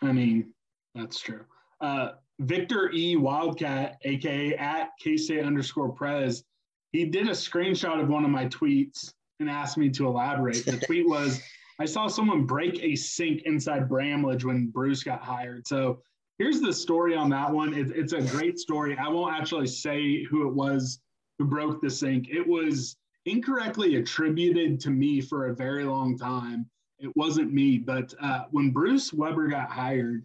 I 0.00 0.12
mean, 0.12 0.52
that's 0.94 1.20
true. 1.20 1.44
Uh, 1.80 2.12
Victor 2.40 2.90
E. 2.92 3.16
Wildcat, 3.16 3.98
aka 4.02 4.56
at 4.56 4.90
KState 5.04 5.46
underscore 5.46 5.90
Prez, 5.90 6.44
he 6.92 7.04
did 7.04 7.28
a 7.28 7.32
screenshot 7.32 8.00
of 8.00 8.08
one 8.08 8.24
of 8.24 8.30
my 8.30 8.46
tweets 8.46 9.12
and 9.40 9.48
asked 9.48 9.78
me 9.78 9.90
to 9.90 10.06
elaborate. 10.06 10.64
The 10.64 10.78
tweet 10.78 11.08
was, 11.08 11.40
I 11.78 11.84
saw 11.84 12.06
someone 12.06 12.44
break 12.44 12.82
a 12.82 12.94
sink 12.94 13.42
inside 13.42 13.88
Bramlage 13.88 14.44
when 14.44 14.68
Bruce 14.68 15.02
got 15.02 15.22
hired. 15.22 15.66
So 15.66 16.02
here's 16.38 16.60
the 16.60 16.72
story 16.72 17.14
on 17.14 17.30
that 17.30 17.50
one. 17.50 17.74
It, 17.74 17.90
it's 17.90 18.12
a 18.12 18.22
great 18.22 18.58
story. 18.58 18.96
I 18.96 19.08
won't 19.08 19.34
actually 19.34 19.66
say 19.66 20.24
who 20.24 20.46
it 20.46 20.54
was 20.54 21.00
who 21.38 21.46
broke 21.46 21.80
the 21.80 21.90
sink. 21.90 22.28
It 22.28 22.46
was 22.46 22.96
incorrectly 23.26 23.96
attributed 23.96 24.80
to 24.80 24.90
me 24.90 25.20
for 25.20 25.46
a 25.46 25.54
very 25.54 25.84
long 25.84 26.18
time. 26.18 26.68
It 26.98 27.10
wasn't 27.16 27.52
me, 27.52 27.78
but 27.78 28.14
uh, 28.20 28.44
when 28.50 28.70
Bruce 28.70 29.12
Weber 29.12 29.48
got 29.48 29.70
hired, 29.70 30.24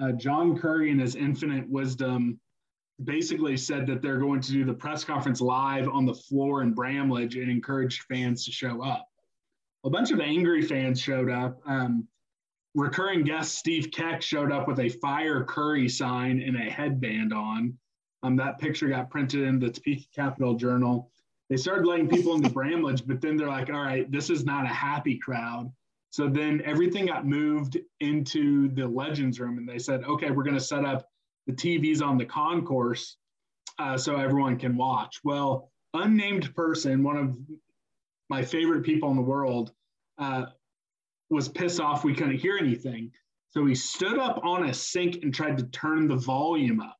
uh, 0.00 0.12
John 0.12 0.56
Currie, 0.56 0.90
in 0.90 0.98
his 0.98 1.14
infinite 1.14 1.68
wisdom, 1.68 2.38
basically 3.04 3.56
said 3.56 3.86
that 3.86 4.00
they're 4.00 4.18
going 4.18 4.40
to 4.40 4.52
do 4.52 4.64
the 4.64 4.72
press 4.72 5.04
conference 5.04 5.40
live 5.40 5.88
on 5.88 6.06
the 6.06 6.14
floor 6.14 6.62
in 6.62 6.72
Bramlage 6.72 7.36
and 7.36 7.50
encouraged 7.50 8.02
fans 8.02 8.44
to 8.44 8.52
show 8.52 8.82
up. 8.82 9.06
A 9.86 9.90
bunch 9.90 10.10
of 10.10 10.18
angry 10.18 10.62
fans 10.62 11.00
showed 11.00 11.30
up. 11.30 11.60
Um, 11.64 12.08
recurring 12.74 13.22
guest 13.22 13.56
Steve 13.56 13.92
Keck 13.92 14.20
showed 14.20 14.50
up 14.50 14.66
with 14.66 14.80
a 14.80 14.88
Fire 14.88 15.44
Currie 15.44 15.88
sign 15.88 16.42
and 16.42 16.56
a 16.56 16.68
headband 16.68 17.32
on. 17.32 17.78
Um, 18.24 18.34
that 18.34 18.58
picture 18.58 18.88
got 18.88 19.10
printed 19.10 19.44
in 19.44 19.60
the 19.60 19.70
Topeka 19.70 20.06
Capital 20.12 20.54
Journal. 20.54 21.12
They 21.48 21.56
started 21.56 21.86
letting 21.86 22.08
people 22.08 22.34
into 22.34 22.50
Bramlage, 22.50 23.06
but 23.06 23.20
then 23.20 23.36
they're 23.36 23.46
like, 23.46 23.70
all 23.70 23.80
right, 23.80 24.10
this 24.10 24.28
is 24.28 24.44
not 24.44 24.64
a 24.64 24.74
happy 24.74 25.18
crowd. 25.18 25.70
So 26.10 26.28
then 26.28 26.62
everything 26.64 27.06
got 27.06 27.24
moved 27.24 27.78
into 28.00 28.68
the 28.70 28.88
Legends 28.88 29.38
room, 29.38 29.56
and 29.56 29.68
they 29.68 29.78
said, 29.78 30.02
okay, 30.02 30.32
we're 30.32 30.42
going 30.42 30.54
to 30.54 30.60
set 30.60 30.84
up 30.84 31.08
the 31.46 31.52
TVs 31.52 32.02
on 32.02 32.18
the 32.18 32.24
concourse 32.24 33.18
uh, 33.78 33.96
so 33.96 34.16
everyone 34.16 34.58
can 34.58 34.76
watch. 34.76 35.20
Well, 35.22 35.70
unnamed 35.94 36.52
person, 36.56 37.04
one 37.04 37.16
of 37.16 37.38
my 38.28 38.42
favorite 38.42 38.82
people 38.82 39.10
in 39.10 39.16
the 39.16 39.22
world, 39.22 39.72
uh, 40.18 40.46
was 41.30 41.48
pissed 41.48 41.80
off 41.80 42.04
we 42.04 42.14
couldn't 42.14 42.38
hear 42.38 42.56
anything. 42.58 43.10
So 43.50 43.64
he 43.64 43.74
stood 43.74 44.18
up 44.18 44.40
on 44.44 44.68
a 44.68 44.74
sink 44.74 45.22
and 45.22 45.34
tried 45.34 45.56
to 45.58 45.64
turn 45.64 46.08
the 46.08 46.16
volume 46.16 46.80
up 46.80 46.96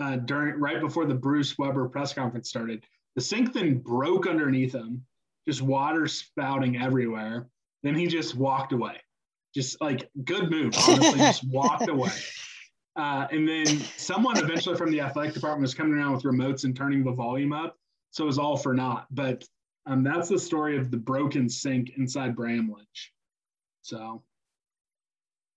uh, 0.00 0.16
during 0.16 0.60
right 0.60 0.80
before 0.80 1.06
the 1.06 1.14
Bruce 1.14 1.58
Weber 1.58 1.88
press 1.88 2.12
conference 2.12 2.48
started. 2.48 2.84
The 3.16 3.20
sink 3.22 3.52
then 3.52 3.78
broke 3.78 4.28
underneath 4.28 4.72
him, 4.72 5.04
just 5.46 5.62
water 5.62 6.06
spouting 6.06 6.80
everywhere. 6.80 7.48
Then 7.82 7.94
he 7.94 8.06
just 8.06 8.36
walked 8.36 8.72
away. 8.72 8.96
Just 9.54 9.80
like 9.80 10.08
good 10.24 10.50
move, 10.50 10.74
honestly, 10.86 11.18
just 11.18 11.44
walked 11.48 11.88
away. 11.88 12.12
Uh, 12.94 13.26
and 13.30 13.48
then 13.48 13.66
someone 13.96 14.36
eventually 14.38 14.76
from 14.76 14.90
the 14.90 15.00
athletic 15.00 15.34
department 15.34 15.62
was 15.62 15.74
coming 15.74 15.94
around 15.94 16.12
with 16.12 16.24
remotes 16.24 16.64
and 16.64 16.76
turning 16.76 17.02
the 17.02 17.12
volume 17.12 17.52
up. 17.52 17.76
So 18.10 18.24
it 18.24 18.26
was 18.26 18.38
all 18.38 18.56
for 18.56 18.74
naught. 18.74 19.06
But 19.10 19.44
um, 19.86 20.02
that's 20.02 20.28
the 20.28 20.38
story 20.38 20.76
of 20.76 20.90
the 20.90 20.96
broken 20.96 21.48
sink 21.48 21.92
inside 21.96 22.36
Bramlage. 22.36 23.12
So 23.82 24.22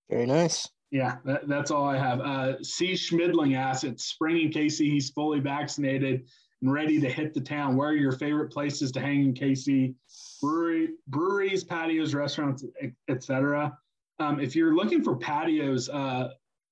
Very 0.09 0.25
nice. 0.25 0.67
yeah, 0.91 1.17
that, 1.25 1.47
that's 1.47 1.71
all 1.71 1.85
I 1.85 1.97
have. 1.97 2.21
Uh, 2.21 2.63
C. 2.63 2.95
Schmidling 2.95 3.55
asks, 3.55 3.83
it's 3.83 4.05
spring 4.05 4.41
in 4.41 4.49
KC. 4.49 4.89
He's 4.89 5.09
fully 5.09 5.39
vaccinated 5.39 6.27
and 6.61 6.71
ready 6.71 6.99
to 7.01 7.09
hit 7.09 7.33
the 7.33 7.41
town. 7.41 7.75
Where 7.75 7.89
are 7.89 7.95
your 7.95 8.11
favorite 8.11 8.51
places 8.51 8.91
to 8.93 9.01
hang 9.01 9.21
in 9.23 9.33
KC? 9.33 9.95
Brewery, 10.41 10.89
breweries, 11.07 11.63
patios, 11.63 12.13
restaurants, 12.13 12.63
etc. 13.09 13.77
Um, 14.19 14.39
if 14.39 14.55
you're 14.55 14.75
looking 14.75 15.03
for 15.03 15.15
patios, 15.15 15.89
uh, 15.89 16.29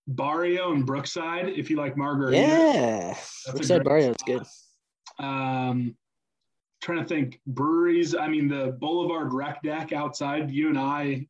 Barrio 0.07 0.73
and 0.73 0.85
Brookside, 0.85 1.49
if 1.49 1.69
you 1.69 1.77
like 1.77 1.97
margarita. 1.97 2.37
Yeah. 2.37 3.17
Brookside 3.51 3.83
Barrio, 3.83 4.11
it's 4.11 4.23
good. 4.23 4.43
Um, 5.19 5.95
trying 6.81 6.99
to 6.99 7.05
think 7.05 7.39
breweries. 7.47 8.15
I 8.15 8.27
mean, 8.27 8.47
the 8.47 8.77
Boulevard 8.79 9.33
Rec 9.33 9.61
Deck 9.61 9.91
outside. 9.91 10.51
You 10.51 10.69
and 10.69 10.77
I, 10.77 11.27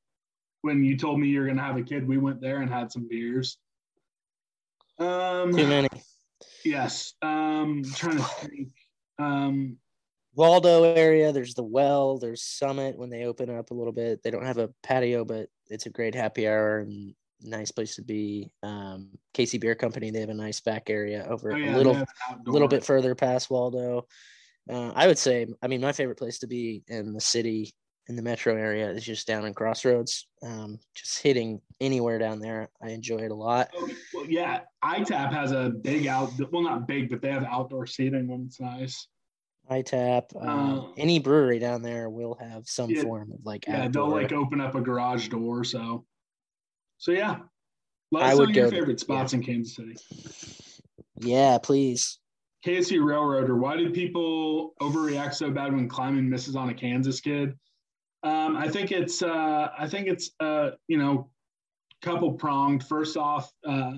when 0.61 0.83
you 0.83 0.97
told 0.97 1.19
me 1.19 1.27
you're 1.27 1.45
going 1.45 1.57
to 1.57 1.63
have 1.63 1.77
a 1.77 1.83
kid, 1.83 2.07
we 2.07 2.17
went 2.17 2.41
there 2.41 2.61
and 2.61 2.69
had 2.69 2.91
some 2.91 3.07
beers. 3.07 3.57
Um, 4.99 5.53
Too 5.53 5.67
many. 5.67 5.89
yes. 6.63 7.13
Um, 7.21 7.83
trying 7.95 8.17
to 8.17 8.23
think. 8.23 8.69
Um, 9.17 9.77
Waldo 10.35 10.83
area, 10.83 11.31
there's 11.31 11.55
the 11.55 11.63
well, 11.63 12.17
there's 12.17 12.43
Summit 12.43 12.97
when 12.97 13.09
they 13.09 13.25
open 13.25 13.49
up 13.49 13.71
a 13.71 13.73
little 13.73 13.91
bit. 13.91 14.21
They 14.23 14.31
don't 14.31 14.45
have 14.45 14.57
a 14.57 14.69
patio, 14.83 15.25
but 15.25 15.49
it's 15.69 15.85
a 15.85 15.89
great 15.89 16.15
happy 16.15 16.47
hour 16.47 16.79
and 16.79 17.13
nice 17.41 17.71
place 17.71 17.95
to 17.95 18.01
be. 18.01 18.51
Um, 18.63 19.09
KC 19.33 19.59
Bier 19.59 19.75
Company, 19.75 20.11
they 20.11 20.19
have 20.21 20.29
a 20.29 20.33
nice 20.33 20.61
back 20.61 20.89
area 20.89 21.25
over 21.29 21.53
oh, 21.53 21.55
yeah, 21.55 21.75
a 21.75 21.77
little 21.77 22.05
little 22.45 22.67
bit 22.67 22.85
further 22.85 23.15
past 23.15 23.49
Waldo. 23.49 24.07
Uh, 24.69 24.91
I 24.95 25.07
would 25.07 25.17
say, 25.17 25.47
I 25.61 25.67
mean, 25.67 25.81
my 25.81 25.91
favorite 25.91 26.17
place 26.17 26.39
to 26.39 26.47
be 26.47 26.83
in 26.87 27.13
the 27.13 27.21
city, 27.21 27.73
in 28.07 28.15
the 28.15 28.21
metro 28.21 28.55
area, 28.55 28.89
is 28.91 29.03
just 29.03 29.25
down 29.27 29.45
in 29.45 29.53
Crossroads. 29.53 30.27
Um, 30.43 30.79
just 30.95 31.21
hitting 31.21 31.59
anywhere 31.81 32.19
down 32.19 32.39
there, 32.39 32.69
I 32.81 32.89
enjoy 32.89 33.19
it 33.19 33.31
a 33.31 33.35
lot. 33.35 33.69
Oh, 33.75 33.89
well, 34.13 34.25
yeah, 34.27 34.61
ITAP 34.83 35.31
has 35.33 35.51
a 35.51 35.69
big 35.69 36.07
out. 36.07 36.31
Well, 36.51 36.63
not 36.63 36.87
big, 36.87 37.09
but 37.09 37.21
they 37.21 37.31
have 37.31 37.45
outdoor 37.45 37.87
seating 37.87 38.27
when 38.27 38.43
it's 38.45 38.59
nice. 38.59 39.07
ITAP, 39.71 40.35
uh, 40.35 40.39
Uh, 40.39 40.91
any 40.97 41.19
brewery 41.19 41.59
down 41.59 41.81
there 41.81 42.09
will 42.09 42.35
have 42.39 42.67
some 42.67 42.89
yeah, 42.89 43.03
form 43.03 43.31
of 43.31 43.39
like 43.45 43.65
Yeah, 43.67 43.87
they'll 43.87 44.07
like 44.07 44.31
open 44.31 44.61
up 44.61 44.75
a 44.75 44.81
garage 44.81 45.27
door. 45.29 45.63
So, 45.63 46.05
so 46.97 47.11
yeah. 47.11 47.39
Let 48.11 48.23
I 48.23 48.27
us 48.29 48.33
know 48.33 48.39
would 48.39 48.55
your 48.55 48.65
go 48.65 48.71
favorite 48.71 48.99
spots 48.99 49.33
in 49.33 49.43
Kansas 49.43 49.75
City. 49.75 49.95
yeah, 51.17 51.59
please. 51.59 52.17
KSC 52.65 53.03
Railroader, 53.03 53.55
why 53.55 53.77
did 53.77 53.93
people 53.93 54.73
overreact 54.81 55.33
so 55.33 55.49
bad 55.49 55.73
when 55.73 55.87
Klieman 55.87 56.27
misses 56.27 56.55
on 56.55 56.69
a 56.69 56.73
Kansas 56.73 57.21
kid? 57.21 57.57
Um, 58.23 58.57
I 58.57 58.67
think 58.67 58.91
it's 58.91 59.21
uh, 59.21 59.69
I 59.77 59.87
think 59.87 60.07
it's 60.07 60.31
uh, 60.41 60.71
you 60.87 60.97
know, 60.97 61.29
couple 62.01 62.33
pronged. 62.33 62.83
First 62.85 63.15
off, 63.15 63.51
uh, 63.65 63.93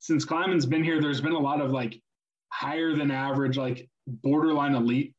since 0.00 0.24
Klieman's 0.24 0.66
been 0.66 0.82
here, 0.82 1.00
there's 1.00 1.20
been 1.20 1.32
a 1.32 1.38
lot 1.38 1.60
of 1.60 1.70
like 1.70 2.00
higher 2.48 2.94
than 2.96 3.10
average, 3.12 3.56
like 3.56 3.88
borderline 4.06 4.74
elite 4.74 5.14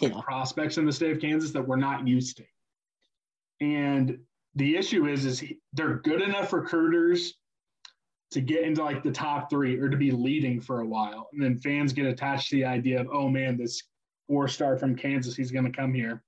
Yeah. 0.00 0.18
prospects 0.22 0.78
in 0.78 0.86
the 0.86 0.92
state 0.92 1.12
of 1.12 1.20
Kansas 1.20 1.52
that 1.52 1.66
we're 1.66 1.76
not 1.76 2.08
used 2.08 2.38
to. 2.38 2.44
And 3.60 4.18
the 4.54 4.76
issue 4.76 5.06
is, 5.06 5.26
is 5.26 5.38
he, 5.40 5.58
they're 5.74 5.98
good 5.98 6.22
enough 6.22 6.52
recruiters 6.54 7.34
to 8.34 8.40
get 8.40 8.64
into 8.64 8.82
like 8.82 9.04
the 9.04 9.12
top 9.12 9.48
three 9.48 9.78
or 9.78 9.88
to 9.88 9.96
be 9.96 10.10
leading 10.10 10.60
for 10.60 10.80
a 10.80 10.86
while. 10.86 11.28
And 11.32 11.40
then 11.40 11.56
fans 11.56 11.92
get 11.92 12.04
attached 12.04 12.50
to 12.50 12.56
the 12.56 12.64
idea 12.64 13.00
of, 13.00 13.08
oh 13.12 13.28
man, 13.28 13.56
this 13.56 13.80
four 14.26 14.48
star 14.48 14.76
from 14.76 14.96
Kansas, 14.96 15.36
he's 15.36 15.52
going 15.52 15.64
to 15.64 15.70
come 15.70 15.94
here. 15.94 16.20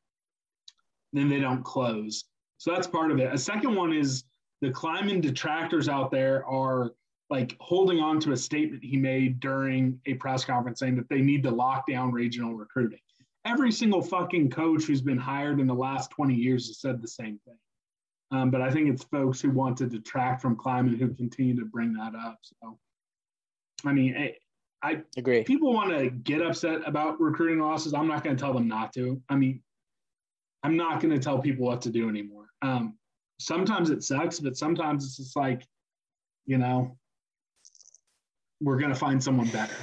Then 1.12 1.28
they 1.28 1.40
don't 1.40 1.64
close. 1.64 2.24
So 2.58 2.72
that's 2.72 2.86
part 2.86 3.10
of 3.10 3.18
it. 3.18 3.34
A 3.34 3.38
second 3.38 3.74
one 3.74 3.92
is 3.92 4.22
the 4.60 4.70
Klieman 4.70 5.20
detractors 5.20 5.88
out 5.88 6.12
there 6.12 6.46
are 6.46 6.92
like 7.28 7.56
holding 7.58 7.98
on 7.98 8.20
to 8.20 8.30
a 8.30 8.36
statement 8.36 8.84
he 8.84 8.96
made 8.96 9.40
during 9.40 10.00
a 10.06 10.14
press 10.14 10.44
conference 10.44 10.78
saying 10.78 10.94
that 10.94 11.08
they 11.08 11.20
need 11.20 11.42
to 11.42 11.50
lock 11.50 11.88
down 11.88 12.12
regional 12.12 12.54
recruiting. 12.54 13.00
every 13.44 13.72
single 13.72 14.02
fucking 14.02 14.50
coach 14.50 14.84
who's 14.84 15.02
been 15.02 15.18
hired 15.18 15.58
in 15.58 15.66
the 15.66 15.74
last 15.74 16.10
20 16.10 16.34
years 16.34 16.68
has 16.68 16.80
said 16.80 17.02
the 17.02 17.08
same 17.08 17.38
thing. 17.44 17.58
Um, 18.30 18.50
but 18.50 18.60
I 18.60 18.70
think 18.70 18.88
it's 18.88 19.04
folks 19.04 19.40
who 19.40 19.50
want 19.50 19.76
to 19.78 19.86
detract 19.86 20.42
from 20.42 20.56
Klieman 20.56 20.98
who 20.98 21.14
continue 21.14 21.56
to 21.56 21.64
bring 21.64 21.92
that 21.94 22.14
up. 22.14 22.38
So, 22.42 22.78
I 23.84 23.92
mean, 23.92 24.16
I, 24.16 24.34
I 24.82 25.02
Agree. 25.16 25.44
people 25.44 25.72
want 25.72 25.96
to 25.96 26.10
get 26.10 26.42
upset 26.42 26.80
about 26.86 27.20
recruiting 27.20 27.60
losses. 27.60 27.94
I'm 27.94 28.08
not 28.08 28.24
going 28.24 28.36
to 28.36 28.40
tell 28.40 28.52
them 28.52 28.68
not 28.68 28.92
to. 28.94 29.22
I 29.28 29.36
mean, 29.36 29.62
I'm 30.62 30.76
not 30.76 31.00
going 31.00 31.14
to 31.14 31.20
tell 31.20 31.38
people 31.38 31.66
what 31.66 31.82
to 31.82 31.90
do 31.90 32.08
anymore. 32.08 32.46
Um, 32.62 32.98
sometimes 33.38 33.90
it 33.90 34.02
sucks, 34.02 34.40
but 34.40 34.56
sometimes 34.56 35.04
it's 35.04 35.16
just 35.16 35.36
like, 35.36 35.66
you 36.46 36.58
know, 36.58 36.96
we're 38.60 38.78
going 38.78 38.92
to 38.92 38.98
find 38.98 39.22
someone 39.22 39.48
better. 39.48 39.74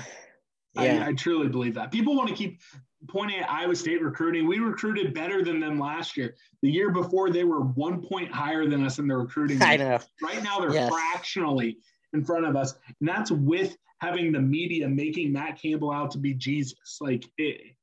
Yeah. 0.76 1.04
I, 1.06 1.10
I 1.10 1.14
truly 1.14 1.48
believe 1.48 1.76
that. 1.76 1.92
People 1.92 2.16
want 2.16 2.30
to 2.30 2.36
keep 2.36 2.60
pointing 3.08 3.40
at 3.40 3.50
Iowa 3.50 3.76
State 3.76 4.02
recruiting. 4.02 4.48
We 4.48 4.60
recruited 4.60 5.14
better 5.14 5.44
than 5.44 5.60
them 5.60 5.80
last 5.80 6.16
year. 6.18 6.36
The 6.62 6.70
year 6.72 6.92
before, 6.92 7.30
they 7.30 7.44
were 7.44 7.62
one 7.62 8.02
point 8.02 8.32
higher 8.32 8.68
than 8.68 8.84
us 8.86 9.00
in 9.00 9.08
the 9.08 9.16
recruiting. 9.18 9.62
I 9.62 9.78
know. 9.78 10.00
Right 10.22 10.44
now, 10.44 10.60
they're 10.60 10.74
Yes. 10.74 10.92
fractionally 10.92 11.78
in 12.14 12.24
front 12.24 12.46
of 12.46 12.56
us, 12.56 12.76
and 13.00 13.10
that's 13.10 13.32
with 13.32 13.76
having 14.00 14.32
the 14.32 14.40
media 14.40 14.88
making 14.88 15.32
Matt 15.32 15.62
Campbell 15.62 15.92
out 15.92 16.12
to 16.12 16.18
be 16.18 16.34
Jesus. 16.34 16.98
Like, 17.00 17.26
it, 17.38 17.76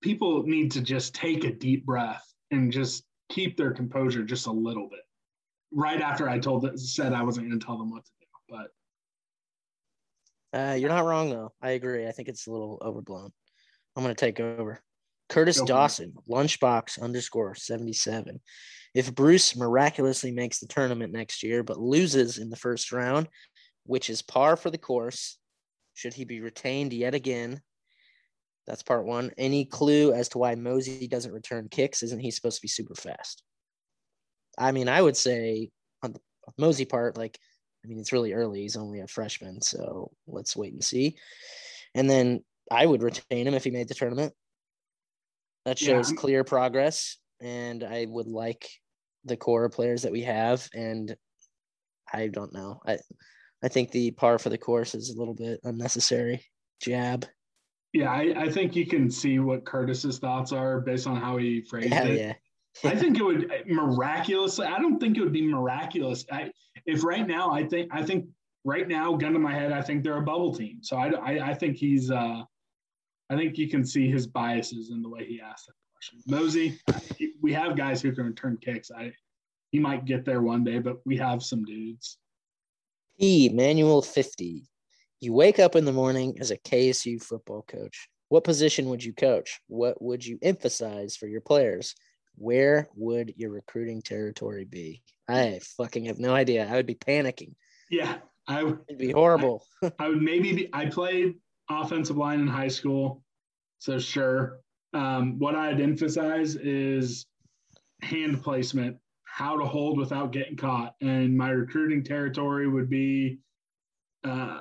people 0.00 0.44
need 0.44 0.70
to 0.72 0.80
just 0.80 1.14
take 1.14 1.44
a 1.44 1.52
deep 1.52 1.84
breath 1.84 2.24
and 2.50 2.72
just 2.72 3.04
keep 3.30 3.56
their 3.56 3.72
composure 3.72 4.22
just 4.22 4.46
a 4.46 4.52
little 4.52 4.88
bit. 4.88 5.00
Right 5.72 6.00
after 6.00 6.28
I 6.28 6.38
told 6.38 6.78
said 6.78 7.12
I 7.12 7.22
wasn't 7.22 7.48
going 7.48 7.58
to 7.58 7.66
tell 7.66 7.78
them 7.78 7.90
what 7.90 8.04
to 8.04 8.10
do, 8.20 8.26
but 8.48 8.70
Uh, 10.56 10.74
you're 10.74 10.88
not 10.88 11.04
wrong 11.04 11.30
though. 11.30 11.52
I 11.60 11.70
agree. 11.70 12.06
I 12.06 12.12
think 12.12 12.28
it's 12.28 12.46
a 12.46 12.52
little 12.52 12.78
overblown. 12.80 13.32
I'm 13.96 14.02
gonna 14.02 14.14
take 14.14 14.40
over. 14.40 14.82
Curtis 15.28 15.60
Go. 15.60 15.66
Dawson, 15.66 16.14
lunchbox 16.28 17.00
underscore 17.00 17.54
77. 17.54 18.40
If 18.94 19.14
Bruce 19.14 19.56
miraculously 19.56 20.30
makes 20.30 20.60
the 20.60 20.66
tournament 20.66 21.12
next 21.12 21.42
year 21.42 21.62
but 21.62 21.80
loses 21.80 22.38
in 22.38 22.50
the 22.50 22.56
first 22.56 22.92
round, 22.92 23.28
which 23.84 24.10
is 24.10 24.22
par 24.22 24.56
for 24.56 24.70
the 24.70 24.78
course, 24.78 25.38
should 25.94 26.14
he 26.14 26.24
be 26.24 26.40
retained 26.40 26.92
yet 26.92 27.14
again? 27.14 27.60
That's 28.66 28.82
part 28.82 29.04
one. 29.04 29.30
Any 29.36 29.64
clue 29.64 30.12
as 30.12 30.28
to 30.30 30.38
why 30.38 30.54
Mosey 30.54 31.06
doesn't 31.06 31.32
return 31.32 31.68
kicks? 31.68 32.02
Isn't 32.02 32.20
he 32.20 32.30
supposed 32.30 32.56
to 32.56 32.62
be 32.62 32.68
super 32.68 32.94
fast? 32.94 33.42
I 34.58 34.72
mean, 34.72 34.88
I 34.88 35.02
would 35.02 35.16
say 35.16 35.70
on 36.02 36.12
the 36.12 36.20
Mosey 36.58 36.84
part, 36.84 37.16
like, 37.16 37.38
I 37.84 37.88
mean, 37.88 37.98
it's 37.98 38.12
really 38.12 38.32
early. 38.32 38.62
He's 38.62 38.76
only 38.76 39.00
a 39.00 39.06
freshman, 39.06 39.60
so 39.60 40.10
let's 40.26 40.56
wait 40.56 40.72
and 40.72 40.82
see. 40.82 41.16
And 41.94 42.08
then 42.08 42.42
I 42.70 42.86
would 42.86 43.02
retain 43.02 43.46
him 43.46 43.54
if 43.54 43.64
he 43.64 43.70
made 43.70 43.88
the 43.88 43.94
tournament. 43.94 44.32
That 45.64 45.78
shows 45.78 46.08
I'm- 46.08 46.16
clear 46.16 46.44
progress, 46.44 47.16
and 47.40 47.82
I 47.84 48.06
would 48.08 48.26
like 48.28 48.68
the 49.24 49.36
core 49.36 49.68
players 49.70 50.02
that 50.02 50.12
we 50.12 50.22
have. 50.22 50.68
And 50.74 51.16
I 52.12 52.28
don't 52.28 52.52
know. 52.52 52.80
I 52.86 52.98
I 53.62 53.68
think 53.68 53.90
the 53.90 54.10
par 54.10 54.38
for 54.38 54.50
the 54.50 54.58
course 54.58 54.94
is 54.94 55.10
a 55.10 55.18
little 55.18 55.34
bit 55.34 55.60
unnecessary 55.64 56.44
jab. 56.82 57.24
yeah, 57.94 58.10
I, 58.12 58.34
I 58.36 58.50
think 58.50 58.76
you 58.76 58.84
can 58.86 59.10
see 59.10 59.38
what 59.38 59.64
Curtis's 59.64 60.18
thoughts 60.18 60.52
are 60.52 60.80
based 60.80 61.06
on 61.06 61.16
how 61.16 61.38
he 61.38 61.62
phrased 61.62 61.92
Hell 61.92 62.08
it. 62.08 62.18
yeah. 62.18 62.34
I 62.90 62.94
think 62.96 63.16
it 63.18 63.22
would 63.22 63.50
miraculously. 63.66 64.66
I 64.66 64.78
don't 64.78 64.98
think 64.98 65.16
it 65.16 65.20
would 65.22 65.32
be 65.32 65.46
miraculous. 65.46 66.26
I, 66.30 66.50
if 66.84 67.04
right 67.04 67.26
now, 67.26 67.50
I 67.52 67.64
think 67.64 67.88
I 67.90 68.02
think 68.02 68.26
right 68.64 68.86
now, 68.86 69.14
gun 69.16 69.32
to 69.32 69.38
my 69.38 69.54
head, 69.54 69.72
I 69.72 69.80
think 69.80 70.02
they're 70.04 70.18
a 70.18 70.22
bubble 70.22 70.54
team. 70.54 70.80
So 70.82 70.96
I, 70.98 71.08
I, 71.12 71.50
I 71.50 71.54
think 71.54 71.76
he's. 71.78 72.10
Uh, 72.10 72.42
I 73.30 73.36
think 73.36 73.56
you 73.56 73.68
can 73.68 73.84
see 73.84 74.10
his 74.10 74.26
biases 74.26 74.90
in 74.90 75.02
the 75.02 75.08
way 75.08 75.24
he 75.24 75.40
asked 75.40 75.66
that 75.66 75.74
question. 75.92 76.20
Mosey, 76.26 76.78
we 77.40 77.52
have 77.52 77.76
guys 77.76 78.02
who 78.02 78.12
can 78.12 78.26
return 78.26 78.58
kicks. 78.60 78.90
I, 78.90 79.12
he 79.70 79.78
might 79.78 80.04
get 80.04 80.24
there 80.24 80.42
one 80.42 80.64
day, 80.64 80.78
but 80.78 80.98
we 81.06 81.16
have 81.16 81.42
some 81.42 81.64
dudes. 81.64 82.18
P 83.18 83.48
Manual 83.48 84.02
50. 84.02 84.64
You 85.20 85.32
wake 85.32 85.58
up 85.58 85.74
in 85.74 85.84
the 85.84 85.92
morning 85.92 86.36
as 86.40 86.50
a 86.50 86.58
KSU 86.58 87.22
football 87.22 87.62
coach. 87.62 88.08
What 88.28 88.44
position 88.44 88.88
would 88.88 89.02
you 89.02 89.12
coach? 89.12 89.60
What 89.68 90.00
would 90.02 90.24
you 90.24 90.38
emphasize 90.42 91.16
for 91.16 91.26
your 91.26 91.40
players? 91.40 91.94
Where 92.34 92.88
would 92.96 93.34
your 93.36 93.50
recruiting 93.50 94.02
territory 94.02 94.64
be? 94.64 95.02
I 95.28 95.60
fucking 95.76 96.06
have 96.06 96.18
no 96.18 96.34
idea. 96.34 96.68
I 96.68 96.76
would 96.76 96.86
be 96.86 96.96
panicking. 96.96 97.54
Yeah, 97.90 98.16
I 98.46 98.64
would. 98.64 98.80
It'd 98.88 98.98
be 98.98 99.12
horrible. 99.12 99.64
I 99.98 100.08
would 100.08 100.20
maybe 100.20 100.52
be, 100.52 100.68
I 100.72 100.86
played 100.86 101.36
offensive 101.68 102.16
line 102.16 102.40
in 102.40 102.46
high 102.46 102.68
school, 102.68 103.22
so 103.78 103.98
sure. 103.98 104.60
Um, 104.92 105.38
what 105.38 105.54
I'd 105.54 105.80
emphasize 105.80 106.56
is 106.56 107.26
hand 108.02 108.42
placement, 108.42 108.96
how 109.24 109.58
to 109.58 109.64
hold 109.64 109.98
without 109.98 110.32
getting 110.32 110.56
caught, 110.56 110.94
and 111.00 111.36
my 111.36 111.50
recruiting 111.50 112.04
territory 112.04 112.68
would 112.68 112.88
be 112.88 113.38
uh, 114.24 114.60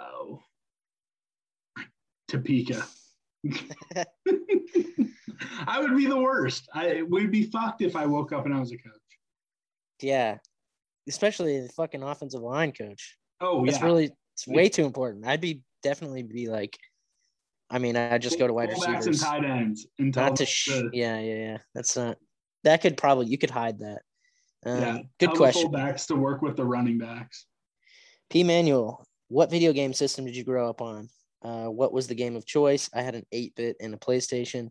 Topeka. 2.27 2.83
I 5.67 5.79
would 5.79 5.95
be 5.95 6.05
the 6.07 6.17
worst. 6.17 6.67
I 6.73 7.03
we'd 7.03 7.31
be 7.31 7.43
fucked 7.43 7.81
if 7.81 7.95
I 7.95 8.05
woke 8.05 8.31
up 8.31 8.45
and 8.45 8.53
I 8.53 8.59
was 8.59 8.71
a 8.71 8.77
coach. 8.77 8.93
yeah. 10.01 10.37
Especially 11.07 11.59
the 11.59 11.69
fucking 11.69 12.01
offensive 12.01 12.41
line 12.41 12.71
coach. 12.71 13.17
Oh 13.41 13.65
It's 13.65 13.77
yeah, 13.77 13.85
really 13.85 14.11
it's 14.35 14.47
way 14.47 14.69
too 14.69 14.85
important. 14.85 15.27
I'd 15.27 15.41
be 15.41 15.61
definitely 15.83 16.23
be 16.23 16.47
like 16.47 16.77
I 17.69 17.79
mean, 17.79 17.95
I'd 17.95 18.21
just 18.21 18.37
go 18.37 18.45
to 18.47 18.53
wide 18.53 18.69
receivers. 18.69 19.07
and 19.07 19.19
tight 19.19 19.43
ends. 19.45 19.87
And 19.97 20.15
not 20.15 20.35
to 20.37 20.45
sh- 20.45 20.69
yeah 20.91 21.19
yeah 21.19 21.35
yeah 21.35 21.57
that's 21.73 21.95
not 21.95 22.17
that 22.63 22.81
could 22.81 22.97
probably 22.97 23.27
you 23.27 23.37
could 23.37 23.49
hide 23.49 23.79
that 23.79 24.01
um, 24.65 24.81
yeah, 24.81 24.97
good 25.19 25.31
question 25.31 25.71
Backs 25.71 26.05
to 26.07 26.15
work 26.15 26.41
with 26.41 26.55
the 26.55 26.63
running 26.65 26.97
backs. 26.97 27.45
p 28.29 28.43
manual 28.43 29.05
what 29.27 29.49
video 29.51 29.73
game 29.73 29.93
system 29.93 30.25
did 30.25 30.35
you 30.35 30.43
grow 30.43 30.69
up 30.69 30.81
on 30.81 31.09
uh, 31.43 31.65
what 31.65 31.91
was 31.91 32.07
the 32.07 32.15
game 32.15 32.35
of 32.35 32.45
choice 32.45 32.89
i 32.93 33.01
had 33.01 33.15
an 33.15 33.25
8-bit 33.33 33.75
and 33.81 33.93
a 33.93 33.97
playstation 33.97 34.69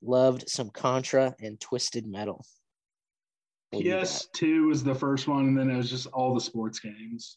loved 0.00 0.48
some 0.48 0.70
contra 0.70 1.34
and 1.42 1.60
twisted 1.60 2.06
metal 2.06 2.44
What 3.70 3.82
do? 3.82 3.90
PS2 3.90 4.68
was 4.68 4.82
the 4.82 4.94
first 4.94 5.28
one, 5.28 5.48
and 5.48 5.58
then 5.58 5.70
it 5.70 5.76
was 5.76 5.90
just 5.90 6.06
all 6.06 6.32
the 6.34 6.40
sports 6.40 6.78
games. 6.78 7.36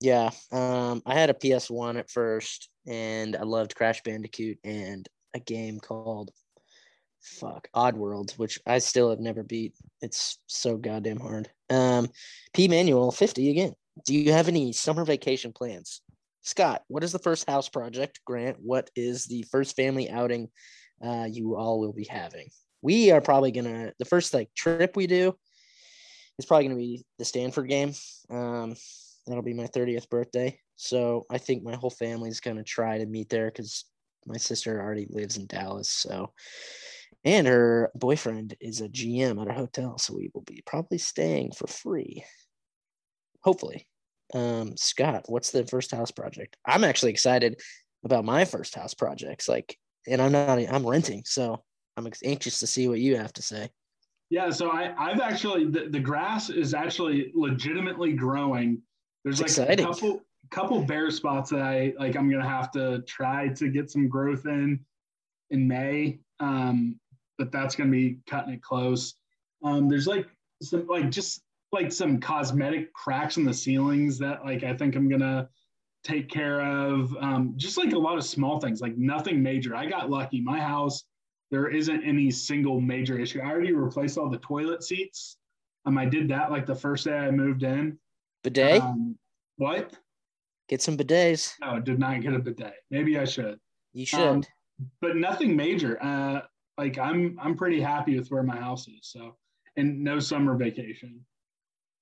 Yeah 0.00 0.30
um, 0.52 1.02
i 1.06 1.14
had 1.14 1.30
a 1.30 1.34
ps1 1.34 1.98
at 1.98 2.10
first 2.10 2.68
and 2.86 3.36
i 3.36 3.42
loved 3.42 3.74
crash 3.74 4.02
bandicoot 4.02 4.58
and 4.64 5.08
a 5.34 5.40
game 5.40 5.78
called 5.78 6.30
fuck 7.20 7.68
Oddworld, 7.74 8.36
which 8.38 8.58
I 8.66 8.78
still 8.78 9.10
have 9.10 9.20
never 9.20 9.42
beat. 9.42 9.74
It's 10.00 10.38
so 10.46 10.76
goddamn 10.76 11.20
hard. 11.20 11.50
Um, 11.68 12.08
P 12.54 12.68
Manual 12.68 13.12
50 13.12 13.50
again. 13.50 13.74
Do 14.06 14.14
you 14.14 14.32
have 14.32 14.48
any 14.48 14.72
summer 14.72 15.04
vacation 15.04 15.52
plans? 15.52 16.00
Scott, 16.42 16.82
what 16.88 17.04
is 17.04 17.12
the 17.12 17.18
first 17.18 17.48
house 17.48 17.68
project? 17.68 18.20
Grant, 18.24 18.56
what 18.60 18.90
is 18.96 19.26
the 19.26 19.44
first 19.50 19.76
family 19.76 20.08
outing 20.08 20.48
uh, 21.04 21.28
you 21.30 21.56
all 21.56 21.80
will 21.80 21.92
be 21.92 22.04
having? 22.04 22.48
We 22.82 23.10
are 23.10 23.20
probably 23.20 23.52
gonna 23.52 23.92
the 23.98 24.06
first 24.06 24.32
like 24.32 24.48
trip 24.54 24.96
we 24.96 25.06
do 25.06 25.36
is 26.38 26.46
probably 26.46 26.64
gonna 26.64 26.78
be 26.78 27.04
the 27.18 27.26
Stanford 27.26 27.68
game. 27.68 27.92
Um, 28.30 28.74
that'll 29.30 29.44
be 29.44 29.54
my 29.54 29.66
30th 29.66 30.08
birthday. 30.08 30.58
So 30.76 31.24
I 31.30 31.38
think 31.38 31.62
my 31.62 31.76
whole 31.76 31.90
family's 31.90 32.40
gonna 32.40 32.64
try 32.64 32.98
to 32.98 33.06
meet 33.06 33.28
there 33.28 33.46
because 33.46 33.84
my 34.26 34.36
sister 34.36 34.80
already 34.80 35.06
lives 35.10 35.36
in 35.36 35.46
Dallas. 35.46 35.88
So 35.88 36.32
and 37.24 37.46
her 37.46 37.90
boyfriend 37.94 38.56
is 38.60 38.80
a 38.80 38.88
GM 38.88 39.40
at 39.40 39.50
a 39.50 39.54
hotel, 39.54 39.98
so 39.98 40.14
we 40.14 40.30
will 40.34 40.42
be 40.42 40.62
probably 40.64 40.98
staying 40.98 41.52
for 41.52 41.66
free. 41.66 42.24
Hopefully. 43.42 43.86
Um, 44.32 44.76
Scott, 44.76 45.24
what's 45.26 45.50
the 45.50 45.66
first 45.66 45.90
house 45.90 46.10
project? 46.10 46.56
I'm 46.64 46.84
actually 46.84 47.10
excited 47.10 47.60
about 48.04 48.24
my 48.24 48.44
first 48.44 48.74
house 48.74 48.94
projects. 48.94 49.48
Like, 49.48 49.76
and 50.06 50.22
I'm 50.22 50.32
not, 50.32 50.58
I'm 50.58 50.86
renting, 50.86 51.22
so 51.26 51.62
I'm 51.96 52.08
anxious 52.24 52.60
to 52.60 52.66
see 52.66 52.88
what 52.88 53.00
you 53.00 53.16
have 53.16 53.32
to 53.34 53.42
say. 53.42 53.70
Yeah, 54.30 54.50
so 54.50 54.70
I, 54.70 54.94
I've 54.96 55.20
actually 55.20 55.66
the, 55.66 55.88
the 55.88 55.98
grass 55.98 56.50
is 56.50 56.72
actually 56.72 57.32
legitimately 57.34 58.12
growing. 58.12 58.80
There's 59.24 59.40
like 59.40 59.50
It's 59.80 60.00
a 60.00 60.00
couple 60.00 60.22
couple 60.50 60.82
bare 60.82 61.10
spots 61.10 61.50
that 61.50 61.62
I 61.62 61.94
like. 61.98 62.16
I'm 62.16 62.30
gonna 62.30 62.48
have 62.48 62.70
to 62.72 63.02
try 63.02 63.48
to 63.48 63.68
get 63.68 63.90
some 63.90 64.08
growth 64.08 64.46
in 64.46 64.80
in 65.50 65.66
May, 65.68 66.18
um, 66.38 66.98
but 67.38 67.52
that's 67.52 67.74
gonna 67.74 67.90
be 67.90 68.18
cutting 68.28 68.54
it 68.54 68.62
close. 68.62 69.14
Um, 69.62 69.88
there's 69.88 70.06
like 70.06 70.26
some 70.62 70.86
like 70.86 71.10
just 71.10 71.42
like 71.72 71.92
some 71.92 72.20
cosmetic 72.20 72.92
cracks 72.92 73.36
in 73.36 73.44
the 73.44 73.54
ceilings 73.54 74.18
that 74.18 74.44
like 74.44 74.64
I 74.64 74.74
think 74.74 74.96
I'm 74.96 75.08
gonna 75.08 75.48
take 76.02 76.28
care 76.28 76.62
of. 76.62 77.14
Um, 77.20 77.54
just 77.56 77.76
like 77.76 77.92
a 77.92 77.98
lot 77.98 78.18
of 78.18 78.24
small 78.24 78.58
things, 78.58 78.80
like 78.80 78.96
nothing 78.96 79.42
major. 79.42 79.76
I 79.76 79.86
got 79.86 80.10
lucky. 80.10 80.40
My 80.40 80.60
house 80.60 81.04
there 81.50 81.68
isn't 81.68 82.04
any 82.04 82.30
single 82.30 82.80
major 82.80 83.18
issue. 83.18 83.40
I 83.40 83.50
already 83.50 83.72
replaced 83.72 84.16
all 84.16 84.30
the 84.30 84.38
toilet 84.38 84.84
seats. 84.84 85.36
Um, 85.84 85.98
I 85.98 86.04
did 86.06 86.28
that 86.28 86.50
like 86.50 86.66
the 86.66 86.74
first 86.74 87.04
day 87.04 87.16
I 87.16 87.30
moved 87.30 87.62
in. 87.62 87.98
Bidet, 88.42 88.82
Um, 88.82 89.18
what? 89.56 89.94
get 90.68 90.80
some 90.82 90.96
bidets. 90.96 91.54
No, 91.60 91.70
I 91.72 91.80
did 91.80 91.98
not 91.98 92.20
get 92.22 92.32
a 92.34 92.38
bidet. 92.38 92.74
Maybe 92.90 93.18
I 93.18 93.24
should, 93.24 93.58
You 93.92 94.06
should. 94.06 94.20
um, 94.20 94.44
but 95.00 95.16
nothing 95.16 95.54
major. 95.56 96.02
Uh, 96.02 96.42
like 96.78 96.96
I'm 96.98 97.38
I'm 97.42 97.56
pretty 97.56 97.80
happy 97.80 98.18
with 98.18 98.30
where 98.30 98.42
my 98.42 98.56
house 98.56 98.88
is. 98.88 99.00
So 99.02 99.36
and 99.76 100.02
no 100.02 100.18
summer 100.20 100.56
vacation. 100.56 101.24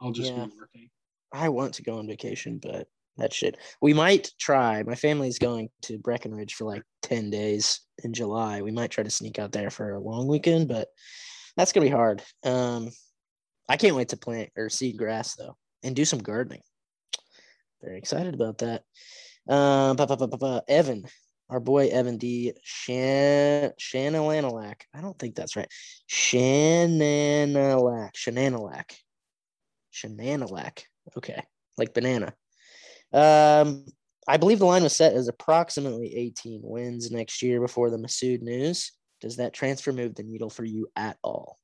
I'll 0.00 0.12
just 0.12 0.30
Yeah. 0.32 0.46
be 0.46 0.52
working. 0.58 0.90
I 1.32 1.48
want 1.48 1.74
to 1.74 1.82
go 1.82 1.98
on 1.98 2.06
vacation, 2.06 2.58
but 2.58 2.86
that 3.16 3.32
shit. 3.32 3.56
We 3.82 3.92
might 3.92 4.30
try. 4.38 4.82
My 4.84 4.94
family's 4.94 5.38
going 5.40 5.70
to 5.82 5.98
Breckenridge 5.98 6.54
for 6.54 6.64
like 6.64 6.84
10 7.02 7.30
days 7.30 7.80
in 8.04 8.14
July. 8.14 8.62
We 8.62 8.70
might 8.70 8.92
try 8.92 9.02
to 9.02 9.10
sneak 9.10 9.38
out 9.40 9.50
there 9.50 9.70
for 9.70 9.94
a 9.94 9.98
long 10.00 10.28
weekend, 10.28 10.68
but 10.68 10.88
that's 11.56 11.72
gonna 11.72 11.86
be 11.86 11.90
hard. 11.90 12.22
Um 12.44 12.90
I 13.68 13.76
can't 13.76 13.96
wait 13.96 14.10
to 14.10 14.16
plant 14.16 14.50
or 14.56 14.68
seed 14.70 14.96
grass 14.96 15.34
though 15.34 15.56
and 15.82 15.96
do 15.96 16.04
some 16.04 16.20
gardening. 16.20 16.60
Very 17.82 17.98
excited 17.98 18.34
about 18.34 18.58
that. 18.58 18.82
Uh, 19.48 19.94
ba- 19.94 20.06
ba- 20.06 20.16
ba- 20.16 20.28
ba- 20.28 20.36
ba. 20.36 20.62
Evan, 20.68 21.04
our 21.48 21.60
boy 21.60 21.88
Evan 21.88 22.18
D. 22.18 22.52
Shan. 22.62 23.72
I 23.94 25.00
don't 25.00 25.18
think 25.18 25.34
that's 25.34 25.56
right. 25.56 25.68
Shananalak. 26.10 28.10
Shananalak. 28.14 28.92
Shananalak. 29.92 30.82
Okay. 31.16 31.42
Like 31.76 31.94
banana. 31.94 32.34
Um, 33.12 33.86
I 34.26 34.36
believe 34.36 34.58
the 34.58 34.66
line 34.66 34.82
was 34.82 34.94
set 34.94 35.14
as 35.14 35.28
approximately 35.28 36.14
18 36.14 36.60
wins 36.62 37.10
next 37.10 37.42
year 37.42 37.60
before 37.60 37.88
the 37.88 37.96
Massoud 37.96 38.42
news. 38.42 38.92
Does 39.20 39.36
that 39.36 39.54
transfer 39.54 39.92
move 39.92 40.14
the 40.14 40.22
needle 40.22 40.50
for 40.50 40.64
you 40.64 40.88
at 40.94 41.16
all? 41.24 41.58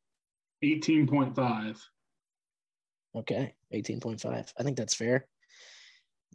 18.5. 0.65 1.79
Okay, 3.17 3.55
18.5. 3.73 4.53
I 4.59 4.62
think 4.62 4.77
that's 4.77 4.95
fair. 4.95 5.27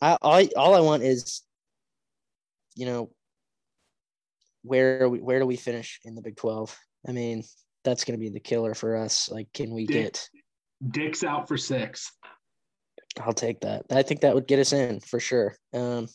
I, 0.01 0.17
I 0.21 0.49
all 0.55 0.75
I 0.75 0.79
want 0.79 1.03
is, 1.03 1.41
you 2.75 2.85
know, 2.85 3.11
where 4.63 5.03
are 5.03 5.09
we, 5.09 5.19
where 5.19 5.39
do 5.39 5.45
we 5.45 5.57
finish 5.57 5.99
in 6.03 6.15
the 6.15 6.21
Big 6.21 6.37
12? 6.37 6.77
I 7.07 7.11
mean, 7.11 7.43
that's 7.83 8.03
going 8.03 8.17
to 8.17 8.23
be 8.23 8.29
the 8.29 8.39
killer 8.39 8.73
for 8.73 8.97
us. 8.97 9.29
Like, 9.29 9.47
can 9.53 9.73
we 9.73 9.85
Dick. 9.85 9.95
get? 9.95 10.29
Dick's 10.91 11.23
out 11.23 11.47
for 11.47 11.57
six. 11.57 12.11
I'll 13.21 13.33
take 13.33 13.61
that. 13.61 13.85
I 13.91 14.03
think 14.03 14.21
that 14.21 14.35
would 14.35 14.47
get 14.47 14.59
us 14.59 14.73
in 14.73 14.99
for 14.99 15.19
sure. 15.19 15.55
Um, 15.73 16.07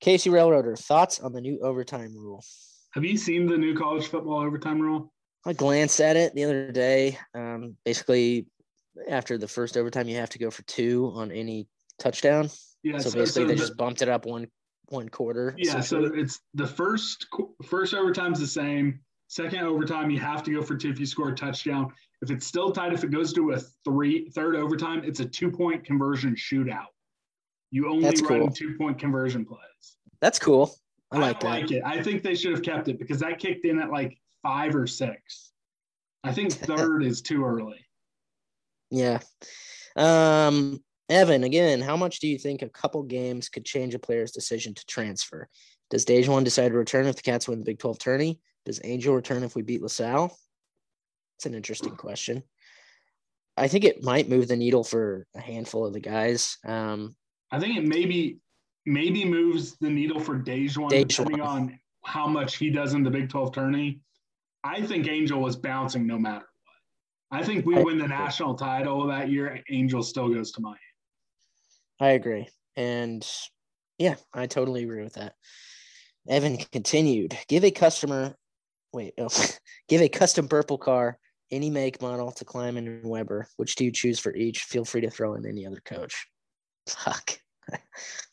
Casey 0.00 0.30
Railroader, 0.30 0.76
thoughts 0.76 1.20
on 1.20 1.32
the 1.32 1.40
new 1.40 1.60
overtime 1.62 2.14
rule? 2.14 2.44
Have 2.92 3.04
you 3.04 3.16
seen 3.16 3.46
the 3.46 3.56
new 3.56 3.74
college 3.76 4.06
football 4.06 4.40
overtime 4.40 4.80
rule? 4.80 5.12
I 5.46 5.52
glanced 5.52 6.00
at 6.00 6.16
it 6.16 6.34
the 6.34 6.44
other 6.44 6.70
day. 6.70 7.18
Um, 7.34 7.76
basically, 7.84 8.46
after 9.08 9.38
the 9.38 9.48
first 9.48 9.76
overtime, 9.76 10.08
you 10.08 10.16
have 10.16 10.30
to 10.30 10.38
go 10.38 10.50
for 10.50 10.62
two 10.62 11.12
on 11.14 11.30
any 11.32 11.66
touchdown. 11.98 12.48
Yeah. 12.82 12.98
so 12.98 13.12
basically, 13.12 13.44
they 13.44 13.54
the- 13.54 13.58
just 13.60 13.76
bumped 13.76 14.02
it 14.02 14.08
up 14.08 14.26
one 14.26 14.48
one 14.88 15.08
quarter. 15.08 15.54
Yeah, 15.56 15.80
so 15.80 16.04
it's 16.04 16.40
the 16.54 16.66
first 16.66 17.26
first 17.64 17.94
overtime's 17.94 18.40
the 18.40 18.46
same. 18.46 19.00
Second 19.28 19.60
overtime, 19.60 20.10
you 20.10 20.18
have 20.20 20.42
to 20.42 20.52
go 20.52 20.60
for 20.60 20.76
two 20.76 20.90
if 20.90 21.00
you 21.00 21.06
score 21.06 21.30
a 21.30 21.34
touchdown. 21.34 21.90
If 22.20 22.30
it's 22.30 22.46
still 22.46 22.70
tied, 22.70 22.92
if 22.92 23.02
it 23.02 23.10
goes 23.10 23.32
to 23.32 23.52
a 23.52 23.58
three 23.84 24.28
third 24.30 24.56
overtime, 24.56 25.02
it's 25.04 25.20
a 25.20 25.24
two 25.24 25.50
point 25.50 25.84
conversion 25.84 26.34
shootout. 26.34 26.86
You 27.70 27.88
only 27.88 28.02
That's 28.04 28.20
run 28.20 28.40
cool. 28.40 28.50
two 28.50 28.76
point 28.76 28.98
conversion 28.98 29.46
plays. 29.46 29.96
that's 30.20 30.38
cool. 30.38 30.74
I 31.10 31.18
like 31.18 31.40
don't 31.40 31.50
that. 31.52 31.60
like 31.62 31.70
it. 31.70 31.82
I 31.86 32.02
think 32.02 32.22
they 32.22 32.34
should 32.34 32.52
have 32.52 32.62
kept 32.62 32.88
it 32.88 32.98
because 32.98 33.20
that 33.20 33.38
kicked 33.38 33.64
in 33.64 33.78
at 33.78 33.90
like 33.90 34.18
five 34.42 34.74
or 34.74 34.86
six. 34.86 35.52
I 36.24 36.32
think 36.32 36.52
third 36.70 37.02
is 37.02 37.22
too 37.22 37.44
early. 37.44 37.84
Yeah. 38.92 39.20
Um, 39.96 40.82
Evan, 41.08 41.44
again, 41.44 41.80
how 41.80 41.96
much 41.96 42.20
do 42.20 42.28
you 42.28 42.38
think 42.38 42.62
a 42.62 42.68
couple 42.68 43.02
games 43.02 43.48
could 43.48 43.64
change 43.64 43.94
a 43.94 43.98
player's 43.98 44.32
decision 44.32 44.74
to 44.74 44.86
transfer? 44.86 45.48
Does 45.90 46.04
Dejuan 46.04 46.44
decide 46.44 46.68
to 46.68 46.78
return 46.78 47.06
if 47.06 47.16
the 47.16 47.22
Cats 47.22 47.48
win 47.48 47.58
the 47.58 47.64
Big 47.64 47.78
12 47.78 47.98
tourney? 47.98 48.40
Does 48.64 48.80
Angel 48.84 49.14
return 49.14 49.42
if 49.42 49.56
we 49.56 49.62
beat 49.62 49.82
LaSalle? 49.82 50.36
It's 51.36 51.46
an 51.46 51.54
interesting 51.54 51.96
question. 51.96 52.42
I 53.56 53.68
think 53.68 53.84
it 53.84 54.02
might 54.02 54.28
move 54.28 54.48
the 54.48 54.56
needle 54.56 54.84
for 54.84 55.26
a 55.34 55.40
handful 55.40 55.84
of 55.84 55.92
the 55.92 56.00
guys. 56.00 56.56
Um, 56.64 57.16
I 57.50 57.58
think 57.58 57.76
it 57.76 57.84
maybe 57.84 58.38
maybe 58.86 59.24
moves 59.24 59.76
the 59.78 59.90
needle 59.90 60.18
for 60.20 60.38
Dejuan, 60.38 60.90
Dejuan. 60.90 61.08
depending 61.08 61.40
on 61.40 61.78
how 62.04 62.26
much 62.26 62.56
he 62.56 62.70
does 62.70 62.94
in 62.94 63.02
the 63.02 63.10
Big 63.10 63.28
12 63.28 63.52
tourney. 63.52 64.00
I 64.64 64.80
think 64.80 65.08
Angel 65.08 65.40
was 65.40 65.56
bouncing 65.56 66.06
no 66.06 66.18
matter. 66.18 66.46
I 67.32 67.42
think 67.42 67.64
we 67.64 67.76
I 67.78 67.82
win 67.82 67.96
the 67.98 68.06
national 68.06 68.54
title 68.54 69.06
that 69.06 69.30
year. 69.30 69.58
Angel 69.70 70.02
still 70.02 70.28
goes 70.28 70.52
to 70.52 70.60
Miami. 70.60 70.78
I 71.98 72.10
agree. 72.10 72.46
And 72.76 73.26
yeah, 73.98 74.16
I 74.34 74.46
totally 74.46 74.84
agree 74.84 75.02
with 75.02 75.14
that. 75.14 75.34
Evan 76.28 76.58
continued. 76.70 77.36
Give 77.48 77.64
a 77.64 77.70
customer, 77.70 78.34
wait, 78.92 79.14
oh, 79.18 79.28
give 79.88 80.02
a 80.02 80.08
custom 80.10 80.46
purple 80.46 80.76
car, 80.76 81.18
any 81.50 81.70
make 81.70 82.02
model 82.02 82.30
to 82.32 82.44
Klieman 82.44 82.86
and 82.86 83.04
Weber. 83.04 83.46
Which 83.56 83.76
do 83.76 83.84
you 83.86 83.92
choose 83.92 84.18
for 84.18 84.34
each? 84.36 84.64
Feel 84.64 84.84
free 84.84 85.00
to 85.00 85.10
throw 85.10 85.34
in 85.34 85.46
any 85.46 85.66
other 85.66 85.80
coach. 85.84 86.26
Fuck. 86.86 87.38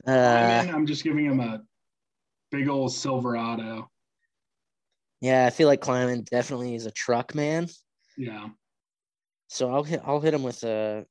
I 0.06 0.12
Uh, 0.12 0.64
mean, 0.66 0.76
I'm 0.76 0.86
just 0.86 1.04
giving 1.04 1.26
him 1.26 1.40
a 1.40 1.62
big 2.52 2.68
old 2.68 2.92
Silverado. 2.94 3.90
yeah, 5.22 5.46
I 5.46 5.52
feel 5.52 5.68
like 5.70 5.82
Klieman 5.82 6.26
definitely 6.26 6.76
is 6.76 6.86
a 6.86 6.92
truck 6.92 7.34
man. 7.34 7.68
Yeah. 8.18 8.50
So 9.50 9.74
I'll 9.74 9.84
hit 9.84 10.02
I'll 10.06 10.22
hit 10.22 10.34
him 10.34 10.44
with 10.44 10.64
a 10.64 11.06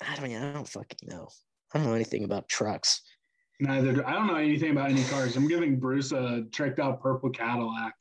I 0.00 0.16
don't 0.16 0.32
I 0.32 0.52
don't 0.52 0.68
fucking 0.68 1.08
know. 1.08 1.28
I 1.74 1.78
don't 1.78 1.88
know 1.88 1.94
anything 1.94 2.24
about 2.24 2.48
trucks. 2.48 3.02
Neither 3.60 3.92
do 3.92 4.04
I 4.04 4.12
don't 4.12 4.28
know 4.28 4.36
anything 4.36 4.70
about 4.70 4.90
any 4.90 5.04
cars. 5.04 5.36
I'm 5.36 5.48
giving 5.48 5.78
Bruce 5.78 6.12
a 6.12 6.44
tricked 6.52 6.78
out 6.78 7.02
purple 7.02 7.30
Cadillac. 7.30 7.94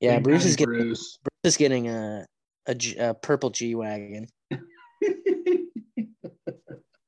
Yeah, 0.00 0.16
Big 0.16 0.24
Bruce 0.24 0.44
is 0.46 0.56
getting 0.56 0.74
Bruce. 0.74 1.18
Bruce 1.22 1.52
is 1.52 1.56
getting 1.56 1.88
a 1.88 2.26
a, 2.66 2.74
G, 2.74 2.96
a 2.96 3.14
purple 3.14 3.50
G 3.50 3.74
wagon 3.74 4.26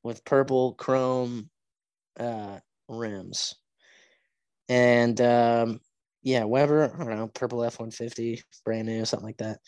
with 0.03 0.25
purple 0.25 0.75
chrome 0.75 1.49
uh 2.19 2.59
rims. 2.89 3.55
And 4.69 5.19
um 5.21 5.81
yeah, 6.23 6.45
Weber, 6.45 6.93
I 6.95 7.05
don't 7.05 7.17
know, 7.17 7.29
purple 7.29 7.65
F 7.65 7.81
one 7.81 7.91
fifty, 7.91 8.43
brand 8.67 8.87
new, 8.87 9.07
something 9.07 9.27
like 9.27 9.39
that. 9.39 9.61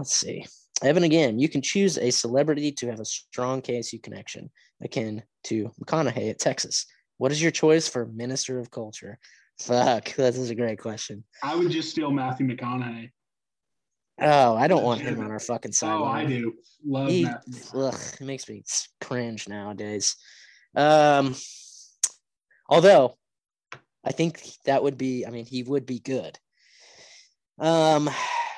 Let's 0.00 0.16
see. 0.16 0.46
Evan 0.82 1.02
again, 1.04 1.38
you 1.38 1.46
can 1.46 1.60
choose 1.60 1.98
a 1.98 2.10
celebrity 2.10 2.72
to 2.72 2.86
have 2.86 3.00
a 3.00 3.04
strong 3.04 3.60
KSU 3.60 4.02
connection, 4.02 4.50
akin 4.82 5.22
to 5.44 5.70
McConaughey 5.78 6.30
at 6.30 6.38
Texas. 6.38 6.86
What 7.18 7.32
is 7.32 7.42
your 7.42 7.50
choice 7.50 7.86
for 7.86 8.06
Minister 8.06 8.58
of 8.58 8.70
Culture? 8.70 9.18
Fuck, 9.58 10.14
this 10.16 10.38
is 10.38 10.48
a 10.48 10.54
great 10.54 10.78
question. 10.78 11.22
I 11.42 11.54
would 11.54 11.70
just 11.70 11.90
steal 11.90 12.10
Matthew 12.10 12.46
McConaughey. 12.46 13.10
Oh, 14.22 14.56
I 14.56 14.68
don't 14.68 14.84
want 14.84 15.02
him 15.02 15.20
on 15.20 15.30
our 15.30 15.38
fucking 15.38 15.72
Oh, 15.82 16.04
I 16.04 16.24
do. 16.24 16.54
Love 16.82 17.10
He, 17.10 17.26
ugh, 17.74 17.94
it 18.18 18.24
makes 18.24 18.48
me 18.48 18.64
cringe 19.02 19.50
nowadays. 19.50 20.16
Um, 20.74 21.36
although 22.70 23.18
I 24.02 24.12
think 24.12 24.40
that 24.64 24.82
would 24.82 24.96
be, 24.96 25.26
I 25.26 25.30
mean, 25.30 25.44
he 25.44 25.62
would 25.62 25.84
be 25.84 25.98
good. 25.98 26.38
Um, 27.58 28.08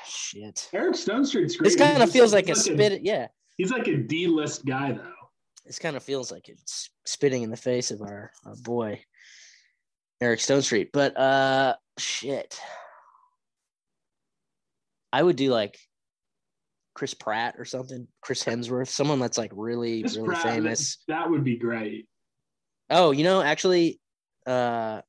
shit. 0.07 0.69
Eric 0.73 0.95
Stonestreet's 0.95 1.55
great. 1.57 1.65
This 1.69 1.75
kind 1.75 2.01
of 2.03 2.11
feels 2.11 2.31
just- 2.31 2.33
like 2.33 2.49
a 2.49 2.55
spit. 2.55 3.01
Yeah, 3.03 3.27
He's 3.57 3.71
like 3.71 3.87
a 3.87 3.97
D 3.97 4.27
list 4.27 4.65
guy 4.65 4.91
though. 4.93 5.11
this 5.65 5.79
kind 5.79 5.95
of 5.95 6.03
feels 6.03 6.31
like 6.31 6.49
it's 6.49 6.89
spitting 7.05 7.43
in 7.43 7.49
the 7.51 7.57
face 7.57 7.91
of 7.91 8.01
our, 8.01 8.31
our 8.45 8.55
boy 8.63 9.01
Eric 10.21 10.39
Stonestreet. 10.39 10.89
But 10.93 11.15
uh, 11.17 11.75
shit. 11.97 12.59
I 15.11 15.21
would 15.21 15.35
do 15.35 15.51
like 15.51 15.77
Chris 16.95 17.13
Pratt 17.13 17.55
or 17.57 17.65
something, 17.65 18.07
Chris 18.21 18.43
Hemsworth, 18.43 18.87
someone 18.87 19.19
that's 19.19 19.37
like 19.37 19.51
really, 19.53 20.01
Chris 20.01 20.15
really 20.15 20.27
Pratt, 20.29 20.43
that- 20.43 20.53
famous. 20.53 20.97
That, 21.07 21.29
would 21.29 21.43
be 21.43 21.57
great. 21.57 22.07
Oh, 22.89 23.11
you 23.11 23.23
know, 23.23 23.41
actually, 23.41 23.99
uh, 24.45 25.01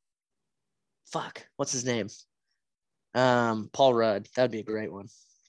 fuck, 1.12 1.46
what's 1.56 1.72
his 1.72 1.84
name? 1.84 2.08
Um, 3.14 3.70
Paul 3.72 3.94
Rudd. 3.94 4.28
That 4.36 4.42
would 4.42 4.50
be 4.50 4.60
a 4.60 4.64
great 4.64 4.92
one. 4.92 5.06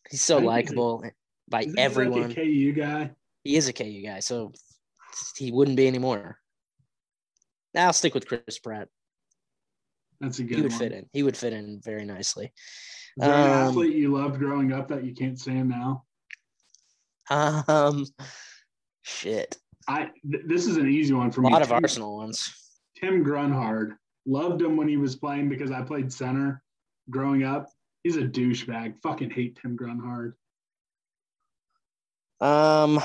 He's 0.10 0.22
so 0.22 0.36
I 0.38 0.40
think 0.40 0.70
he's 0.70 0.78
a- 0.78 0.82
likable 0.82 1.04
by 1.50 1.66
everyone. 1.78 2.22
like 2.30 2.32
a 2.38 2.44
KU 2.46 2.74
guy. 2.74 3.12
he 3.44 3.56
is 3.56 3.68
a 3.68 3.74
KU 3.74 4.02
guy, 4.04 4.20
so 4.20 4.52
he 5.38 5.52
wouldn't 5.52 5.78
be 5.78 5.88
anymore. 5.88 6.38
I'll 7.76 7.94
stick 7.94 8.14
with 8.14 8.28
Chris 8.28 8.60
Pratt. 8.60 8.88
That's 10.22 10.40
a 10.40 10.44
good 10.44 10.56
He 10.58 10.62
would 10.62 10.72
one. 10.72 10.80
fit 10.80 10.92
in. 10.94 11.10
He 11.12 11.24
would 11.24 11.36
fit 11.36 11.54
in 11.54 11.82
very 11.84 12.06
nicely. 12.06 12.46
Is 12.46 12.52
there 13.18 13.34
an 13.34 13.42
Um, 13.68 13.70
athlete 13.70 13.96
you 13.96 14.14
loved 14.16 14.40
growing 14.40 14.72
up 14.72 14.88
that 14.90 15.04
you 15.04 15.14
can't 15.14 15.40
stand 15.40 15.70
now? 15.70 16.06
Um, 17.30 18.06
shit, 19.02 19.58
I 19.88 20.12
th- 20.30 20.44
this 20.48 20.68
is 20.68 20.78
an 20.78 20.88
easy 20.90 21.14
one 21.14 21.32
for 21.32 21.42
a 21.42 21.44
me. 21.46 21.52
lot 21.52 21.62
of 21.62 21.70
Tim, 21.70 21.84
Arsenal 21.84 22.16
ones. 22.18 22.54
Tim 22.98 23.24
Grunhard. 23.24 23.96
Loved 24.28 24.62
him 24.62 24.76
when 24.78 24.88
he 24.88 24.98
was 24.98 25.16
playing 25.16 25.50
because 25.50 25.70
I 25.72 25.82
played 25.82 26.12
center 26.12 26.62
growing 27.10 27.44
up. 27.44 27.70
He's 28.04 28.18
a 28.18 28.22
douchebag. 28.22 29.02
Fucking 29.02 29.32
hate 29.32 29.58
Tim 29.62 29.76
Grunhard. 29.76 30.34
Um, 32.42 33.00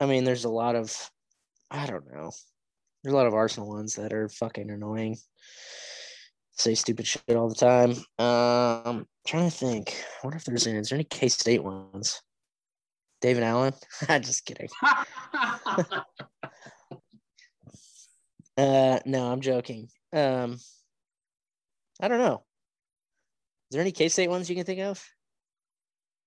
I 0.00 0.06
mean, 0.06 0.24
there's 0.24 0.44
a 0.44 0.50
lot 0.50 0.74
of, 0.74 1.10
I 1.70 1.86
don't 1.86 2.10
know. 2.12 2.32
There's 3.02 3.12
a 3.12 3.16
lot 3.16 3.26
of 3.26 3.34
Arsenal 3.34 3.68
ones 3.68 3.94
that 3.94 4.12
are 4.12 4.28
fucking 4.28 4.70
annoying. 4.70 5.16
say 6.52 6.74
stupid 6.74 7.06
shit 7.06 7.36
all 7.36 7.48
the 7.48 7.54
time. 7.54 7.90
Um, 8.18 9.06
trying 9.26 9.48
to 9.48 9.56
think. 9.56 9.90
I 9.90 10.26
wonder 10.26 10.38
if 10.38 10.44
there's 10.44 10.66
any. 10.66 10.78
Is 10.78 10.88
there 10.88 10.96
any 10.96 11.04
K 11.04 11.28
State 11.28 11.62
ones? 11.62 12.20
David 13.20 13.44
Allen? 13.44 13.74
I 14.08 14.18
just 14.18 14.44
kidding. 14.44 14.68
Uh, 18.58 18.98
no, 19.06 19.30
I'm 19.30 19.40
joking. 19.40 19.88
Um, 20.12 20.58
I 22.00 22.08
don't 22.08 22.18
know. 22.20 22.44
Is 23.70 23.74
there 23.74 23.80
any 23.80 23.92
K 23.92 24.08
State 24.08 24.30
ones 24.30 24.48
you 24.48 24.56
can 24.56 24.64
think 24.64 24.80
of? 24.80 25.04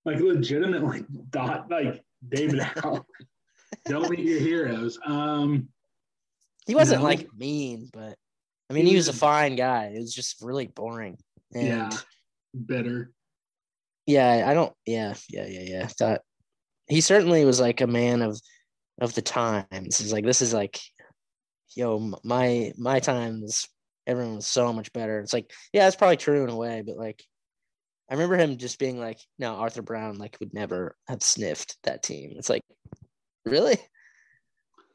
like 0.03 0.19
legitimately 0.19 1.05
dot 1.30 1.69
like 1.69 2.03
David 2.28 2.59
Allen. 2.84 3.03
Don't 3.86 4.09
meet 4.09 4.26
your 4.26 4.39
heroes. 4.39 4.97
Um, 5.05 5.69
He 6.65 6.74
wasn't 6.74 7.01
No. 7.01 7.07
like 7.07 7.28
mean, 7.38 7.89
but 7.93 8.17
I 8.69 8.74
mean, 8.74 8.86
He 8.86 8.91
he 8.91 8.95
was 8.97 9.09
a 9.09 9.13
fine 9.13 9.55
guy. 9.55 9.91
It 9.95 9.99
was 9.99 10.13
just 10.13 10.41
really 10.41 10.65
boring. 10.67 11.17
And 11.53 11.67
yeah, 11.67 11.89
bitter. 12.65 13.11
yeah, 14.07 14.45
I 14.47 14.53
don't. 14.55 14.74
Yeah, 14.88 15.13
yeah, 15.30 15.45
yeah, 15.47 15.61
yeah. 15.63 15.88
Thought 15.88 16.22
he 16.88 16.99
certainly 17.01 17.45
was 17.45 17.59
like 17.59 17.82
a 17.82 17.88
man 17.88 18.22
of 18.24 18.39
of 18.99 19.13
the 19.13 19.22
times. 19.22 19.97
He's 19.99 20.11
like, 20.13 20.26
this 20.26 20.41
is 20.41 20.53
like, 20.53 20.80
yo, 21.76 22.11
my 22.24 22.74
my 22.78 22.99
times. 22.99 23.67
Everyone 23.67 23.80
was 24.08 24.47
so 24.47 24.74
much 24.74 24.91
better. 24.93 25.20
It's 25.20 25.34
like, 25.34 25.52
yeah, 25.74 25.88
it's 25.88 25.95
probably 25.95 26.18
true 26.18 26.43
in 26.43 26.49
a 26.49 26.56
way, 26.56 26.84
but 26.86 26.97
like, 26.97 27.24
I 28.10 28.16
remember 28.16 28.38
him 28.38 28.58
just 28.58 28.80
being 28.80 28.99
like, 28.99 29.20
no, 29.39 29.56
Arthur 29.56 29.82
Brown 29.82 30.18
like 30.18 30.38
would 30.39 30.54
never 30.54 30.95
have 31.08 31.24
sniffed 31.24 31.78
that 31.84 32.04
team. 32.04 32.34
It's 32.36 32.49
like, 32.49 32.64
really? 33.45 33.78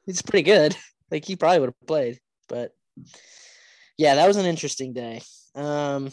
He's 0.04 0.22
pretty 0.22 0.44
good. 0.44 0.76
Like 1.08 1.24
he 1.24 1.36
probably 1.36 1.60
would 1.60 1.68
have 1.68 1.86
played, 1.86 2.18
but 2.48 2.72
yeah, 3.96 4.16
that 4.16 4.26
was 4.26 4.36
an 4.36 4.44
interesting 4.44 4.92
day. 4.92 5.22
Um, 5.54 6.10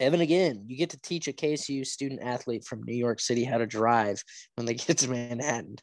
Evan, 0.00 0.20
again, 0.20 0.64
you 0.66 0.76
get 0.76 0.90
to 0.90 1.00
teach 1.00 1.28
a 1.28 1.32
KSU 1.32 1.86
student 1.86 2.20
athlete 2.22 2.64
from 2.64 2.82
New 2.82 2.96
York 2.96 3.20
City 3.20 3.44
how 3.44 3.58
to 3.58 3.66
drive 3.66 4.22
when 4.56 4.66
they 4.66 4.74
get 4.74 4.98
to 4.98 5.08
Manhattan. 5.08 5.76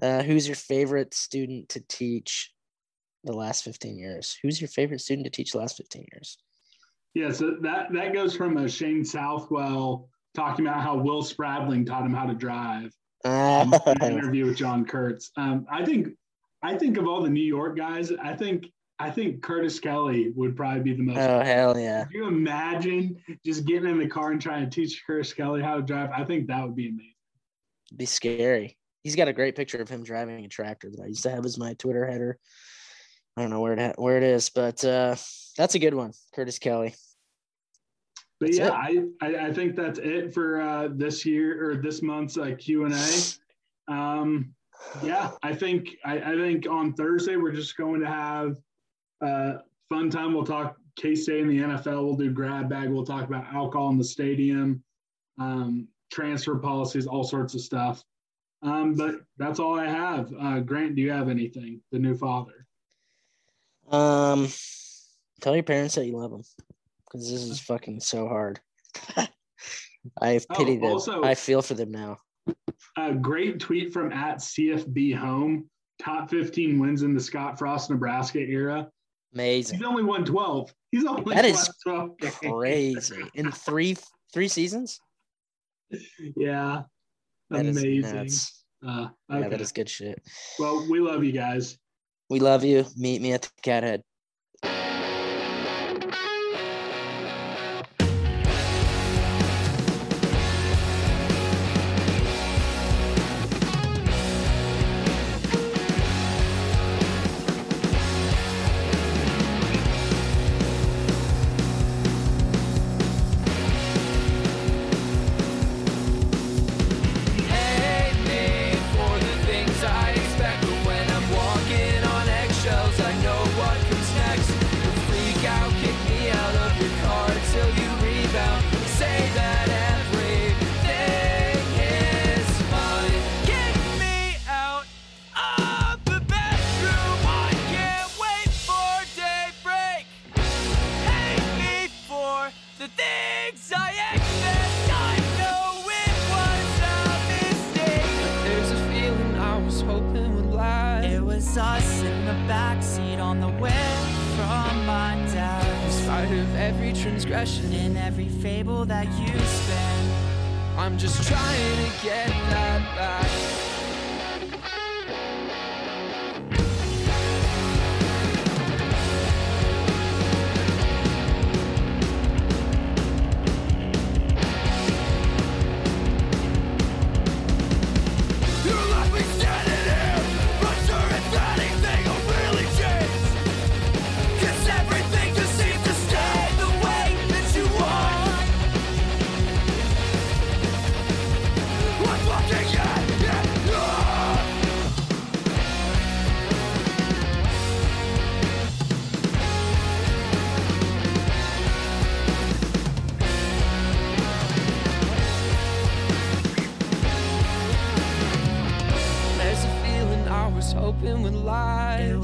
Uh, 0.00 0.22
who's 0.22 0.46
your 0.46 0.56
favorite 0.56 1.12
student 1.12 1.68
to 1.68 1.82
teach 1.88 2.52
the 3.24 3.32
last 3.32 3.64
15 3.64 3.98
years? 3.98 4.38
Who's 4.42 4.60
your 4.60 4.68
favorite 4.68 5.00
student 5.00 5.24
to 5.26 5.30
teach 5.30 5.52
the 5.52 5.58
last 5.58 5.76
15 5.76 6.06
years? 6.12 6.38
Yeah, 7.14 7.32
so 7.32 7.56
that 7.62 7.92
that 7.92 8.12
goes 8.12 8.36
from 8.36 8.56
a 8.58 8.68
Shane 8.68 9.04
Southwell 9.04 10.08
talking 10.34 10.66
about 10.66 10.82
how 10.82 10.96
Will 10.96 11.22
Spradling 11.22 11.84
taught 11.84 12.04
him 12.04 12.14
how 12.14 12.26
to 12.26 12.34
drive. 12.34 12.92
Um, 13.24 13.74
in 13.74 13.80
an 13.86 13.98
oh, 14.00 14.06
interview 14.18 14.46
with 14.46 14.56
John 14.56 14.84
Kurtz. 14.84 15.32
Um, 15.36 15.66
I 15.70 15.84
think 15.84 16.08
I 16.62 16.76
think 16.76 16.96
of 16.96 17.06
all 17.06 17.20
the 17.22 17.30
New 17.30 17.44
York 17.44 17.76
guys, 17.76 18.12
I 18.12 18.34
think 18.34 18.66
I 19.00 19.10
think 19.10 19.42
Curtis 19.42 19.78
Kelly 19.78 20.32
would 20.34 20.56
probably 20.56 20.82
be 20.82 20.94
the 20.94 21.02
most. 21.02 21.18
Oh 21.18 21.40
hell 21.40 21.78
yeah. 21.78 22.04
Could 22.04 22.14
you 22.14 22.28
imagine 22.28 23.16
just 23.44 23.64
getting 23.64 23.90
in 23.90 23.98
the 23.98 24.08
car 24.08 24.32
and 24.32 24.40
trying 24.40 24.68
to 24.68 24.70
teach 24.70 25.02
Curtis 25.06 25.32
Kelly 25.32 25.62
how 25.62 25.76
to 25.76 25.82
drive? 25.82 26.10
I 26.10 26.24
think 26.24 26.48
that 26.48 26.64
would 26.64 26.76
be 26.76 26.88
amazing. 26.88 27.14
It'd 27.88 27.98
be 27.98 28.06
scary. 28.06 28.76
He's 29.02 29.16
got 29.16 29.28
a 29.28 29.32
great 29.32 29.56
picture 29.56 29.80
of 29.80 29.88
him 29.88 30.02
driving 30.02 30.44
a 30.44 30.48
tractor 30.48 30.90
that 30.90 31.00
I 31.00 31.06
used 31.06 31.22
to 31.22 31.30
have 31.30 31.44
as 31.46 31.58
my 31.58 31.74
Twitter 31.74 32.06
header. 32.06 32.38
I 33.38 33.42
don't 33.42 33.50
know 33.50 33.60
where 33.60 33.74
it 33.74 33.96
where 34.00 34.16
it 34.16 34.24
is, 34.24 34.50
but 34.50 34.84
uh, 34.84 35.14
that's 35.56 35.76
a 35.76 35.78
good 35.78 35.94
one, 35.94 36.12
Curtis 36.34 36.58
Kelly. 36.58 36.96
But 38.40 38.48
That's 38.48 38.58
yeah, 38.58 38.70
I, 38.72 39.04
I 39.22 39.46
I 39.46 39.52
think 39.52 39.76
that's 39.76 40.00
it 40.00 40.34
for 40.34 40.60
uh, 40.60 40.88
this 40.90 41.24
year 41.24 41.70
or 41.70 41.76
this 41.76 42.02
month's 42.02 42.36
uh, 42.36 42.56
Q 42.58 42.86
and 42.86 42.94
A. 42.94 43.92
Um, 43.92 44.54
yeah, 45.04 45.30
I 45.44 45.54
think 45.54 45.98
I, 46.04 46.18
I 46.18 46.34
think 46.34 46.66
on 46.68 46.94
Thursday 46.94 47.36
we're 47.36 47.52
just 47.52 47.76
going 47.76 48.00
to 48.00 48.08
have 48.08 48.56
uh, 49.24 49.58
fun 49.88 50.10
time. 50.10 50.34
We'll 50.34 50.44
talk 50.44 50.76
K 50.96 51.14
State 51.14 51.42
in 51.42 51.46
the 51.46 51.58
NFL. 51.58 52.04
We'll 52.04 52.16
do 52.16 52.32
grab 52.32 52.68
bag. 52.68 52.90
We'll 52.90 53.06
talk 53.06 53.22
about 53.22 53.44
alcohol 53.54 53.90
in 53.90 53.98
the 53.98 54.04
stadium, 54.04 54.82
um, 55.38 55.86
transfer 56.10 56.56
policies, 56.56 57.06
all 57.06 57.22
sorts 57.22 57.54
of 57.54 57.60
stuff. 57.60 58.02
Um, 58.62 58.94
but 58.94 59.20
that's 59.36 59.60
all 59.60 59.78
I 59.78 59.86
have. 59.86 60.34
Uh, 60.40 60.58
Grant, 60.58 60.96
do 60.96 61.02
you 61.02 61.12
have 61.12 61.28
anything? 61.28 61.80
The 61.92 62.00
new 62.00 62.16
father. 62.16 62.57
Um, 63.90 64.48
tell 65.40 65.54
your 65.54 65.62
parents 65.62 65.94
that 65.94 66.06
you 66.06 66.16
love 66.16 66.30
them 66.30 66.42
because 67.04 67.30
this 67.30 67.42
is 67.42 67.60
fucking 67.60 68.00
so 68.00 68.28
hard. 68.28 68.60
I 70.20 70.40
Oh, 70.50 70.54
pity 70.56 70.76
them. 70.76 70.84
also- 70.92 71.22
I 71.22 71.34
feel 71.34 71.62
for 71.62 71.74
them 71.74 71.90
now. 71.90 72.18
A 72.96 73.12
great 73.14 73.60
tweet 73.60 73.92
from 73.92 74.12
at 74.12 74.38
CFB 74.38 75.14
Home. 75.16 75.68
Top 75.98 76.30
15 76.30 76.78
wins 76.78 77.02
in 77.02 77.12
the 77.14 77.20
Scott 77.20 77.58
Frost, 77.58 77.90
Nebraska 77.90 78.38
era. 78.38 78.88
Amazing, 79.34 79.78
He's 79.78 79.86
only 79.86 80.04
won 80.04 80.24
12. 80.24 80.72
He's 80.92 81.04
only 81.04 81.34
That 81.34 81.44
is 81.44 81.68
12 81.82 82.10
crazy. 82.18 83.22
In 83.34 83.50
three 83.52 83.96
three 84.32 84.48
seasons, 84.48 85.00
Yeah. 86.36 86.82
that 87.50 87.66
is 87.66 87.76
Amazing. 87.76 88.14
nuts. 88.14 88.64
Uh, 88.86 89.08
Yeah, 89.28 89.48
that 89.48 89.60
is 89.60 89.72
good 89.72 89.88
shit. 89.90 90.22
well, 90.58 90.86
we 90.88 91.00
love 91.00 91.24
you 91.24 91.32
guys. 91.32 91.76
We 92.30 92.40
love 92.40 92.64
you. 92.64 92.86
Meet 92.96 93.22
me 93.22 93.32
at 93.32 93.42
the 93.42 93.50
cat 93.62 93.84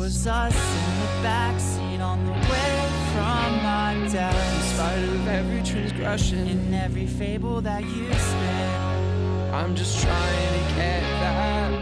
was 0.04 0.26
us 0.26 0.54
in 0.54 1.00
the 1.00 1.26
backseat 1.26 1.98
on 1.98 2.22
the 2.26 2.32
way 2.32 2.74
from 3.14 3.62
my 3.62 4.06
death. 4.12 4.54
In 4.54 4.62
spite 4.74 5.02
of 5.02 5.28
every 5.28 5.62
transgression, 5.62 6.46
In 6.46 6.74
every 6.74 7.06
fable 7.06 7.62
that 7.62 7.82
you 7.82 8.12
spin, 8.12 8.70
I'm 9.54 9.74
just 9.74 10.02
trying 10.02 10.52
to 10.58 10.74
get 10.76 11.00
that 11.22 11.73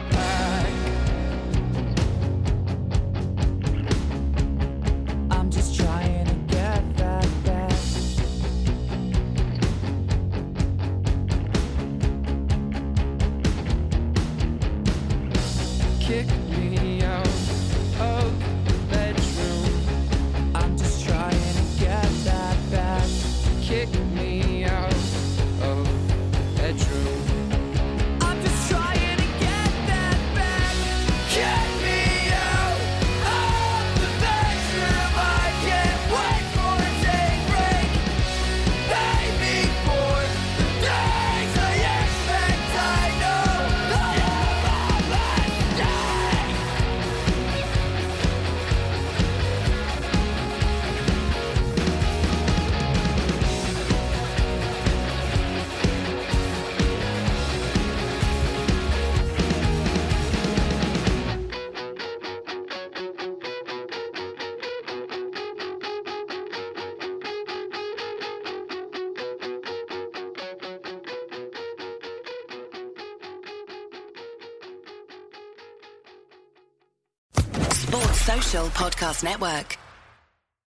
Podcast 78.52 79.24
Network. 79.24 79.81